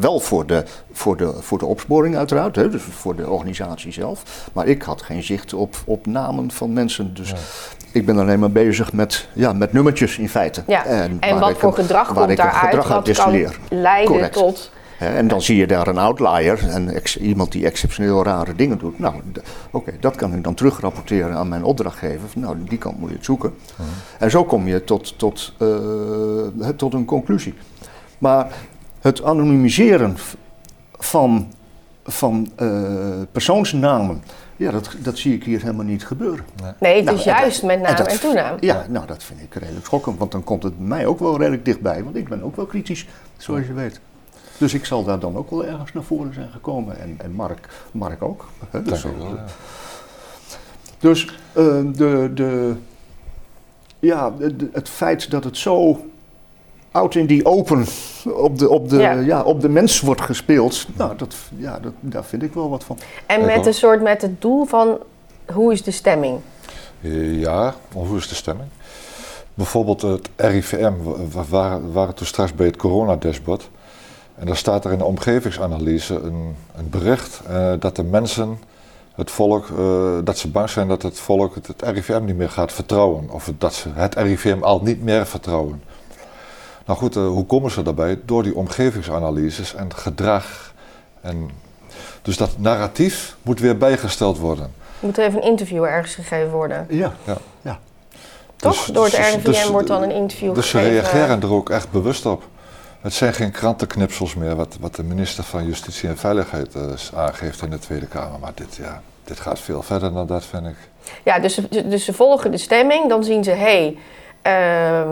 Wel 0.00 0.20
voor 0.20 0.46
de, 0.46 0.64
voor 0.92 1.16
de, 1.16 1.32
voor 1.40 1.58
de 1.58 1.66
opsporing 1.66 2.16
uiteraard, 2.16 2.56
hè, 2.56 2.68
dus 2.68 2.82
voor 2.82 3.16
de 3.16 3.30
organisatie 3.30 3.92
zelf. 3.92 4.48
Maar 4.52 4.66
ik 4.66 4.82
had 4.82 5.02
geen 5.02 5.22
zicht 5.22 5.54
op, 5.54 5.76
op 5.84 6.06
namen 6.06 6.50
van 6.50 6.72
mensen. 6.72 7.14
Dus 7.14 7.34
ik 7.92 8.06
ben 8.06 8.18
alleen 8.18 8.38
maar 8.38 8.50
bezig 8.50 8.92
met, 8.92 9.28
ja, 9.32 9.52
met 9.52 9.72
nummertjes 9.72 10.18
in 10.18 10.28
feite. 10.28 10.62
Ja. 10.66 10.84
En, 10.84 11.18
waar 11.20 11.38
wat 11.38 11.50
ik 11.50 11.56
voor 11.58 11.68
een- 11.68 11.74
gedrag 11.74 12.06
waar 12.08 12.14
komt 12.16 12.30
ik 12.30 12.38
een 12.38 12.44
daaruit? 12.44 12.64
gedrag 12.64 12.90
uit 12.92 13.06
Wat 13.06 13.16
kan 13.16 13.32
destilleer. 13.32 13.58
leiden 13.80 14.12
Correct. 14.12 14.32
tot... 14.32 14.70
Hè, 14.96 15.08
En 15.16 15.28
dan 15.28 15.42
zie 15.42 15.56
je 15.56 15.66
daar 15.66 15.86
een 15.86 15.98
outlier, 15.98 16.68
en 16.68 16.88
ex- 16.88 17.16
iemand 17.18 17.52
die 17.52 17.64
exceptioneel 17.66 18.22
rare 18.24 18.54
dingen 18.54 18.78
doet. 18.78 18.98
Nou, 18.98 19.14
oké, 19.70 19.92
dat 20.00 20.16
kan 20.16 20.34
ik 20.34 20.44
dan 20.44 20.54
terugrapporteren 20.54 21.34
aan 21.36 21.48
mijn 21.48 21.64
opdrachtgever. 21.64 22.28
Van, 22.28 22.40
Nou, 22.42 22.56
die 22.68 22.78
kant 22.78 22.98
moet 22.98 23.08
je 23.10 23.14
het 23.16 23.24
zoeken. 23.24 23.54
En 24.18 24.30
zo 24.30 24.44
kom 24.44 24.66
je 24.68 24.84
tot, 24.84 25.18
tot, 25.18 25.52
eh, 25.58 25.68
hè, 26.60 26.72
tot 26.72 26.94
een 26.94 27.04
conclusie. 27.04 27.54
Maar 28.18 28.46
het 29.00 29.22
anonimiseren 29.22 30.16
van, 30.98 31.52
van 32.04 32.50
eh, 32.56 32.68
persoonsnamen, 33.32 34.22
ja, 34.56 34.70
dat, 34.70 34.96
dat 34.98 35.18
zie 35.18 35.34
ik 35.34 35.44
hier 35.44 35.60
helemaal 35.60 35.84
niet 35.84 36.06
gebeuren. 36.06 36.44
Nee, 36.80 36.96
het 36.96 37.04
Nou, 37.04 37.16
is 37.18 37.24
dat- 37.24 37.34
juist 37.38 37.62
met 37.62 37.80
naam 37.80 37.96
dat- 37.96 38.06
en 38.06 38.20
toenaam. 38.20 38.56
Ja, 38.60 38.86
nou, 38.88 39.06
dat 39.06 39.22
vind 39.22 39.40
ik 39.40 39.54
redelijk 39.54 39.86
schokkend, 39.86 40.18
want 40.18 40.32
dan 40.32 40.44
komt 40.44 40.62
het 40.62 40.78
bij 40.78 40.86
mij 40.86 41.06
ook 41.06 41.18
wel 41.18 41.38
redelijk 41.38 41.64
dichtbij, 41.64 42.04
want 42.04 42.16
ik 42.16 42.28
ben 42.28 42.42
ook 42.42 42.56
wel 42.56 42.66
kritisch, 42.66 43.06
zoals 43.36 43.66
je 43.66 43.72
weet. 43.72 44.00
Dus 44.58 44.74
ik 44.74 44.84
zal 44.84 45.04
daar 45.04 45.18
dan 45.18 45.36
ook 45.36 45.50
wel 45.50 45.64
ergens 45.66 45.92
naar 45.92 46.02
voren 46.02 46.34
zijn 46.34 46.50
gekomen. 46.50 47.00
En, 47.00 47.14
en 47.18 47.32
Mark, 47.32 47.68
Mark 47.92 48.22
ook. 48.22 48.48
hè, 48.70 48.82
dus 48.82 49.02
wel, 49.02 49.12
ja. 49.18 49.44
dus 50.98 51.24
eh, 51.52 51.64
de, 51.94 52.30
de, 52.34 52.74
ja, 53.98 54.30
de- 54.30 54.68
het 54.72 54.88
feit 54.88 55.30
dat 55.30 55.44
het 55.44 55.56
zo 55.56 56.04
out 56.90 57.14
in 57.14 57.26
die 57.26 57.44
open 57.44 57.86
op 58.24 58.58
de, 58.58 58.68
op 58.68 58.88
de, 58.88 58.96
Ja. 58.96 59.12
ja. 59.12 59.42
op 59.42 59.60
de 59.60 59.68
mens 59.68 60.00
wordt 60.00 60.20
gespeeld, 60.20 60.86
nou, 60.96 61.16
dat, 61.16 61.34
ja, 61.56 61.78
dat, 61.78 61.92
daar 62.00 62.24
vind 62.24 62.42
ik 62.42 62.54
wel 62.54 62.70
wat 62.70 62.84
van. 62.84 62.98
En 63.26 63.44
met 63.44 63.66
een 63.66 63.74
soort 63.74 64.02
met 64.02 64.22
het 64.22 64.40
doel 64.40 64.64
van 64.64 64.98
hoe 65.52 65.72
is 65.72 65.82
de 65.82 65.90
stemming? 65.90 66.38
Ja, 67.00 67.74
maar 67.94 68.04
hoe 68.04 68.16
is 68.16 68.28
de 68.28 68.34
stemming? 68.34 68.68
Bijvoorbeeld 69.54 70.02
het 70.02 70.28
RIVM, 70.36 70.92
we 71.04 71.44
we 71.50 71.80
waren, 71.92 72.14
toen 72.14 72.26
straks 72.26 72.54
bij 72.54 72.66
het 72.66 72.76
coronadashboard. 72.76 73.68
En 74.38 74.46
daar 74.46 74.56
staat 74.56 74.84
er 74.84 74.92
in 74.92 74.98
de 74.98 75.04
omgevingsanalyse 75.04 76.14
een, 76.14 76.56
een 76.76 76.90
bericht 76.90 77.40
eh, 77.48 77.72
dat 77.78 77.96
de 77.96 78.02
mensen, 78.02 78.58
het 79.14 79.30
volk, 79.30 79.68
eh, 79.78 80.18
dat 80.24 80.38
ze 80.38 80.50
bang 80.50 80.70
zijn 80.70 80.88
dat 80.88 81.02
het 81.02 81.18
volk 81.18 81.54
het, 81.54 81.66
het 81.66 81.82
RIVM 81.82 82.24
niet 82.24 82.36
meer 82.36 82.50
gaat 82.50 82.72
vertrouwen. 82.72 83.30
Of 83.30 83.52
dat 83.58 83.74
ze 83.74 83.88
het 83.92 84.14
RIVM 84.14 84.62
al 84.62 84.80
niet 84.82 85.02
meer 85.02 85.26
vertrouwen. 85.26 85.82
Nou 86.86 86.98
goed, 86.98 87.16
eh, 87.16 87.26
hoe 87.26 87.46
komen 87.46 87.70
ze 87.70 87.82
daarbij? 87.82 88.18
Door 88.24 88.42
die 88.42 88.54
omgevingsanalyses 88.54 89.74
en 89.74 89.94
gedrag. 89.94 90.72
En, 91.20 91.50
dus 92.22 92.36
dat 92.36 92.58
narratief 92.58 93.36
moet 93.42 93.60
weer 93.60 93.76
bijgesteld 93.76 94.38
worden. 94.38 94.72
Moet 95.00 95.18
er 95.18 95.24
even 95.24 95.42
een 95.42 95.48
interview 95.48 95.84
ergens 95.84 96.14
gegeven 96.14 96.50
worden? 96.50 96.86
Ja, 96.88 97.12
Ja. 97.24 97.36
ja. 97.62 97.78
Toch? 98.56 98.72
Dus- 98.84 98.94
Door 98.94 99.04
het 99.04 99.14
dus- 99.16 99.30
RIVM 99.34 99.44
dus- 99.44 99.66
wordt 99.68 99.88
dan 99.88 100.02
een 100.02 100.10
interview 100.10 100.54
Dus 100.54 100.68
ze 100.70 100.76
gegeven. 100.78 101.00
reageren 101.00 101.40
er 101.42 101.52
ook 101.52 101.70
echt 101.70 101.90
bewust 101.90 102.26
op. 102.26 102.42
Het 103.00 103.12
zijn 103.12 103.34
geen 103.34 103.50
krantenknipsels 103.50 104.34
meer, 104.34 104.56
wat, 104.56 104.76
wat 104.80 104.94
de 104.94 105.02
minister 105.02 105.44
van 105.44 105.66
Justitie 105.66 106.08
en 106.08 106.16
Veiligheid 106.18 106.74
eh, 106.74 106.82
aangeeft 107.18 107.62
in 107.62 107.70
de 107.70 107.78
Tweede 107.78 108.06
Kamer. 108.06 108.38
Maar 108.38 108.52
dit, 108.54 108.76
ja, 108.76 109.02
dit 109.24 109.40
gaat 109.40 109.58
veel 109.60 109.82
verder 109.82 110.12
dan 110.12 110.26
dat, 110.26 110.44
vind 110.44 110.66
ik. 110.66 110.76
Ja, 111.24 111.38
dus, 111.38 111.54
ze- 111.54 111.88
dus 111.88 112.04
ze 112.04 112.12
volgen 112.12 112.50
de 112.50 112.58
stemming, 112.58 113.08
dan 113.08 113.24
zien 113.24 113.44
ze, 113.44 113.50
hé, 113.50 113.56
hey, 113.56 113.98
ehm, 114.42 115.08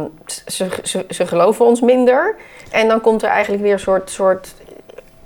ze, 0.47 0.69
ze, 0.83 1.05
ze 1.11 1.27
geloven 1.27 1.65
ons 1.67 1.81
minder. 1.81 2.37
En 2.71 2.89
dan 2.89 3.01
komt 3.01 3.23
er 3.23 3.29
eigenlijk 3.29 3.63
weer 3.63 3.73
een 3.73 3.79
soort, 3.81 4.11
soort 4.11 4.55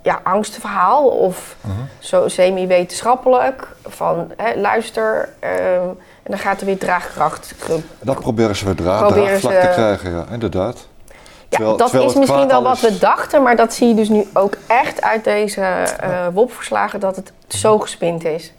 ja, 0.02 0.20
angstverhaal 0.24 1.06
of 1.08 1.56
zo 1.98 2.28
semi-wetenschappelijk 2.28 3.68
van 3.86 4.32
hè, 4.36 4.60
luister. 4.60 5.28
ehm, 5.38 5.88
en 6.22 6.30
dan 6.30 6.38
gaat 6.38 6.60
er 6.60 6.66
weer 6.66 6.78
draagkracht. 6.78 7.54
Dat 8.00 8.20
proberen 8.20 8.56
ze 8.56 8.64
weer 8.64 8.74
dra 8.74 8.98
Proberen 8.98 9.24
draagvlak 9.26 9.52
ze- 9.52 9.60
te 9.60 9.68
krijgen, 9.74 10.10
ja, 10.10 10.24
inderdaad. 10.32 10.86
Ja, 11.06 11.58
Terwijl- 11.58 11.76
dat 11.76 11.88
terwijl 11.90 12.10
is 12.10 12.16
misschien 12.18 12.48
wel 12.48 12.62
wat 12.62 12.80
we 12.80 12.98
dachten, 12.98 13.42
maar 13.42 13.56
dat 13.56 13.74
zie 13.74 13.88
je 13.88 13.94
dus 13.94 14.08
nu 14.08 14.26
ook 14.32 14.56
echt 14.66 15.02
uit 15.02 15.24
deze 15.24 15.60
eh 15.60 16.26
WOP-verslagen 16.32 17.00
dat 17.00 17.16
het 17.16 17.32
zo 17.48 17.78
gespind 17.78 18.24
is. 18.24 18.52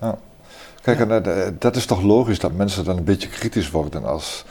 Kijk, 0.81 0.99
en, 0.99 1.25
eh, 1.25 1.47
dat 1.59 1.75
is 1.75 1.85
toch 1.85 2.01
logisch 2.01 2.39
dat 2.39 2.51
mensen 2.51 2.83
dan 2.83 2.97
een 2.97 3.03
beetje 3.03 3.27
kritisch 3.29 3.71
worden 3.71 4.05
als, 4.05 4.45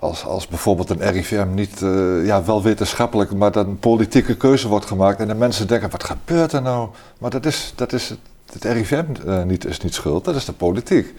als, 0.00 0.24
als 0.24 0.46
bijvoorbeeld 0.48 0.90
een 0.90 1.10
RIVM 1.10 1.46
niet, 1.54 1.82
eh, 1.82 2.26
ja, 2.26 2.44
wel 2.44 2.62
wetenschappelijk, 2.62 3.32
maar 3.34 3.52
dat 3.52 3.66
een 3.66 3.78
politieke 3.78 4.36
keuze 4.36 4.68
wordt 4.68 4.86
gemaakt 4.86 5.20
en 5.20 5.28
de 5.28 5.34
mensen 5.34 5.66
denken, 5.68 5.90
wat 5.90 6.04
gebeurt 6.04 6.52
er 6.52 6.62
nou? 6.62 6.88
Maar 7.18 7.30
dat 7.30 7.46
is, 7.46 7.72
dat 7.76 7.92
is 7.92 8.08
het, 8.08 8.18
het 8.52 8.64
RIVM 8.64 9.04
eh, 9.26 9.42
niet, 9.42 9.64
is 9.64 9.80
niet 9.80 9.94
schuld, 9.94 10.24
dat 10.24 10.34
is 10.34 10.44
de 10.44 10.52
politiek. 10.52 11.14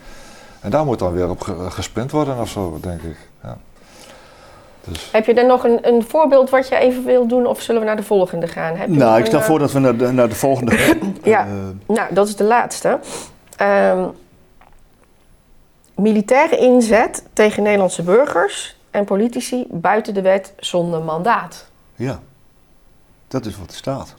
En 0.59 0.69
daar 0.69 0.85
moet 0.85 0.99
dan 0.99 1.13
weer 1.13 1.29
op 1.29 1.41
ge- 1.41 1.69
gespind 1.69 2.11
worden 2.11 2.39
of 2.39 2.49
zo, 2.49 2.77
denk 2.81 3.01
ik. 3.01 3.17
Ja. 3.43 3.57
Dus, 4.83 5.09
Heb 5.11 5.25
je 5.25 5.33
er 5.33 5.45
nog 5.45 5.63
een, 5.63 5.79
een 5.87 6.03
voorbeeld 6.03 6.49
wat 6.49 6.67
je 6.67 6.75
even 6.75 7.05
wil 7.05 7.27
doen 7.27 7.45
of 7.45 7.61
zullen 7.61 7.81
we 7.81 7.87
naar 7.87 7.95
de 7.95 8.03
volgende 8.03 8.47
gaan? 8.47 8.75
Heb 8.75 8.87
je 8.89 8.97
Nou, 8.97 9.19
ik 9.19 9.25
stel 9.25 9.39
eh, 9.39 9.45
voor 9.45 9.59
dat 9.59 9.71
we 9.71 9.79
naar 9.79 9.97
de, 9.97 10.11
naar 10.11 10.29
de 10.29 10.35
volgende 10.35 10.71
gaan. 10.77 11.15
Ja. 11.23 11.47
Nou, 11.87 12.13
dat 12.13 12.27
is 12.27 12.35
de 12.35 12.43
laatste. 12.43 12.99
Ehm, 13.57 14.03
militaire 16.01 16.57
inzet 16.57 17.23
tegen 17.33 17.63
Nederlandse 17.63 18.03
burgers 18.03 18.79
en 18.91 19.05
politici 19.05 19.65
buiten 19.69 20.13
de 20.13 20.21
wet 20.21 20.53
zonder 20.57 21.01
mandaat. 21.01 21.69
ja, 21.95 22.19
dat 23.27 23.45
is 23.45 23.57
wat 23.57 23.69
er 23.69 23.75
staat. 23.75 24.15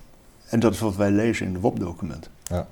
En 0.48 0.60
dat 0.60 0.72
is 0.72 0.80
wat 0.80 0.96
wij 0.96 1.10
lezen 1.10 1.46
in 1.46 1.52
de 1.52 1.60
WOP-document. 1.60 2.28
ja. 2.42 2.66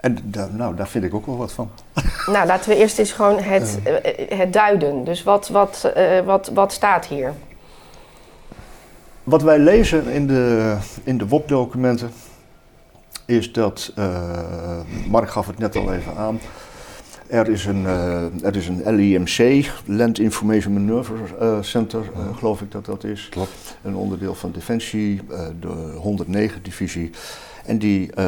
En 0.00 0.18
daar, 0.22 0.48
nou, 0.52 0.76
daar 0.76 0.88
vind 0.88 1.04
ik 1.04 1.14
ook 1.14 1.26
wel 1.26 1.36
wat 1.36 1.52
van. 1.52 1.70
Nou, 2.26 2.46
laten 2.46 2.70
we 2.70 2.76
eerst 2.76 2.98
eens 2.98 3.12
gewoon 3.12 3.38
het, 3.38 3.78
eh, 3.84 4.38
het 4.38 4.52
duiden. 4.52 5.04
Dus 5.04 5.22
wat, 5.22 5.48
wat, 5.48 5.90
eh, 5.94 6.20
wat, 6.20 6.50
wat 6.54 6.72
staat 6.72 7.06
hier? 7.06 7.34
Wat 9.24 9.42
wij 9.42 9.58
lezen 9.58 10.06
in 10.06 10.26
de, 10.26 10.76
in 11.04 11.18
de 11.18 11.28
WOP-documenten 11.28 12.10
is 13.24 13.52
dat, 13.52 13.92
eh, 13.96 14.80
Mark 15.08 15.30
gaf 15.30 15.46
het 15.46 15.58
net 15.58 15.76
al 15.76 15.92
even 15.92 16.16
aan, 16.16 16.40
er 17.30 17.48
is 17.48 17.64
een, 17.66 17.86
eh, 17.86 18.44
er 18.44 18.56
is 18.56 18.68
een 18.68 18.94
LIMC, 18.94 19.70
Land 19.84 20.18
Information 20.18 20.72
Maneuver 20.72 21.18
eh, 21.40 21.56
Center, 21.60 22.00
eh, 22.14 22.36
geloof 22.36 22.60
ik 22.60 22.72
dat 22.72 22.84
dat 22.84 23.04
is. 23.04 23.26
Klopt. 23.30 23.76
Een 23.82 23.94
onderdeel 23.94 24.34
van 24.34 24.52
Defensie, 24.52 25.20
eh, 25.30 25.46
de 25.60 25.92
109-divisie. 25.96 27.10
En 27.64 27.78
die 27.78 28.12
eh, 28.12 28.26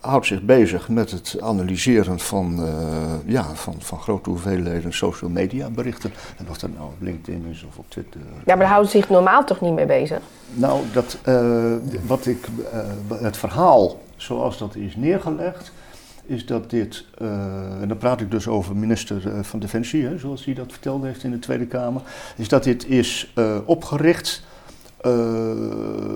houdt 0.00 0.26
zich 0.26 0.42
bezig 0.42 0.88
met 0.88 1.10
het 1.10 1.36
analyseren 1.40 2.18
van, 2.18 2.62
eh, 2.64 3.32
ja, 3.32 3.44
van, 3.54 3.74
van 3.78 3.98
grote 3.98 4.30
hoeveelheden 4.30 4.92
social 4.92 5.30
media 5.30 5.70
berichten. 5.70 6.12
En 6.36 6.46
of 6.50 6.58
dat 6.58 6.70
nou 6.74 6.84
op 6.84 6.94
LinkedIn 7.00 7.46
is 7.50 7.64
of 7.68 7.78
op 7.78 7.84
Twitter. 7.88 8.20
Ja, 8.20 8.42
maar 8.44 8.56
daar 8.56 8.68
houden 8.68 8.90
ze 8.90 8.96
zich 8.96 9.08
normaal 9.08 9.44
toch 9.44 9.60
niet 9.60 9.74
mee 9.74 9.86
bezig? 9.86 10.20
Nou, 10.54 10.80
dat, 10.92 11.18
eh, 11.22 11.74
wat 12.06 12.26
ik, 12.26 12.46
eh, 12.72 13.20
het 13.22 13.36
verhaal 13.36 14.00
zoals 14.16 14.58
dat 14.58 14.74
is 14.74 14.96
neergelegd, 14.96 15.72
is 16.26 16.46
dat 16.46 16.70
dit, 16.70 17.04
eh, 17.18 17.82
en 17.82 17.88
dan 17.88 17.96
praat 17.96 18.20
ik 18.20 18.30
dus 18.30 18.48
over 18.48 18.76
minister 18.76 19.28
eh, 19.32 19.42
van 19.42 19.60
Defensie, 19.60 20.04
hè, 20.04 20.18
zoals 20.18 20.44
hij 20.44 20.54
dat 20.54 20.72
verteld 20.72 21.02
heeft 21.02 21.24
in 21.24 21.30
de 21.30 21.38
Tweede 21.38 21.66
Kamer, 21.66 22.02
is 22.36 22.48
dat 22.48 22.64
dit 22.64 22.86
is 22.88 23.32
eh, 23.34 23.56
opgericht 23.64 24.42
eh, 25.00 25.12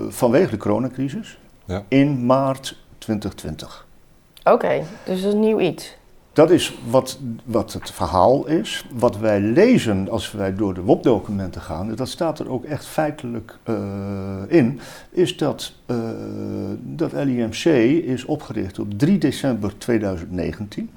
vanwege 0.09 0.49
de 0.49 0.57
coronacrisis 0.57 1.37
Ja. 1.65 1.83
in 1.87 2.25
maart 2.25 2.77
2020. 2.97 3.85
Oké, 4.43 4.83
dus 5.05 5.21
dat 5.21 5.33
is 5.33 5.39
nieuw 5.39 5.59
iets. 5.59 5.97
Dat 6.35 6.51
is 6.51 6.77
wat, 6.89 7.19
wat 7.43 7.73
het 7.73 7.91
verhaal 7.91 8.47
is. 8.47 8.85
Wat 8.93 9.17
wij 9.17 9.39
lezen 9.39 10.09
als 10.09 10.31
wij 10.31 10.55
door 10.55 10.73
de 10.73 10.81
WOP-documenten 10.81 11.61
gaan, 11.61 11.89
en 11.89 11.95
dat 11.95 12.09
staat 12.09 12.39
er 12.39 12.49
ook 12.51 12.63
echt 12.63 12.85
feitelijk 12.85 13.57
eh, 13.63 13.75
in, 14.47 14.79
is 15.09 15.37
dat 15.37 15.73
eh, 15.85 15.97
dat 16.79 17.11
LIMC 17.13 17.65
is 18.05 18.25
opgericht 18.25 18.79
op 18.79 18.87
3 18.99 19.17
december 19.17 19.77
2019. 19.77 20.89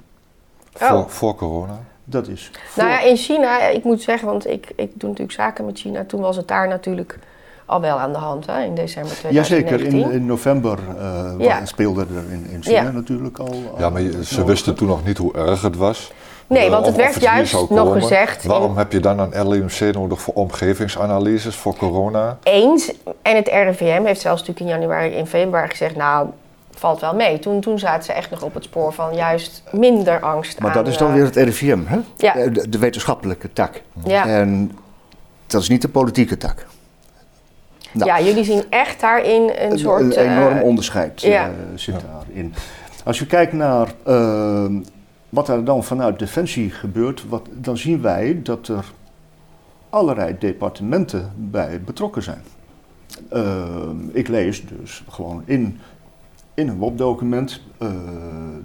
Oh. 0.81 0.87
Voor, 0.89 1.09
voor 1.09 1.35
corona. 1.35 1.79
Dat 2.03 2.27
is 2.27 2.51
voor- 2.67 2.83
Nou 2.83 2.95
ja, 2.95 3.01
in 3.01 3.17
China, 3.17 3.67
ik 3.67 3.83
moet 3.83 4.01
zeggen, 4.01 4.27
want 4.27 4.47
ik, 4.47 4.65
ik 4.75 4.91
doe 4.93 5.09
natuurlijk 5.09 5.31
zaken 5.37 5.65
met 5.65 5.79
China. 5.79 6.05
Toen 6.05 6.21
was 6.21 6.35
het 6.35 6.47
daar 6.47 6.67
natuurlijk 6.67 7.19
al 7.69 7.81
wel 7.81 7.99
aan 7.99 8.11
de 8.11 8.17
hand, 8.17 8.45
hè, 8.45 8.63
in 8.63 8.75
december 8.75 9.11
2019. 9.17 9.33
Jazeker, 9.33 9.93
in, 9.93 10.11
in 10.11 10.25
november 10.25 10.77
eh, 10.99 11.31
Ja. 11.37 11.65
speelde 11.65 12.01
er 12.01 12.31
in, 12.31 12.47
in 12.51 12.63
China 12.63 12.81
Ja. 12.81 12.91
natuurlijk 12.91 13.37
al. 13.39 13.55
Ja, 13.77 13.89
maar 13.89 14.01
je- 14.01 14.25
ze 14.25 14.45
wisten 14.45 14.75
toen 14.75 14.87
nog 14.87 15.05
niet 15.05 15.17
hoe 15.17 15.33
erg 15.33 15.61
het 15.61 15.75
was. 15.75 16.11
Nee, 16.47 16.65
Eh, 16.65 16.71
want 16.71 16.85
het 16.85 16.95
werd 16.95 17.21
juist 17.21 17.69
nog 17.69 17.93
gezegd 17.93 18.43
in- 18.43 18.49
Waarom 18.49 18.77
heb 18.77 18.91
je 18.91 18.99
dan 18.99 19.19
een 19.19 19.47
LIMC 19.49 19.93
nodig 19.93 20.21
voor 20.21 20.33
omgevingsanalyses, 20.33 21.55
voor 21.55 21.75
corona? 21.75 22.37
Eens. 22.43 22.91
En 23.21 23.35
het 23.35 23.47
RIVM 23.47 24.03
heeft 24.05 24.21
zelfs 24.21 24.39
natuurlijk 24.47 24.59
in 24.75 24.79
januari 24.81 25.15
en 25.15 25.27
februari 25.27 25.69
gezegd, 25.69 25.95
nou, 25.95 26.27
valt 26.71 27.01
wel 27.01 27.13
mee. 27.15 27.39
Toen, 27.39 27.61
toen 27.61 27.79
zaten 27.79 28.03
ze 28.03 28.13
echt 28.13 28.29
nog 28.29 28.41
op 28.41 28.53
het 28.53 28.63
spoor 28.63 28.93
van 28.93 29.15
juist 29.15 29.63
minder 29.71 30.19
angst 30.19 30.59
Maar 30.59 30.69
aan, 30.71 30.77
dat 30.77 30.87
is 30.87 30.97
dan 30.97 31.13
weer 31.13 31.23
het 31.23 31.35
RIVM, 31.35 31.79
hè? 31.85 31.97
Ja. 32.17 32.35
Eh, 32.35 32.53
De, 32.53 32.69
de 32.69 32.77
wetenschappelijke 32.77 33.53
tak. 33.53 33.81
Ja. 34.05 34.25
En 34.27 34.71
dat 35.47 35.61
is 35.61 35.69
niet 35.69 35.81
de 35.81 35.89
politieke 35.89 36.37
tak. 36.37 36.65
Nou. 37.91 38.09
Ja, 38.09 38.21
jullie 38.21 38.43
zien 38.43 38.63
echt 38.69 38.99
daarin 38.99 39.41
een, 39.41 39.71
Een, 39.71 39.79
soort... 39.79 40.01
een 40.01 40.11
eh, 40.11 40.37
enorm 40.37 40.61
onderscheid 40.61 41.23
eh, 41.23 41.31
ja. 41.31 41.51
zit 41.75 41.95
daarin. 42.11 42.53
Als 43.03 43.19
je 43.19 43.25
kijkt 43.25 43.53
naar 43.53 43.93
eh, 44.03 44.65
wat 45.29 45.47
er 45.47 45.63
dan 45.63 45.83
vanuit 45.83 46.19
Defensie 46.19 46.71
gebeurt, 46.71 47.25
wat, 47.29 47.47
dan 47.51 47.77
zien 47.77 48.01
wij 48.01 48.39
dat 48.43 48.67
er 48.67 48.85
allerlei 49.89 50.35
departementen 50.39 51.31
bij 51.35 51.81
betrokken 51.81 52.23
zijn. 52.23 52.41
Eh, 53.29 53.89
ik 54.11 54.27
lees 54.27 54.67
dus 54.67 55.03
gewoon 55.09 55.43
in, 55.45 55.79
in 56.59 56.67
een 56.67 56.77
WOP-document 56.77 57.61
eh, 57.77 57.87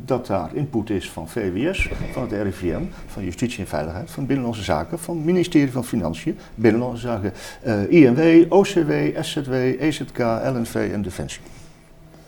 dat 0.05 0.27
daar 0.27 0.51
input 0.55 0.91
is 0.91 1.11
van 1.11 1.29
VWS, 1.29 1.89
van 2.13 2.23
het 2.23 2.33
RIVM, 2.33 2.83
van 3.07 3.25
Justitie 3.25 3.59
en 3.61 3.67
Veiligheid, 3.67 4.11
van 4.11 4.27
Binnenlandse 4.27 4.63
Zaken, 4.63 4.99
van 4.99 5.17
het 5.17 5.25
ministerie 5.25 5.73
van 5.73 5.85
Financiën, 5.85 6.39
Binnenlandse 6.55 7.07
Zaken, 7.07 7.33
eh, 7.63 7.91
INW, 7.91 8.53
OCW, 8.53 8.93
SZW, 9.21 9.53
EZK, 9.79 10.19
LNV 10.45 10.91
en 10.93 11.03
Defensie. 11.03 11.41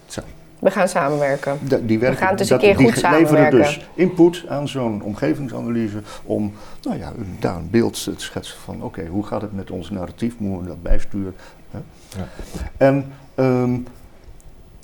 Zo. 0.06 0.20
We 0.58 0.70
gaan 0.70 0.88
samenwerken. 0.88 1.58
Da- 1.62 1.78
die 1.82 1.98
werken, 1.98 2.18
gaan 2.18 2.30
het 2.30 2.40
eens 2.40 2.48
dat- 2.48 2.62
een 2.62 2.68
keer 2.68 2.76
die 2.76 2.86
goed 2.92 3.02
leveren 3.02 3.20
samenwerken. 3.26 3.58
dus 3.58 3.88
input 3.94 4.44
aan 4.48 4.68
zo'n 4.68 5.02
omgevingsanalyse 5.02 6.02
om 6.24 6.52
nou 6.82 6.98
ja, 6.98 7.12
een- 7.18 7.36
daar 7.40 7.56
een 7.56 7.70
beeld 7.70 8.04
te 8.04 8.12
schetsen 8.16 8.56
van 8.58 8.82
oké, 8.82 9.06
hoe 9.06 9.24
gaat 9.26 9.40
het 9.42 9.52
met 9.52 9.70
ons 9.70 9.90
narratief, 9.90 10.38
moeten 10.38 10.60
we 10.62 10.66
dat 10.68 10.82
bijsturen. 10.82 11.34
Hè? 11.70 11.78
Ja. 12.16 12.28
En, 12.76 13.04
ehm, 13.34 13.74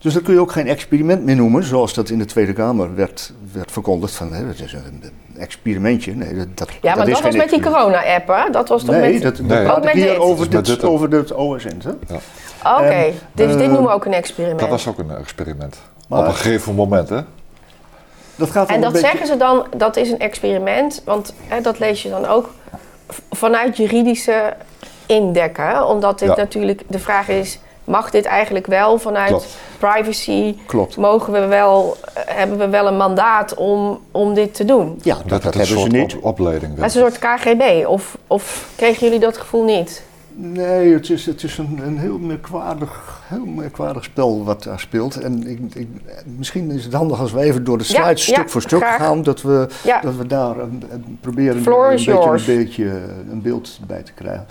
dus 0.02 0.14
dat 0.14 0.22
kun 0.22 0.34
je 0.34 0.40
ook 0.40 0.52
geen 0.52 0.66
experiment 0.68 1.24
meer 1.24 1.36
noemen, 1.36 1.64
zoals 1.64 1.94
dat 1.94 2.08
in 2.10 2.18
de 2.18 2.24
Tweede 2.24 2.52
Kamer 2.52 2.94
werd, 2.94 3.32
werd 3.52 3.72
verkondigd 3.72 4.14
van 4.14 4.32
hè, 4.32 4.44
het 4.44 4.60
is 4.60 4.72
een, 4.72 5.02
experimentje. 5.38 6.14
Nee, 6.14 6.34
dat, 6.36 6.46
dat, 6.54 6.68
Ja, 6.82 6.94
maar 6.94 7.06
dat, 7.06 7.16
is 7.16 7.22
was 7.22 7.36
met 7.36 7.50
die 7.50 7.62
corona-app, 7.62 8.28
hè? 8.28 8.50
Dat 8.50 8.68
was 8.68 8.84
toch 8.84 8.94
Nee, 8.94 9.12
met... 9.12 9.22
dat, 9.22 9.36
dat 9.36 9.46
Nee. 9.46 9.62
praat 9.62 9.76
Ook 9.76 9.84
met 9.84 9.94
ik 9.94 10.02
hier 10.02 10.10
dit? 10.10 10.18
over, 10.18 10.50
dit, 10.50 10.84
over 10.84 11.10
het 11.12 11.32
OSN. 11.32 11.80
Hè? 11.84 12.14
Oké, 12.76 12.82
En, 12.84 13.12
dus 13.32 13.46
dit 13.52 13.60
eh, 13.60 13.66
noemen 13.66 13.82
we 13.82 13.88
ook 13.90 14.04
een 14.04 14.12
experiment. 14.12 14.60
Dat 14.60 14.68
was 14.68 14.88
ook 14.88 14.98
een 14.98 15.10
experiment. 15.16 15.76
Maar- 16.08 16.18
Op 16.20 16.26
een 16.26 16.34
gegeven 16.34 16.74
moment, 16.74 17.08
hè? 17.08 17.20
Dat 18.36 18.50
gaat 18.50 18.68
En 18.68 18.80
dat 18.80 18.92
beetje- 18.92 19.06
zeggen 19.08 19.26
ze 19.26 19.36
dan, 19.36 19.66
dat 19.76 19.96
is 19.96 20.10
een 20.10 20.18
experiment, 20.18 21.02
want 21.04 21.34
hè, 21.48 21.60
dat 21.60 21.78
lees 21.78 22.02
je 22.02 22.08
dan 22.10 22.26
ook 22.26 22.50
vanuit 23.30 23.76
juridische 23.76 24.54
indekken. 25.06 25.86
Omdat 25.86 26.18
dit 26.18 26.28
Ja. 26.28 26.34
natuurlijk, 26.36 26.82
de 26.88 26.98
vraag 26.98 27.28
is, 27.28 27.58
mag 27.84 28.10
dit 28.10 28.24
eigenlijk 28.24 28.66
wel 28.66 28.98
vanuit 28.98 29.28
Klopt. 29.28 29.56
privacy? 29.78 30.56
Klopt. 30.66 30.96
Mogen 30.96 31.32
we 31.32 31.46
wel, 31.46 31.96
hebben 32.14 32.58
we 32.58 32.68
wel 32.68 32.86
een 32.86 32.96
mandaat 32.96 33.54
om, 33.54 34.00
om 34.10 34.34
dit 34.34 34.54
te 34.54 34.64
doen? 34.64 34.98
Ja, 35.02 35.16
dat, 35.26 35.42
hebben 35.42 35.66
ze 35.66 35.74
niet. 35.88 36.14
op- 36.14 36.24
opleiding 36.24 36.74
Dat 36.74 36.84
is 36.86 36.94
een 36.94 37.00
soort 37.00 37.18
KGB, 37.18 37.86
of, 37.86 38.18
of 38.26 38.68
kregen 38.76 39.04
jullie 39.06 39.20
dat 39.20 39.36
gevoel 39.36 39.64
niet? 39.64 40.02
Nee, 40.34 40.92
het 40.94 41.10
is, 41.10 41.26
het 41.26 41.42
is 41.42 41.58
een, 41.58 41.80
een 41.84 41.98
heel, 41.98 42.18
merkwaardig, 42.18 43.20
heel 43.26 43.44
merkwaardig 43.44 44.04
spel 44.04 44.44
wat 44.44 44.62
daar 44.62 44.80
speelt. 44.80 45.20
En 45.20 45.46
ik, 45.46 45.74
ik, 45.74 45.88
misschien 46.38 46.70
is 46.70 46.84
het 46.84 46.92
handig 46.92 47.20
als 47.20 47.32
we 47.32 47.40
even 47.40 47.64
door 47.64 47.78
de 47.78 47.84
slides 47.84 48.26
ja, 48.26 48.32
stuk 48.34 48.50
voor 48.50 48.60
stuk 48.62 48.80
graag. 48.80 48.96
gaan. 48.96 49.22
Dat 49.22 49.42
we, 49.42 49.66
Ja. 49.84 50.00
dat 50.00 50.14
we 50.16 50.26
daar 50.26 50.58
een, 50.58 50.82
een- 50.90 51.18
proberen 51.20 51.56
een, 51.56 51.88
beetje, 51.90 52.12
een 52.12 52.42
beetje 52.56 52.84
een 53.30 53.42
beeld 53.42 53.78
bij 53.86 54.02
te 54.02 54.12
krijgen. 54.12 54.46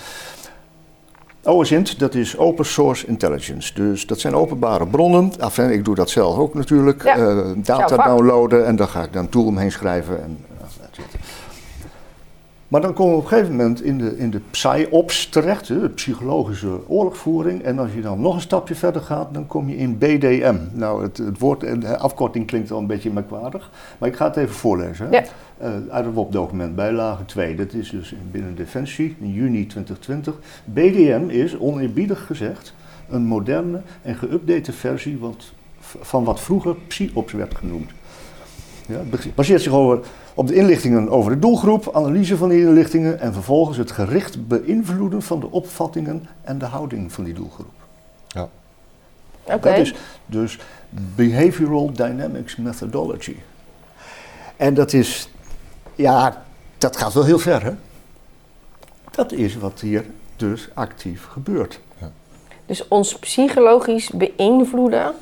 OSINT, 1.44 2.00
dat 2.00 2.16
is 2.16 2.38
Open 2.38 2.66
Source 2.66 3.08
Intelligence. 3.08 3.74
Dus 3.74 4.06
dat 4.06 4.20
zijn 4.20 4.36
openbare 4.36 4.88
bronnen. 4.88 5.32
Enfin, 5.40 5.72
ik 5.72 5.86
doe 5.86 5.96
dat 5.96 6.10
zelf 6.10 6.38
ook 6.38 6.54
natuurlijk. 6.54 7.04
Ja, 7.04 7.16
Eh, 7.18 7.38
data 7.56 7.98
downloaden 7.98 8.66
en 8.66 8.76
daar 8.76 8.88
ga 8.88 9.04
ik 9.04 9.14
dan 9.14 9.30
tool 9.30 9.46
omheen 9.46 9.72
schrijven. 9.72 10.24
En, 10.24 10.38
uh. 10.62 11.04
Maar 12.72 12.82
dan 12.82 12.94
komen 12.94 13.14
we 13.14 13.18
op 13.18 13.24
een 13.24 13.30
gegeven 13.30 13.56
moment 13.56 13.84
in 13.84 13.98
de, 13.98 14.18
in 14.18 14.30
de 14.30 14.42
psy-ops 14.52 15.30
terecht, 15.30 15.68
de 15.68 15.90
psychologische 15.90 16.90
oorlogvoering. 16.90 17.62
En 17.62 17.80
als 17.80 17.94
je 17.94 18.02
dan 18.02 18.22
nog 18.22 18.36
een 18.36 18.42
stapje 18.42 18.76
verder 18.76 19.02
gaat, 19.02 19.34
dan 19.34 19.48
kom 19.48 19.70
je 19.70 19.78
in 19.78 19.98
BDM. 19.98 20.56
Nou, 20.72 21.04
het, 21.04 21.18
het 21.18 21.40
woord, 21.40 21.60
de 21.82 21.98
afkorting 21.98 22.48
klinkt 22.48 22.72
al 22.72 22.80
een 22.80 22.88
beetje 22.88 23.12
merkwaardig, 23.12 23.72
maar 23.98 24.10
ik 24.10 24.16
ga 24.16 24.26
het 24.26 24.36
even 24.36 24.56
voorlezen. 24.56 25.06
Hè. 25.06 25.12
Ja. 25.12 25.24
Uh, 25.62 25.70
uit 25.90 26.06
het 26.06 26.14
WOP-document, 26.14 26.76
bijlage 26.76 27.26
2. 27.26 27.56
Dat 27.56 27.74
is 27.74 27.90
dus 27.90 28.16
binnen 28.32 28.56
Defensie 28.56 29.16
in 29.20 29.32
juni 29.32 29.68
2020. 29.68 30.40
BDM 30.66 31.24
is, 31.28 31.58
oneerbiedig 31.58 32.26
gezegd, 32.26 32.74
een 33.10 33.24
moderne 33.24 33.82
en 34.02 34.16
geüpdate 34.16 34.74
versie 34.74 35.20
wat, 35.20 35.52
van 35.80 36.24
wat 36.24 36.40
vroeger 36.40 36.76
PSYOPS 36.88 37.34
werd 37.34 37.56
genoemd. 37.56 37.92
Ja, 38.88 39.02
het 39.10 39.36
baseert 39.36 39.62
zich 39.62 39.74
over, 39.74 40.00
op 40.34 40.48
de 40.48 40.56
inlichtingen 40.56 41.10
over 41.10 41.32
de 41.32 41.40
doelgroep, 41.40 41.96
analyse 41.96 42.38
van 42.38 42.50
die 42.50 42.62
inlichtingen 42.62 43.20
en 43.20 43.34
vervolgens 43.34 43.78
het 43.78 43.92
gericht 43.92 44.48
beïnvloeden 44.48 45.22
van 45.22 45.40
de 45.40 45.52
opvattingen 45.52 46.28
en 46.42 46.58
de 46.58 46.66
houding 46.66 47.12
van 47.12 47.24
die 47.24 47.34
doelgroep. 47.34 47.74
Ja. 48.28 48.50
Oké. 49.44 49.60
Dat 49.60 49.78
is 49.78 49.94
dus 50.26 50.60
Behavioral 50.90 51.92
Dynamics 51.94 52.56
Methodology. 52.56 53.36
En 54.58 54.74
dat 54.74 54.94
is, 54.94 55.30
ja, 55.96 56.44
dat 56.78 56.98
gaat 56.98 57.14
wel 57.14 57.26
heel 57.26 57.40
ver, 57.40 57.64
hè? 57.64 57.72
Dat 59.12 59.32
is 59.32 59.58
wat 59.58 59.80
hier 59.80 60.06
dus 60.36 60.70
actief 60.74 61.26
gebeurt. 61.26 61.80
Dus 62.66 62.88
ons 62.88 63.20
psychologisch 63.20 64.10
beïnvloeden 64.10 65.14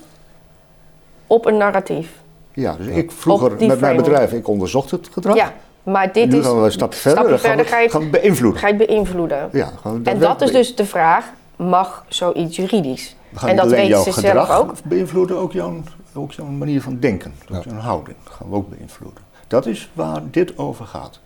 op 1.28 1.45
een 1.45 1.57
narratief. 1.57 2.12
Ja, 2.60 2.76
dus 2.76 2.88
ik 2.88 3.12
vroeger 3.12 3.68
met 3.68 3.80
mijn 3.80 3.95
bedrijf, 3.95 4.34
ik 4.34 4.47
onderzocht 4.47 4.91
het 4.91 5.10
gedrag. 5.12 5.36
Ja, 5.36 5.53
maar 5.84 6.14
dit 6.14 6.30
nu 6.30 6.38
is. 6.38 6.45
gaan 6.45 6.60
we 6.60 6.66
een 6.66 6.72
stapje 6.72 6.99
verder, 6.99 7.20
stapje 7.20 7.38
gaan, 7.38 7.47
verder 7.47 7.66
we, 7.66 7.72
ga 7.72 7.80
je, 7.80 7.89
gaan 7.89 8.01
we 8.01 8.10
beïnvloeden. 8.10 8.60
ga 8.60 8.68
je 8.68 8.74
het 8.74 8.88
beïnvloeden. 8.88 9.49
Ja, 9.51 9.72
gaan 9.82 10.03
we 10.03 10.10
En 10.10 10.20
dat 10.20 10.41
is 10.41 10.51
dus 10.51 10.76
de 10.76 10.86
vraag: 10.86 11.26
mag 11.55 12.05
zoiets 12.07 12.55
juridisch? 12.55 13.16
We 13.30 13.39
gaan 13.39 13.49
en 13.49 13.55
dat 13.55 13.66
alleen 13.66 13.76
weten 13.76 13.89
jouw 13.89 14.03
ze 14.03 14.12
gedrag 14.12 14.47
zelf 14.47 14.60
ook. 14.60 14.74
beïnvloeden, 14.84 15.38
ook 15.38 15.51
jouw, 15.51 15.82
ook 16.14 16.32
jouw 16.32 16.45
manier 16.45 16.82
van 16.82 16.99
denken, 16.99 17.34
ook 17.51 17.64
Ja. 17.64 17.72
jouw 17.72 17.80
houding 17.80 18.18
gaan 18.24 18.49
we 18.49 18.55
ook 18.55 18.70
beïnvloeden. 18.70 19.24
Dat 19.47 19.66
is 19.66 19.91
waar 19.93 20.22
dit 20.32 20.57
over 20.57 20.86
gaat. 20.86 21.20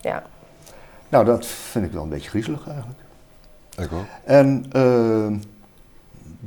Ja. 0.00 0.22
Nou, 1.08 1.24
dat 1.24 1.46
vind 1.46 1.84
ik 1.84 1.92
wel 1.92 2.02
een 2.02 2.08
beetje 2.08 2.30
griezelig 2.30 2.66
eigenlijk. 2.68 2.98
Ik 3.78 3.92
ook. 3.92 4.04
En 4.24 4.66
eh, 4.72 5.26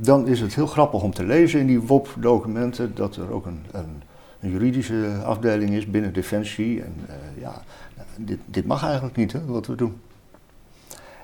dan 0.02 0.26
is 0.26 0.40
het 0.40 0.54
heel 0.54 0.66
grappig 0.66 1.02
om 1.02 1.14
te 1.14 1.24
lezen 1.24 1.60
in 1.60 1.66
die 1.66 1.80
WOP-documenten 1.80 2.94
dat 2.94 3.16
er 3.16 3.32
ook 3.32 3.46
een, 3.46 3.64
een, 3.72 4.02
een 4.40 4.50
juridische 4.50 5.06
afdeling 5.24 5.70
is 5.70 5.86
binnen 5.86 6.12
Defensie. 6.12 6.82
En 6.82 6.94
eh, 7.06 7.14
ja, 7.42 7.62
dit, 8.16 8.38
dit 8.44 8.66
mag 8.66 8.84
eigenlijk 8.84 9.16
niet, 9.16 9.32
hè, 9.32 9.44
wat 9.46 9.66
we 9.66 9.74
doen. 9.74 10.00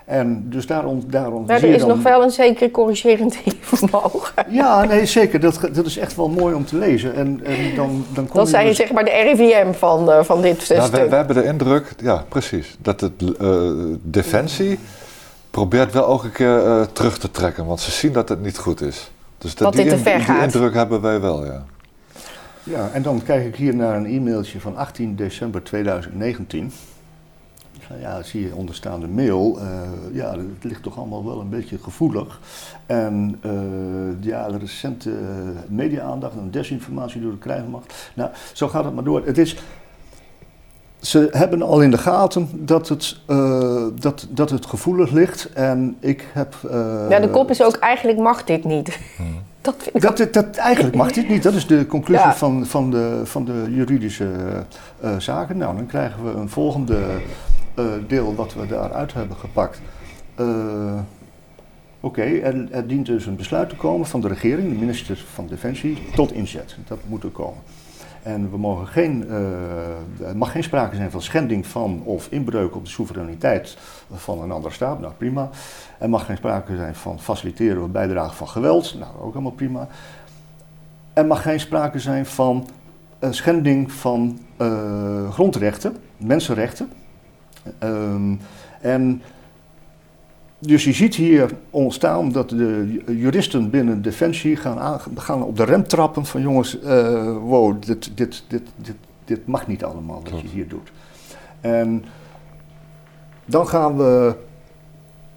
En 0.05 0.49
dus 0.49 0.67
daarom, 0.67 1.03
daarom 1.07 1.45
Maar 1.45 1.63
er 1.63 1.69
is 1.69 1.79
dan... 1.79 1.87
nog 1.87 2.01
wel 2.01 2.23
een 2.23 2.31
zekere 2.31 2.71
corrigerend 2.71 3.37
vermogen. 3.59 4.45
Ja, 4.49 4.83
nee, 4.83 5.05
zeker. 5.05 5.39
Dat, 5.39 5.59
dat 5.73 5.85
is 5.85 5.97
echt 5.97 6.15
wel 6.15 6.29
mooi 6.29 6.55
om 6.55 6.65
te 6.65 6.77
lezen. 6.77 7.15
En, 7.15 7.39
en 7.43 7.75
dan, 7.75 8.05
dan 8.13 8.25
kom 8.27 8.35
Dat 8.35 8.45
je 8.45 8.51
zijn 8.51 8.67
dus- 8.67 8.77
zeg 8.77 8.91
maar 8.91 9.05
de 9.05 9.11
RIVM 9.11 9.71
van, 9.71 10.11
eh, 10.11 10.23
van 10.23 10.41
dit 10.41 10.67
Ja, 10.67 10.85
stuk. 10.85 11.09
wij 11.09 11.17
hebben 11.17 11.35
de 11.35 11.43
indruk, 11.43 11.93
ja 12.01 12.25
precies, 12.29 12.77
dat 12.81 13.01
het 13.01 13.37
eh, 13.39 13.71
Defensie 14.01 14.79
probeert 15.57 15.93
wel 15.93 16.07
elke 16.07 16.29
keer 16.31 16.65
eh, 16.65 16.81
terug 16.81 17.17
te 17.17 17.31
trekken, 17.31 17.65
want 17.65 17.79
ze 17.79 17.91
zien 17.91 18.11
dat 18.13 18.29
het 18.29 18.41
niet 18.41 18.57
goed 18.57 18.81
is. 18.81 19.11
Dus 19.37 19.55
dat, 19.55 19.59
Dat 19.59 19.73
die, 19.73 19.81
dit 19.81 19.91
te 19.91 19.97
in- 19.97 20.03
ver 20.03 20.15
die 20.15 20.25
gaat. 20.25 20.43
indruk 20.53 20.73
hebben 20.73 21.01
wij 21.01 21.21
wel, 21.21 21.45
ja. 21.45 21.65
Ja, 22.63 22.89
en 22.93 23.01
dan 23.01 23.23
kijk 23.23 23.45
ik 23.45 23.55
hier 23.55 23.75
naar 23.75 23.95
een 23.95 24.05
e-mailtje 24.05 24.59
van 24.59 24.77
18 24.77 25.15
december 25.15 25.63
2019. 25.63 26.71
Nou 27.89 28.01
Ja, 28.01 28.23
zie 28.23 28.41
je 28.47 28.55
onderstaande 28.55 29.07
mail. 29.07 29.59
eh, 29.59 29.67
ja, 30.15 30.31
het 30.31 30.63
ligt 30.63 30.83
toch 30.83 30.97
allemaal 30.97 31.25
wel 31.25 31.39
een 31.39 31.49
beetje 31.49 31.77
gevoelig. 31.77 32.39
En 32.85 33.37
eh, 33.41 33.51
ja, 34.27 34.47
de 34.47 34.57
recente 34.57 35.11
media-aandacht 35.67 36.33
en 36.35 36.51
desinformatie 36.51 37.21
door 37.21 37.31
de 37.31 37.37
krijgsmacht. 37.37 38.11
Nou, 38.13 38.29
zo 38.53 38.67
gaat 38.67 38.83
het 38.85 38.93
maar 38.95 39.03
door. 39.03 39.25
Het 39.25 39.37
is, 39.37 39.55
ze 41.01 41.27
hebben 41.31 41.61
al 41.61 41.81
in 41.81 41.91
de 41.91 41.97
gaten 41.97 42.49
dat 42.53 42.89
het, 42.89 43.17
eh, 43.25 43.83
dat, 43.99 44.27
dat 44.29 44.49
het 44.49 44.65
gevoelig 44.65 45.11
ligt. 45.11 45.49
En 45.53 45.95
ik 45.99 46.25
heb... 46.33 46.55
eh, 46.71 47.05
ja, 47.09 47.19
de 47.19 47.29
kop 47.29 47.49
is 47.49 47.63
ook 47.63 47.75
eigenlijk 47.75 48.19
mag 48.19 48.43
dit 48.43 48.63
niet. 48.63 48.97
Dat 49.61 49.75
vind 49.79 49.95
ik 49.95 50.01
dat, 50.01 50.17
dat, 50.17 50.33
dat- 50.33 50.55
eigenlijk 50.55 50.95
mag 50.95 51.11
dit 51.11 51.29
niet. 51.29 51.43
Dat 51.43 51.53
is 51.53 51.67
de 51.67 51.85
conclusie 51.85 52.25
Ja. 52.25 52.35
van, 52.35 52.65
van, 52.65 52.91
de, 52.91 53.21
van 53.23 53.45
de 53.45 53.65
juridische 53.69 54.27
eh, 54.99 55.11
zaken. 55.17 55.57
Nou, 55.57 55.75
dan 55.75 55.85
krijgen 55.85 56.23
we 56.23 56.39
een 56.39 56.49
volgende 56.49 56.97
eh, 57.75 57.85
deel 58.07 58.35
wat 58.35 58.53
we 58.53 58.67
daaruit 58.67 59.13
hebben 59.13 59.37
gepakt. 59.37 59.81
Eh, 60.35 60.45
Oké, 61.99 62.21
er, 62.21 62.67
er 62.71 62.87
dient 62.87 63.05
dus 63.05 63.25
een 63.25 63.35
besluit 63.35 63.69
te 63.69 63.75
komen 63.75 64.07
van 64.07 64.21
de 64.21 64.27
regering, 64.27 64.69
de 64.69 64.79
minister 64.79 65.23
van 65.33 65.47
Defensie, 65.47 65.97
tot 66.15 66.31
inzet. 66.31 66.75
Dat 66.87 66.97
moet 67.05 67.23
er 67.23 67.29
komen. 67.29 67.61
En 68.27 68.51
we 68.51 68.57
mogen 68.57 68.87
geen, 68.87 69.29
eh, 69.29 70.27
er 70.27 70.37
mag 70.37 70.51
geen 70.51 70.63
sprake 70.63 70.95
zijn 70.95 71.11
van 71.11 71.21
schending 71.21 71.67
van 71.67 72.01
of 72.03 72.27
inbreuk 72.31 72.75
op 72.75 72.83
de 72.83 72.89
soevereiniteit 72.89 73.77
van 74.13 74.41
een 74.41 74.51
andere 74.51 74.73
staat. 74.73 74.99
Nou, 74.99 75.13
prima. 75.17 75.49
Er 75.97 76.09
mag 76.09 76.25
geen 76.25 76.37
sprake 76.37 76.75
zijn 76.75 76.95
van 76.95 77.19
faciliteren 77.19 77.83
of 77.83 77.89
bijdrage 77.89 78.35
van 78.35 78.47
geweld. 78.47 78.95
Nou, 78.99 79.11
ook 79.21 79.33
allemaal 79.33 79.51
prima. 79.51 79.87
Er 81.13 81.25
mag 81.25 81.41
geen 81.41 81.59
sprake 81.59 81.99
zijn 81.99 82.25
van 82.25 82.67
een 83.19 83.33
schending 83.33 83.91
van 83.91 84.39
eh, 84.57 85.31
grondrechten, 85.31 85.97
mensenrechten. 86.17 86.91
Ehm, 87.79 88.35
en 88.81 89.21
dus 90.59 90.83
je 90.83 90.93
ziet 90.93 91.15
hier 91.15 91.51
ontstaan 91.69 92.31
dat 92.31 92.49
de 92.49 93.01
juristen 93.07 93.69
binnen 93.69 94.01
Defensie 94.01 94.55
gaan, 94.55 94.79
aan- 94.79 94.99
gaan 95.15 95.43
op 95.43 95.57
de 95.57 95.63
rem 95.63 95.87
trappen 95.87 96.25
van 96.25 96.41
jongens, 96.41 96.79
eh, 96.79 97.37
wow, 97.37 97.81
dit, 97.85 98.11
dit, 98.17 98.43
dit, 98.47 98.63
dit, 98.75 98.95
dit 99.25 99.47
mag 99.47 99.67
niet 99.67 99.83
allemaal 99.83 100.21
wat 100.31 100.41
je 100.41 100.47
hier 100.47 100.67
doet. 100.67 100.91
En 101.61 102.03
dan 103.45 103.67
gaan 103.67 103.97
we 103.97 104.35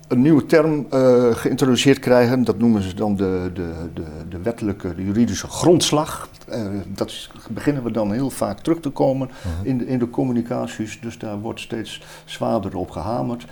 een 0.09 0.23
nieuwe 0.23 0.47
term 0.47 0.87
eh, 0.91 1.25
geïntroduceerd 1.35 1.99
krijgen. 1.99 2.45
Dat 2.45 2.59
noemen 2.59 2.83
ze 2.83 2.95
dan 2.95 3.17
de, 3.17 3.51
de, 3.55 3.73
de, 3.95 4.03
de 4.29 4.39
wettelijke, 4.43 4.95
de 4.95 5.05
juridische 5.05 5.47
grondslag. 5.47 6.29
Eh, 6.49 6.67
dat 6.89 7.09
is- 7.09 7.31
beginnen 7.51 7.83
we 7.83 7.91
dan 7.91 8.13
heel 8.13 8.31
vaak 8.31 8.59
terug 8.61 8.81
te 8.81 8.91
komen 8.91 9.31
in 9.63 9.79
de, 9.79 9.87
in 9.87 9.99
de 9.99 10.11
communicaties. 10.11 11.01
Dus 11.01 11.19
daar 11.19 11.39
wordt 11.41 11.61
steeds 11.61 12.03
zwaarder 12.25 12.77
op 12.77 12.91
gehamerd. 12.91 13.47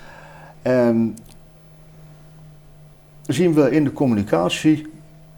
En 0.63 1.17
zien 3.29 3.55
we 3.55 3.71
in 3.71 3.85
de 3.85 3.93
communicatie 3.93 4.87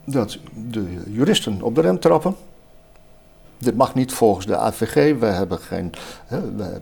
dat 0.04 0.38
de 0.54 1.02
juristen 1.06 1.62
op 1.62 1.74
de 1.74 1.80
rem 1.80 1.98
trappen. 1.98 2.34
Dit 3.58 3.76
mag 3.76 3.94
niet 3.94 4.12
volgens 4.12 4.46
de 4.46 4.56
AVG. 4.56 5.18
We 5.18 5.26
hebben 5.26 5.58
geen, 5.58 5.92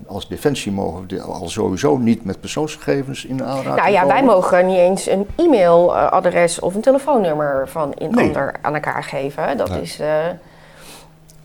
als 0.06 0.28
defensie 0.28 0.72
mogen 0.72 1.04
we 1.09 1.20
al 1.20 1.48
sowieso 1.48 1.96
niet 1.96 2.24
met 2.24 2.40
persoonsgegevens 2.40 3.24
in 3.24 3.44
aanraking 3.44 3.74
Nou 3.76 3.90
ja, 3.90 4.06
wij 4.06 4.24
mogen 4.24 4.66
niet 4.66 4.76
eens 4.76 5.06
een 5.06 5.26
e-mailadres 5.36 6.61
of 6.61 6.74
een 6.74 6.80
telefoonnummer 6.80 7.68
van 7.68 7.92
een 7.98 8.11
Nee. 8.14 8.26
ander 8.26 8.54
aan 8.62 8.74
elkaar 8.74 9.04
geven. 9.04 9.56
Dat 9.56 9.68
Nee. 9.68 9.80
is, 9.80 10.00
eh, 10.00 10.06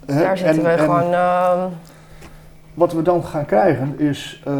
daar 0.06 0.38
zitten 0.38 0.66
en- 0.66 0.76
we 0.78 0.84
gewoon. 0.84 1.14
eh, 1.14 1.66
Wat 2.74 2.94
we 2.94 3.02
dan 3.02 3.24
gaan 3.24 3.46
krijgen 3.46 4.00
is 4.00 4.42
eh, 4.46 4.54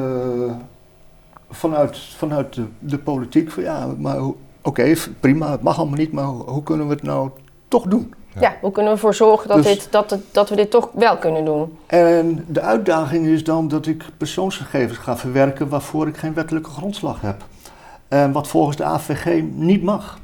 vanuit, 1.50 1.98
vanuit 1.98 2.54
de, 2.54 2.66
de 2.80 2.98
politiek 2.98 3.52
van 3.52 3.64
ja, 3.64 3.88
maar 3.98 4.18
oké, 4.64 4.94
prima, 5.20 5.52
het 5.52 5.62
mag 5.62 5.78
allemaal 5.78 5.98
niet, 5.98 6.12
maar 6.12 6.24
hoe, 6.26 6.64
kunnen 6.64 6.88
we 6.88 6.94
het 6.94 7.04
nou 7.04 7.30
toch 7.68 7.84
doen? 7.84 8.14
Ja. 8.34 8.42
ja. 8.42 8.56
hoe 8.62 8.72
kunnen 8.72 8.92
we 8.92 8.98
ervoor 8.98 9.14
zorgen 9.16 9.48
dat, 9.48 9.58
Dus- 9.58 9.66
dit, 9.66 9.88
dat, 9.92 10.10
het- 10.10 10.24
dat 10.32 10.50
we 10.50 10.56
dit 10.56 10.72
toch 10.72 10.90
wel 10.94 11.18
kunnen 11.18 11.46
doen? 11.46 11.78
En 11.86 12.46
de 12.48 12.62
uitdaging 12.62 13.26
is 13.28 13.44
dan 13.44 13.68
dat 13.68 13.86
ik 13.86 14.06
persoonsgegevens 14.18 14.98
ga 14.98 15.18
verwerken 15.18 15.70
waarvoor 15.70 16.08
ik 16.08 16.18
geen 16.18 16.34
wettelijke 16.34 16.70
grondslag 16.70 17.22
heb. 17.22 17.46
En 18.08 18.32
wat 18.32 18.48
volgens 18.48 18.78
de 18.78 18.84
AVG 18.84 19.42
niet 19.54 19.84
mag. 19.84 20.20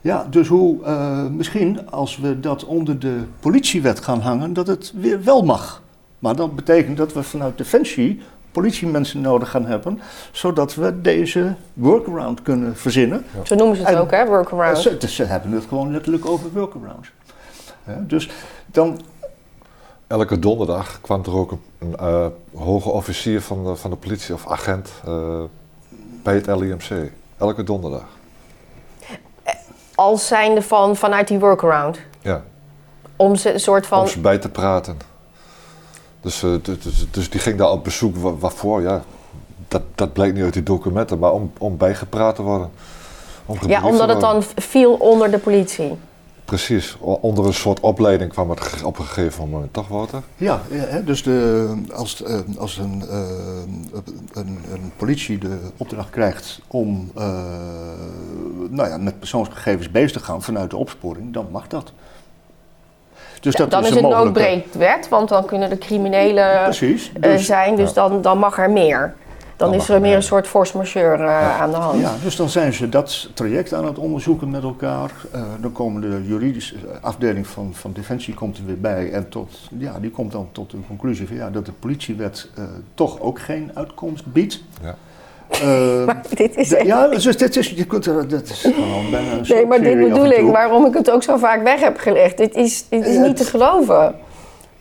Ja, 0.00 0.26
dus 0.30 0.48
hoe, 0.48 0.84
eh, 0.84 1.26
misschien 1.26 1.90
als 1.90 2.16
we 2.16 2.40
dat 2.40 2.64
onder 2.64 2.98
de 2.98 3.20
politiewet 3.40 4.00
gaan 4.00 4.20
hangen, 4.20 4.52
dat 4.52 4.66
het 4.66 4.92
weer 4.96 5.24
wel 5.24 5.42
mag. 5.42 5.82
Maar 6.18 6.36
dat 6.36 6.56
betekent 6.56 6.96
dat 6.96 7.12
we 7.12 7.22
vanuit 7.22 7.58
Defensie 7.58 8.20
politiemensen 8.52 9.20
nodig 9.20 9.50
gaan 9.50 9.66
hebben, 9.66 10.00
zodat 10.32 10.74
we 10.74 11.00
deze 11.00 11.54
workaround 11.72 12.42
kunnen 12.42 12.76
verzinnen. 12.76 13.24
Zo 13.42 13.54
noemen 13.54 13.76
ze 13.76 13.82
het 13.82 13.94
En- 13.94 14.00
ook, 14.00 14.10
hè, 14.10 14.26
workaround. 14.26 14.78
Ze, 14.78 14.96
dus 14.98 15.14
ze 15.14 15.24
hebben 15.24 15.52
het 15.52 15.64
gewoon 15.68 15.92
letterlijk 15.92 16.26
over 16.26 16.52
workarounds. 16.52 17.12
Hè, 17.84 18.06
dus 18.06 18.30
dan 18.66 19.00
Elke 20.06 20.38
donderdag 20.38 21.00
kwam 21.00 21.22
er 21.24 21.36
ook 21.36 21.50
een, 21.50 21.60
een 21.78 21.96
eh, 21.96 22.26
hoge 22.54 22.88
officier 22.88 23.40
van 23.42 23.64
de, 23.64 23.76
van 23.76 23.90
de 23.90 23.96
politie 23.96 24.34
of 24.34 24.46
agent 24.46 24.90
eh, 25.06 25.40
bij 26.22 26.34
het 26.34 26.46
LIMC. 26.46 27.10
Elke 27.38 27.62
donderdag. 27.62 28.06
Als 29.94 30.26
zijnde 30.26 30.62
van, 30.62 30.96
vanuit 30.96 31.28
die 31.28 31.38
workaround. 31.38 31.98
Ja, 32.20 32.42
Om 33.16 33.36
ze 33.36 33.52
een 33.52 33.60
soort 33.60 33.86
van. 33.86 34.00
om 34.00 34.06
ze 34.06 34.20
bij 34.20 34.38
te 34.38 34.48
praten. 34.48 34.96
Dus, 36.28 36.40
dus, 36.62 37.06
dus, 37.10 37.30
die 37.30 37.40
ging 37.40 37.58
daar 37.58 37.70
op 37.70 37.84
bezoek. 37.84 38.16
Wa- 38.16 38.36
Waarvoor? 38.36 38.82
Ja, 38.82 39.02
dat, 39.68 39.82
dat 39.94 40.12
bleek 40.12 40.34
niet 40.34 40.42
uit 40.42 40.52
die 40.52 40.62
documenten, 40.62 41.18
maar 41.18 41.32
om, 41.32 41.52
om 41.58 41.76
bijgepraat 41.76 42.34
te 42.34 42.42
worden. 42.42 42.70
Om 43.46 43.58
Ja, 43.66 43.86
omdat 43.86 44.08
het 44.08 44.20
dan 44.20 44.42
viel 44.56 44.92
onder 44.92 45.30
de 45.30 45.38
politie. 45.38 45.96
Precies, 46.44 46.96
onder 47.00 47.46
een 47.46 47.54
soort 47.54 47.80
opleiding 47.80 48.30
kwam 48.30 48.50
het 48.50 48.82
op 48.82 48.98
een 48.98 49.04
gegeven 49.04 49.48
moment, 49.48 49.72
toch 49.72 49.88
Wouter? 49.88 50.22
Ja, 50.36 50.62
ja, 50.70 50.76
hè, 50.84 51.04
dus 51.04 51.22
de, 51.22 51.68
als, 51.94 52.22
eh, 52.22 52.38
als 52.58 52.76
een, 52.78 53.04
eh, 53.10 53.20
een, 54.32 54.58
een 54.72 54.92
politie 54.96 55.38
de 55.38 55.58
opdracht 55.76 56.10
krijgt 56.10 56.60
om 56.66 57.10
eh, 57.14 57.24
nou 58.70 58.88
ja, 58.88 58.96
met 58.98 59.18
persoonsgegevens 59.18 59.90
bezig 59.90 60.12
te 60.12 60.20
gaan 60.24 60.42
vanuit 60.42 60.70
de 60.70 60.76
opsporing, 60.76 61.32
dan 61.32 61.46
mag 61.50 61.66
dat. 61.66 61.92
Dus 63.40 63.52
Ja, 63.52 63.58
dat 63.58 63.70
dan 63.70 63.82
is 63.82 63.88
een 63.88 63.94
het 63.94 64.02
mogelijke- 64.04 64.40
noodbreekwet, 64.40 65.08
want 65.08 65.28
dan 65.28 65.44
kunnen 65.46 65.70
de 65.70 65.78
criminelen 65.78 66.62
Precies. 66.62 67.12
eh, 67.20 67.22
Dus, 67.22 67.46
zijn, 67.46 67.76
dus 67.76 67.88
ja. 67.88 67.94
dan, 68.08 68.22
dan 68.22 68.38
mag 68.38 68.58
er 68.58 68.70
meer. 68.70 69.14
Dan, 69.56 69.70
Dan 69.70 69.80
is 69.80 69.88
er 69.88 70.00
meer 70.00 70.10
er 70.10 70.16
een 70.16 70.22
soort 70.22 70.46
force 70.46 70.76
majeure 70.76 71.24
eh, 71.26 71.60
aan 71.60 71.70
de 71.70 71.76
hand. 71.76 72.00
ja, 72.00 72.12
dus 72.22 72.36
dan 72.36 72.48
zijn 72.48 72.72
ze 72.72 72.88
dat 72.88 73.30
traject 73.34 73.74
aan 73.74 73.84
het 73.84 73.98
onderzoeken 73.98 74.50
met 74.50 74.62
elkaar. 74.62 75.10
Eh, 75.32 75.42
dan 75.60 75.72
komen 75.72 76.00
de 76.00 76.22
juridische 76.26 76.74
afdeling 77.00 77.46
van, 77.46 77.70
van 77.74 77.92
Defensie 77.92 78.34
komt 78.34 78.58
er 78.58 78.66
weer 78.66 78.80
bij. 78.80 79.10
En 79.12 79.28
tot, 79.28 79.58
ja, 79.78 79.98
die 80.00 80.10
komt 80.10 80.32
dan 80.32 80.48
tot 80.52 80.70
de 80.70 80.76
conclusie 80.86 81.26
van, 81.26 81.36
ja, 81.36 81.50
dat 81.50 81.66
de 81.66 81.72
politiewet 81.72 82.48
eh, 82.56 82.64
toch 82.94 83.20
ook 83.20 83.40
geen 83.40 83.70
uitkomst 83.74 84.32
biedt. 84.32 84.60
Ja. 84.82 84.94
Eh, 85.50 86.04
Maar 86.06 86.22
dit 86.34 86.56
is 86.56 86.74
echt... 86.74 86.86
ja, 86.86 87.08
dus 87.08 87.36
dit 87.36 87.56
is, 87.56 87.68
je 87.70 87.84
kunt 87.84 88.06
er, 88.06 88.28
dat 88.28 88.42
is 88.42 88.60
gewoon 88.60 89.10
bijna 89.10 89.32
een 89.32 89.44
Nee, 89.48 89.66
maar 89.66 89.80
dit 89.80 89.98
bedoel 89.98 90.30
ik, 90.30 90.46
waarom 90.46 90.86
ik 90.86 90.94
het 90.94 91.10
ook 91.10 91.22
zo 91.22 91.36
vaak 91.36 91.62
weg 91.62 91.80
heb 91.80 91.98
gelegd. 91.98 92.36
Dit 92.36 92.54
is, 92.54 92.88
dit 92.88 93.06
is 93.06 93.16
niet 93.16 93.36
te 93.36 93.44
geloven. 93.44 94.14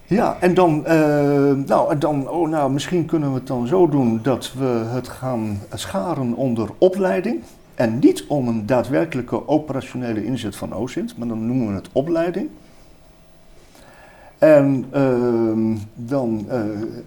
Ja, 0.05 0.38
en 0.39 0.53
dan, 0.53 0.86
eh, 0.86 0.97
nou, 1.65 1.91
en 1.91 1.99
dan, 1.99 2.30
oh 2.30 2.49
nou, 2.49 2.72
misschien 2.72 3.05
kunnen 3.05 3.30
we 3.30 3.36
het 3.36 3.47
dan 3.47 3.68
zo 3.68 3.89
doen 3.89 4.20
dat 4.24 4.53
we 4.57 4.82
het 4.88 5.07
gaan 5.07 5.61
scharen 5.74 6.34
onder 6.34 6.70
opleiding. 6.78 7.41
En 7.76 7.99
niet 7.99 8.26
om 8.28 8.47
een 8.47 8.65
daadwerkelijke 8.65 9.47
operationele 9.47 10.26
inzet 10.26 10.55
van 10.55 10.74
OSINT, 10.74 11.18
maar 11.18 11.28
dan 11.28 11.45
noemen 11.45 11.68
we 11.68 11.74
het 11.74 11.89
opleiding. 11.91 12.49
En 14.38 14.86
ehm, 14.92 15.76
dan 15.96 16.46
eh, 16.50 16.60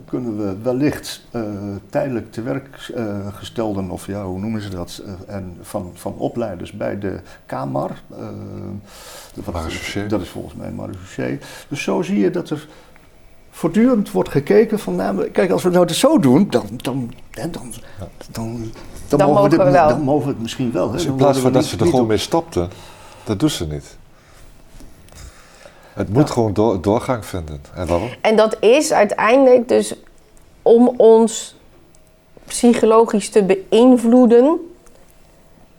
kunnen 0.06 0.36
we 0.38 0.56
wellicht 0.62 1.22
eh, 1.30 1.42
tijdelijk 1.90 2.32
te 2.32 2.42
werk 2.42 2.90
eh, 2.94 3.04
gestelden, 3.34 3.90
of 3.90 4.06
ja, 4.06 4.24
hoe 4.24 4.38
noemen 4.40 4.60
ze 4.62 4.68
dat, 4.68 5.02
en 5.26 5.56
van, 5.60 5.90
van 5.94 6.14
opleiders 6.18 6.72
bij 6.72 6.98
de 6.98 7.20
KMAR. 7.46 8.02
wat- 9.34 9.54
Marechaussee. 9.54 10.06
dat 10.06 10.20
is 10.20 10.28
volgens 10.28 10.54
mij 10.54 10.70
marechaussee. 10.70 11.38
Dus 11.68 11.82
zo 11.82 12.02
zie 12.02 12.18
je 12.18 12.30
dat 12.30 12.50
er 12.50 12.68
voortdurend 13.50 14.10
wordt 14.10 14.28
gekeken 14.30 14.78
van, 14.78 14.96
nou, 14.96 15.24
kijk, 15.28 15.50
als 15.50 15.62
we 15.62 15.70
nou 15.70 15.86
het 15.86 15.94
zo 15.96 16.18
doen, 16.18 16.46
dan, 16.50 16.64
dan, 16.76 17.10
dan, 17.30 17.50
dan, 17.50 17.72
dan, 18.30 18.70
Dan 19.08 19.18
mogen, 19.18 19.18
we 19.18 19.32
mogen 19.34 19.50
dit- 19.50 19.58
we 19.58 19.70
wel. 19.70 19.88
dan 19.88 20.00
mogen 20.02 20.26
we 20.26 20.32
het 20.32 20.42
misschien 20.42 20.72
wel. 20.72 20.86
Hè? 20.86 20.92
Dus 20.92 21.04
in 21.04 21.14
plaats 21.14 21.38
van 21.38 21.52
dat 21.52 21.64
ze 21.64 21.76
er 21.78 21.86
gewoon 21.86 22.06
mee 22.06 22.16
stopten, 22.16 22.68
dat 23.24 23.40
doet 23.40 23.52
ze 23.52 23.66
niet. 23.66 23.98
Het 26.00 26.12
moet 26.12 26.30
gewoon 26.30 26.52
door, 26.52 26.80
doorgang 26.80 27.26
vinden. 27.26 27.60
En 27.74 27.86
waarom? 27.86 28.08
En 28.20 28.36
dat 28.36 28.56
is 28.60 28.92
uiteindelijk 28.92 29.68
dus 29.68 29.94
om 30.62 30.88
ons 30.96 31.56
psychologisch 32.46 33.28
te 33.28 33.44
beïnvloeden. 33.44 34.58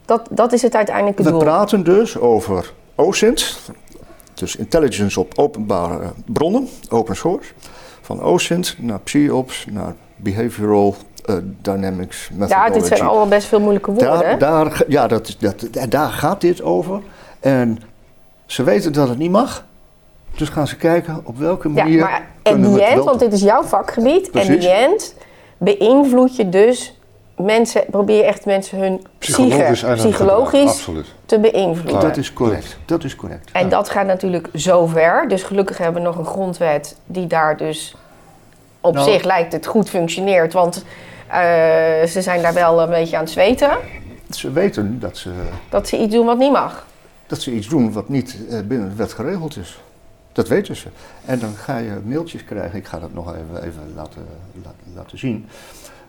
Dat, 0.06 0.28
dat 0.32 0.54
is 0.54 0.62
het 0.62 0.76
uiteindelijke 0.76 1.24
We 1.24 1.30
doel. 1.30 1.40
praten 1.40 1.84
dus 1.84 2.18
over 2.18 2.74
OSINT, 2.96 3.60
dus 4.34 4.56
intelligence 4.56 5.20
op 5.20 5.34
openbare 5.36 6.12
bronnen, 6.26 6.68
open 6.90 7.16
source. 7.16 7.52
Van 8.02 8.22
OSINT 8.22 8.76
naar 8.80 9.00
PSYOPS, 9.00 9.66
naar 9.70 9.96
Behavioral 10.16 10.96
eh, 11.26 11.36
Dynamics 11.62 12.28
Ja, 12.30 12.36
Methodology. 12.38 12.72
dit 12.74 12.86
zijn 12.88 13.02
allemaal 13.02 13.28
best 13.28 13.48
veel 13.48 13.60
moeilijke 13.60 13.92
woorden. 13.92 14.12
hè? 14.30 14.38
Daar, 14.38 14.38
daar, 14.38 14.84
ja, 14.88 15.08
dat, 15.08 15.28
is- 15.28 15.38
dat, 15.38 15.64
en 15.64 15.90
daar 15.90 16.10
gaat 16.10 16.42
dit 16.42 16.62
over. 16.62 17.02
En 17.40 17.80
ze 18.46 18.64
weten 18.64 18.94
dat 18.94 19.10
het 19.10 19.18
niet 19.18 19.32
mag. 19.32 19.66
Dus 20.36 20.50
gaan 20.50 20.68
ze 20.68 20.76
kijken 20.76 21.22
op 21.24 21.38
welke 21.38 21.68
Ja, 21.74 21.84
manier. 21.84 22.00
maar 22.00 22.28
at 22.44 22.54
kunnen 22.54 22.72
we 22.72 22.78
the 22.78 22.84
het 22.84 22.94
end, 22.94 23.04
want 23.04 23.20
dit 23.20 23.34
is 23.34 23.42
jouw 23.42 23.64
vakgebied, 23.64 24.32
Precies. 24.32 24.64
the 24.64 24.70
end 24.70 25.16
beïnvloed 25.58 26.36
je 26.36 26.50
dus 26.50 27.00
mensen, 27.38 27.84
probeer 27.90 28.18
je 28.18 28.24
echt 28.24 28.46
mensen 28.46 28.78
hun 28.80 29.02
Psychologisch 29.18 29.66
psyche, 29.72 29.86
en 29.88 29.96
psychologisch 29.96 30.90
te 31.26 31.40
beïnvloeden. 31.40 32.02
Dat 32.02 32.18
is 32.18 32.34
correct. 32.34 32.78
Dat 32.86 33.04
is 33.04 33.16
correct. 33.16 33.50
En 33.52 33.70
dat 33.70 33.90
gaat 33.90 34.06
natuurlijk 34.06 34.48
zo 34.56 34.86
ver. 34.86 35.28
Dus 35.28 35.44
gelukkig 35.44 35.78
hebben 35.78 36.02
we 36.02 36.08
nog 36.08 36.18
een 36.18 36.26
grondwet 36.26 36.96
die 37.06 37.28
daar 37.28 37.58
dus 37.58 37.96
op 38.82 38.94
Nou. 38.94 39.12
zich 39.12 39.24
lijkt 39.24 39.54
het 39.54 39.66
goed 39.66 39.90
functioneert. 39.90 40.54
Want 40.54 40.86
eh, 41.28 41.40
ze 42.08 42.22
zijn 42.22 42.42
daar 42.42 42.54
wel 42.54 42.82
een 42.82 42.90
beetje 42.90 43.16
aan 43.18 43.24
het 43.24 43.32
zweten. 43.32 43.70
Ze 44.30 44.52
weten 44.52 45.00
dat 45.00 45.18
ze, 45.18 45.30
Dat 45.70 45.88
ze 45.88 45.98
iets 45.98 46.14
doen 46.14 46.26
wat 46.26 46.38
niet 46.38 46.52
mag. 46.52 46.86
dat 47.28 47.42
ze 47.42 47.52
iets 47.52 47.68
doen 47.68 47.92
wat 47.92 48.10
niet 48.10 48.38
eh, 48.50 48.60
binnen 48.60 48.90
de 48.90 48.96
wet 48.96 49.14
geregeld 49.14 49.58
is. 49.58 49.80
Dat 50.34 50.48
weten 50.48 50.76
ze. 50.76 50.88
En 51.26 51.40
dan 51.40 51.54
ga 51.54 51.78
je 51.78 52.00
mailtjes 52.06 52.44
krijgen. 52.44 52.78
Ik 52.80 52.86
ga 52.86 53.00
dat 53.00 53.14
nog 53.14 53.34
even, 53.36 53.64
even 53.68 53.82
laten, 53.96 54.26
la- 54.64 54.74
laten 54.96 55.18
zien. 55.18 55.46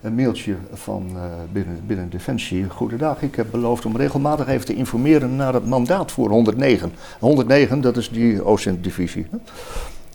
Een 0.01 0.15
mailtje 0.15 0.55
van 0.73 1.11
eh, 1.15 1.23
binnen, 1.53 1.81
binnen 1.87 2.11
Defensie. 2.11 2.69
Goedendag, 2.69 3.23
ik 3.23 3.35
heb 3.35 3.47
beloofd 3.51 3.85
om 3.87 3.97
regelmatig 3.97 4.49
even 4.49 4.67
te 4.67 4.75
informeren 4.75 5.37
naar 5.37 5.55
het 5.55 5.67
mandaat 5.67 6.13
voor 6.13 6.29
109. 6.29 6.93
109, 7.19 7.81
dat 7.81 7.97
is 7.97 8.11
die 8.11 8.45
OSINT-divisie. 8.45 9.27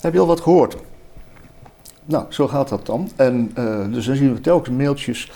Heb 0.00 0.12
je 0.12 0.20
al 0.20 0.26
wat 0.26 0.40
gehoord? 0.40 0.76
Nou, 2.08 2.24
zo 2.28 2.48
gaat 2.48 2.68
dat 2.68 2.86
dan. 2.86 3.10
En 3.16 3.50
eh, 3.54 3.64
dus 3.90 4.06
dan 4.06 4.16
zien 4.16 4.34
we 4.34 4.40
telkens 4.40 4.76
mailtjes 4.76 5.30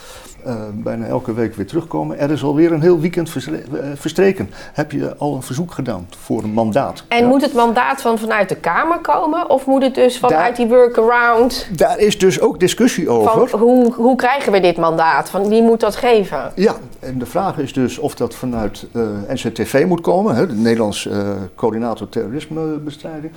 eh, 0.45 0.55
bijna 0.75 1.07
elke 1.07 1.35
week 1.35 1.55
weer 1.55 1.67
terugkomen. 1.67 2.19
Er 2.19 2.31
is 2.31 2.43
alweer 2.43 2.73
een 2.73 2.81
heel 2.81 3.01
weekend 3.01 3.29
eh, 3.37 3.55
verstreken. 3.95 4.51
Heb 4.73 4.93
je 4.93 5.17
al 5.17 5.35
een 5.35 5.43
verzoek 5.43 5.73
gedaan 5.73 6.07
voor 6.19 6.43
een 6.43 6.53
mandaat? 6.53 7.05
En 7.09 7.19
Ja. 7.19 7.27
moet 7.27 7.43
het 7.43 7.55
mandaat 7.55 8.01
van 8.01 8.19
vanuit 8.19 8.49
de 8.49 8.57
Kamer 8.57 8.99
komen? 8.99 9.51
Of 9.51 9.67
moet 9.67 9.83
het 9.83 9.95
dus 9.95 10.19
vanuit 10.19 10.41
Daar- 10.47 10.55
die 10.57 10.67
workaround? 10.67 11.69
Daar 11.77 11.99
is 11.99 12.19
dus 12.19 12.41
ook 12.41 12.61
discussie 12.61 13.09
over. 13.09 13.49
Van 13.49 13.61
hoe, 13.61 13.95
hoe 13.95 14.17
krijgen 14.17 14.53
we 14.53 14.61
dit 14.61 14.77
mandaat? 14.77 15.31
Van 15.31 15.49
wie 15.49 15.63
moet 15.63 15.81
dat 15.81 15.97
geven? 15.97 16.53
Ja, 16.55 16.75
en 17.01 17.19
de 17.19 17.27
vraag 17.27 17.59
is 17.59 17.73
dus 17.73 17.99
of 17.99 18.15
dat 18.15 18.35
vanuit 18.35 18.87
eh, 18.93 19.03
NCTV 19.29 19.85
moet 19.89 20.01
komen, 20.01 20.35
hè, 20.35 20.47
de 20.47 20.55
Nederlandse 20.55 21.11
eh, 21.11 21.29
Coördinator 21.55 22.09
Terrorismebestrijding. 22.09 23.33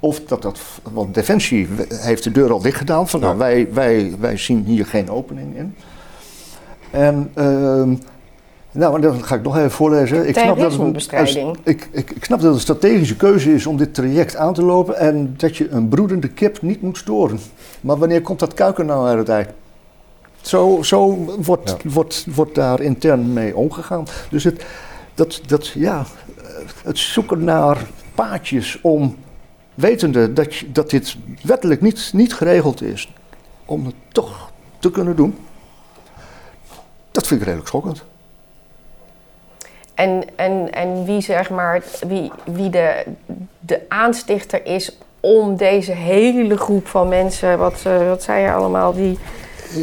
Of 0.00 0.20
dat 0.20 0.42
dat, 0.42 0.60
want 0.92 1.14
Defensie 1.14 1.68
heeft 1.88 2.24
de 2.24 2.30
deur 2.32 2.52
al 2.52 2.60
dicht 2.60 2.76
gedaan, 2.78 3.08
van 3.08 3.20
nou, 3.20 3.38
wij, 3.38 3.68
wij, 3.72 4.14
wij 4.20 4.36
zien 4.36 4.64
hier 4.64 4.86
geen 4.86 5.10
opening 5.10 5.56
in. 5.56 5.74
En, 6.90 7.30
ehm, 7.34 7.94
nou, 8.72 8.94
en 8.94 9.00
dan 9.00 9.24
ga 9.24 9.34
ik 9.34 9.42
nog 9.42 9.56
even 9.56 9.70
voorlezen. 9.70 10.28
Ik 10.28 10.34
snap, 10.44 10.56
dat 10.58 10.70
het, 10.72 10.80
een- 10.86 10.92
ik, 11.64 11.88
ik, 11.92 12.10
ik 12.10 12.24
snap 12.24 12.38
dat 12.38 12.46
het 12.46 12.54
een 12.54 12.60
strategische 12.76 13.16
keuze 13.16 13.54
is 13.54 13.66
om 13.66 13.76
dit 13.76 13.94
traject 13.94 14.36
aan 14.36 14.54
te 14.54 14.62
lopen 14.62 14.96
en 14.98 15.34
dat 15.36 15.56
je 15.56 15.68
een 15.68 15.88
broedende 15.88 16.28
kip 16.28 16.62
niet 16.62 16.82
moet 16.82 16.96
storen. 16.98 17.38
Maar 17.80 17.96
wanneer 17.98 18.22
komt 18.22 18.38
dat 18.38 18.54
kuiken 18.54 18.86
nou 18.86 19.06
uit 19.08 19.18
het 19.18 19.28
ei? 19.28 19.46
Zo, 20.40 20.78
zo 20.82 21.16
wordt, 21.42 21.76
wordt, 21.84 22.26
wordt 22.34 22.54
daar 22.54 22.80
intern 22.80 23.32
mee 23.32 23.56
omgegaan. 23.56 24.04
Dus 24.30 24.44
het, 24.44 24.64
dat, 25.14 25.40
dat, 25.46 25.66
ja, 25.68 26.04
het 26.84 26.98
zoeken 26.98 27.44
naar 27.44 27.86
paadjes 28.14 28.78
om, 28.82 29.16
wetende 29.80 30.32
dat, 30.32 30.62
dat 30.66 30.90
dit 30.90 31.16
wettelijk 31.42 31.80
niet, 31.80 32.10
niet 32.12 32.34
geregeld 32.34 32.82
is, 32.82 33.12
om 33.64 33.86
het 33.86 33.94
toch 34.12 34.50
te 34.78 34.90
kunnen 34.90 35.16
doen, 35.16 35.38
dat 37.10 37.26
vind 37.26 37.40
ik 37.40 37.46
redelijk 37.46 37.68
schokkend. 37.68 38.04
En, 39.94 40.24
en, 40.36 40.72
en 40.72 41.04
wie, 41.04 41.20
zeg 41.20 41.50
maar, 41.50 41.82
wie, 42.08 42.30
wie 42.44 42.70
de, 42.70 43.04
de 43.58 43.80
aanstichter 43.88 44.66
is 44.66 44.98
om 45.20 45.56
deze 45.56 45.92
hele 45.92 46.56
groep 46.56 46.86
van 46.86 47.08
mensen, 47.08 47.58
wat, 47.58 47.82
eh, 47.84 48.08
wat 48.08 48.22
zei 48.22 48.42
je 48.42 48.52
allemaal, 48.52 48.92
die 48.92 49.18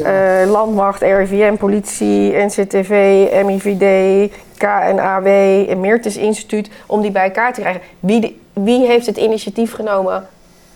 eh, 0.04 0.50
landmacht, 0.52 1.02
RIVM, 1.02 1.56
politie, 1.56 2.36
NCTV, 2.36 3.26
MIVD, 3.46 4.32
KNAW, 4.58 5.28
en 5.70 5.80
Meertens 5.80 6.18
Instituut, 6.18 6.70
om 6.86 7.02
die 7.02 7.12
bij 7.12 7.24
elkaar 7.24 7.54
te 7.54 7.62
krijgen. 7.62 7.82
Wie, 8.00 8.42
wie 8.54 8.88
heeft 8.88 9.06
het 9.06 9.18
initiatief 9.18 9.74
genomen 9.74 10.28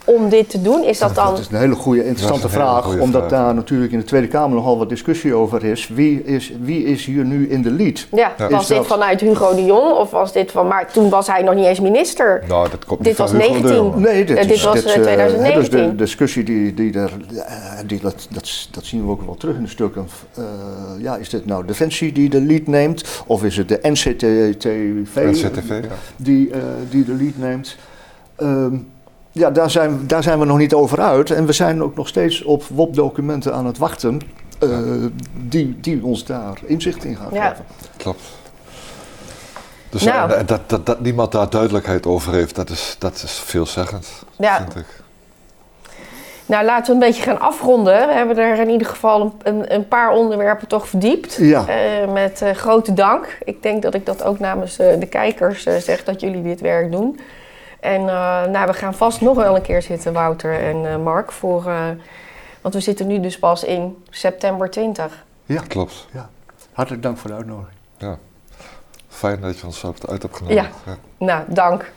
om 0.05 0.29
dit 0.29 0.49
te 0.49 0.61
doen? 0.61 0.83
Is 0.83 0.99
dat 0.99 1.15
dan... 1.15 1.25
Dat 1.29 1.39
is 1.39 1.47
een 1.51 1.57
hele 1.57 1.75
goede, 1.75 2.05
interessante 2.05 2.47
hele 2.47 2.59
vraag, 2.63 2.83
goede 2.83 3.01
omdat 3.01 3.27
vraag. 3.27 3.41
daar 3.43 3.53
natuurlijk 3.55 3.91
in 3.91 3.99
de 3.99 4.05
Tweede 4.05 4.27
Kamer 4.27 4.55
nogal 4.55 4.77
wat 4.77 4.89
discussie 4.89 5.33
over 5.33 5.63
is. 5.63 5.87
Wie 5.87 6.23
is, 6.23 6.51
wie 6.61 6.83
is 6.85 7.05
hier 7.05 7.25
nu 7.25 7.49
in 7.49 7.61
de 7.61 7.71
lead? 7.71 8.07
Ja, 8.11 8.33
Ja. 8.37 8.49
was 8.49 8.67
dit 8.67 8.77
dat- 8.77 8.87
vanuit 8.87 9.21
Hugo 9.21 9.55
de 9.55 9.65
Jong 9.65 9.91
of 9.97 10.11
was 10.11 10.33
dit 10.33 10.51
van... 10.51 10.67
Maar 10.67 10.91
toen 10.91 11.09
was 11.09 11.27
hij 11.27 11.41
nog 11.41 11.55
niet 11.55 11.65
eens 11.65 11.79
minister. 11.79 12.43
Nou, 12.47 12.69
dat 12.69 12.85
komt 12.85 12.99
Dit 13.03 13.07
niet 13.07 13.15
van 13.15 13.25
was 13.37 13.47
Hugo 13.47 13.53
de 13.53 13.59
19. 13.61 13.75
Jonge. 13.83 13.99
Nee, 13.99 14.25
dit, 14.25 14.37
Eh, 14.37 14.43
dit 14.43 14.51
is, 14.51 14.63
was, 14.63 14.83
eh, 14.83 14.95
eh, 14.95 15.01
2019. 15.01 15.53
hè, 15.53 15.59
dus 15.59 15.69
de 15.89 15.95
discussie 15.95 16.43
die, 16.43 16.73
die 16.73 16.93
er, 16.93 17.11
eh, 17.35 17.55
die, 17.85 17.99
dat, 18.01 18.27
dat, 18.29 18.67
dat 18.71 18.85
zien 18.85 19.05
we 19.05 19.11
ook 19.11 19.21
wel 19.25 19.35
terug 19.35 19.55
in 19.55 19.63
de 19.63 19.69
stukken. 19.69 20.07
Eh, 20.35 20.43
ja, 20.99 21.15
is 21.17 21.29
dit 21.29 21.45
nou 21.45 21.65
Defensie 21.65 22.11
die 22.11 22.29
de 22.29 22.41
lead 22.41 22.67
neemt? 22.67 23.03
Of 23.27 23.43
is 23.43 23.57
het 23.57 23.67
de 23.69 23.79
NCTV 23.81 25.15
NCTV, 25.15 25.69
ja. 25.69 25.87
die, 26.15 26.49
eh, 26.51 26.59
die 26.89 27.05
de 27.05 27.13
lead 27.13 27.37
neemt? 27.37 27.75
Ehm, 28.35 28.75
ja, 29.31 29.51
daar 29.51 29.69
zijn, 29.69 30.07
daar 30.07 30.23
zijn 30.23 30.39
we 30.39 30.45
nog 30.45 30.57
niet 30.57 30.73
over 30.73 31.01
uit. 31.01 31.31
En 31.31 31.45
we 31.45 31.51
zijn 31.53 31.83
ook 31.83 31.95
nog 31.95 32.07
steeds 32.07 32.43
op 32.43 32.63
WOP-documenten 32.63 33.53
aan 33.53 33.65
het 33.65 33.77
wachten. 33.77 34.21
eh, 34.59 34.69
die, 35.41 35.77
die 35.81 36.03
ons 36.03 36.25
daar 36.25 36.59
inzicht 36.65 37.03
in 37.03 37.15
gaan 37.15 37.29
Ja. 37.33 37.49
geven. 37.49 37.65
Klopt. 37.97 38.21
Dus 39.89 40.03
Nou. 40.03 40.31
en, 40.31 40.37
en 40.37 40.45
dat, 40.45 40.61
dat, 40.69 40.85
dat 40.85 40.99
niemand 40.99 41.31
daar 41.31 41.49
duidelijkheid 41.49 42.05
over 42.05 42.33
heeft, 42.33 42.55
dat 42.55 42.69
is, 42.69 42.95
dat 42.99 43.13
is 43.23 43.31
veelzeggend, 43.45 44.07
Ja. 44.37 44.57
vind 44.57 44.75
ik. 44.75 44.85
Nou, 46.45 46.65
laten 46.65 46.85
we 46.85 46.91
een 46.93 47.07
beetje 47.11 47.23
gaan 47.23 47.39
afronden. 47.39 48.07
We 48.07 48.13
hebben 48.13 48.37
er 48.37 48.59
in 48.59 48.69
ieder 48.69 48.87
geval 48.87 49.33
een, 49.43 49.73
een, 49.73 49.87
paar 49.87 50.11
onderwerpen 50.11 50.67
toch 50.67 50.87
verdiept. 50.87 51.35
Ja. 51.39 51.65
Eh, 51.67 52.11
met 52.13 52.41
eh, 52.41 52.51
grote 52.51 52.93
dank. 52.93 53.37
Ik 53.43 53.63
denk 53.63 53.81
dat 53.81 53.93
ik 53.93 54.05
dat 54.05 54.23
ook 54.23 54.39
namens 54.39 54.79
eh, 54.79 54.99
de 54.99 55.05
kijkers 55.05 55.65
eh, 55.65 55.75
zeg 55.75 56.03
dat 56.03 56.21
jullie 56.21 56.41
dit 56.41 56.61
werk 56.61 56.91
doen. 56.91 57.19
En 57.81 58.01
eh, 58.01 58.43
nou, 58.45 58.67
we 58.67 58.73
gaan 58.73 58.93
vast 58.93 59.21
nog 59.21 59.35
wel 59.35 59.55
een 59.55 59.61
keer 59.61 59.81
zitten, 59.81 60.13
Wouter 60.13 60.59
en 60.59 60.85
eh, 60.85 60.97
Mark. 60.97 61.31
Voor, 61.31 61.67
eh, 61.67 61.87
want 62.61 62.73
we 62.73 62.79
zitten 62.79 63.07
nu 63.07 63.19
dus 63.19 63.39
pas 63.39 63.63
in 63.63 64.03
september 64.09 64.69
20. 64.69 65.25
Ja, 65.45 65.61
Klopt. 65.67 66.07
hartelijk 66.73 67.03
dank 67.03 67.17
voor 67.17 67.29
de 67.29 67.35
uitnodiging. 67.35 67.77
Fijn 69.07 69.41
dat 69.41 69.59
je 69.59 69.65
ons 69.65 69.79
zo 69.79 69.93
uit 70.09 70.21
hebt 70.21 70.37
genomen. 70.37 70.55
Ja. 70.55 70.97
Nou, 71.17 71.43
dank. 71.47 71.91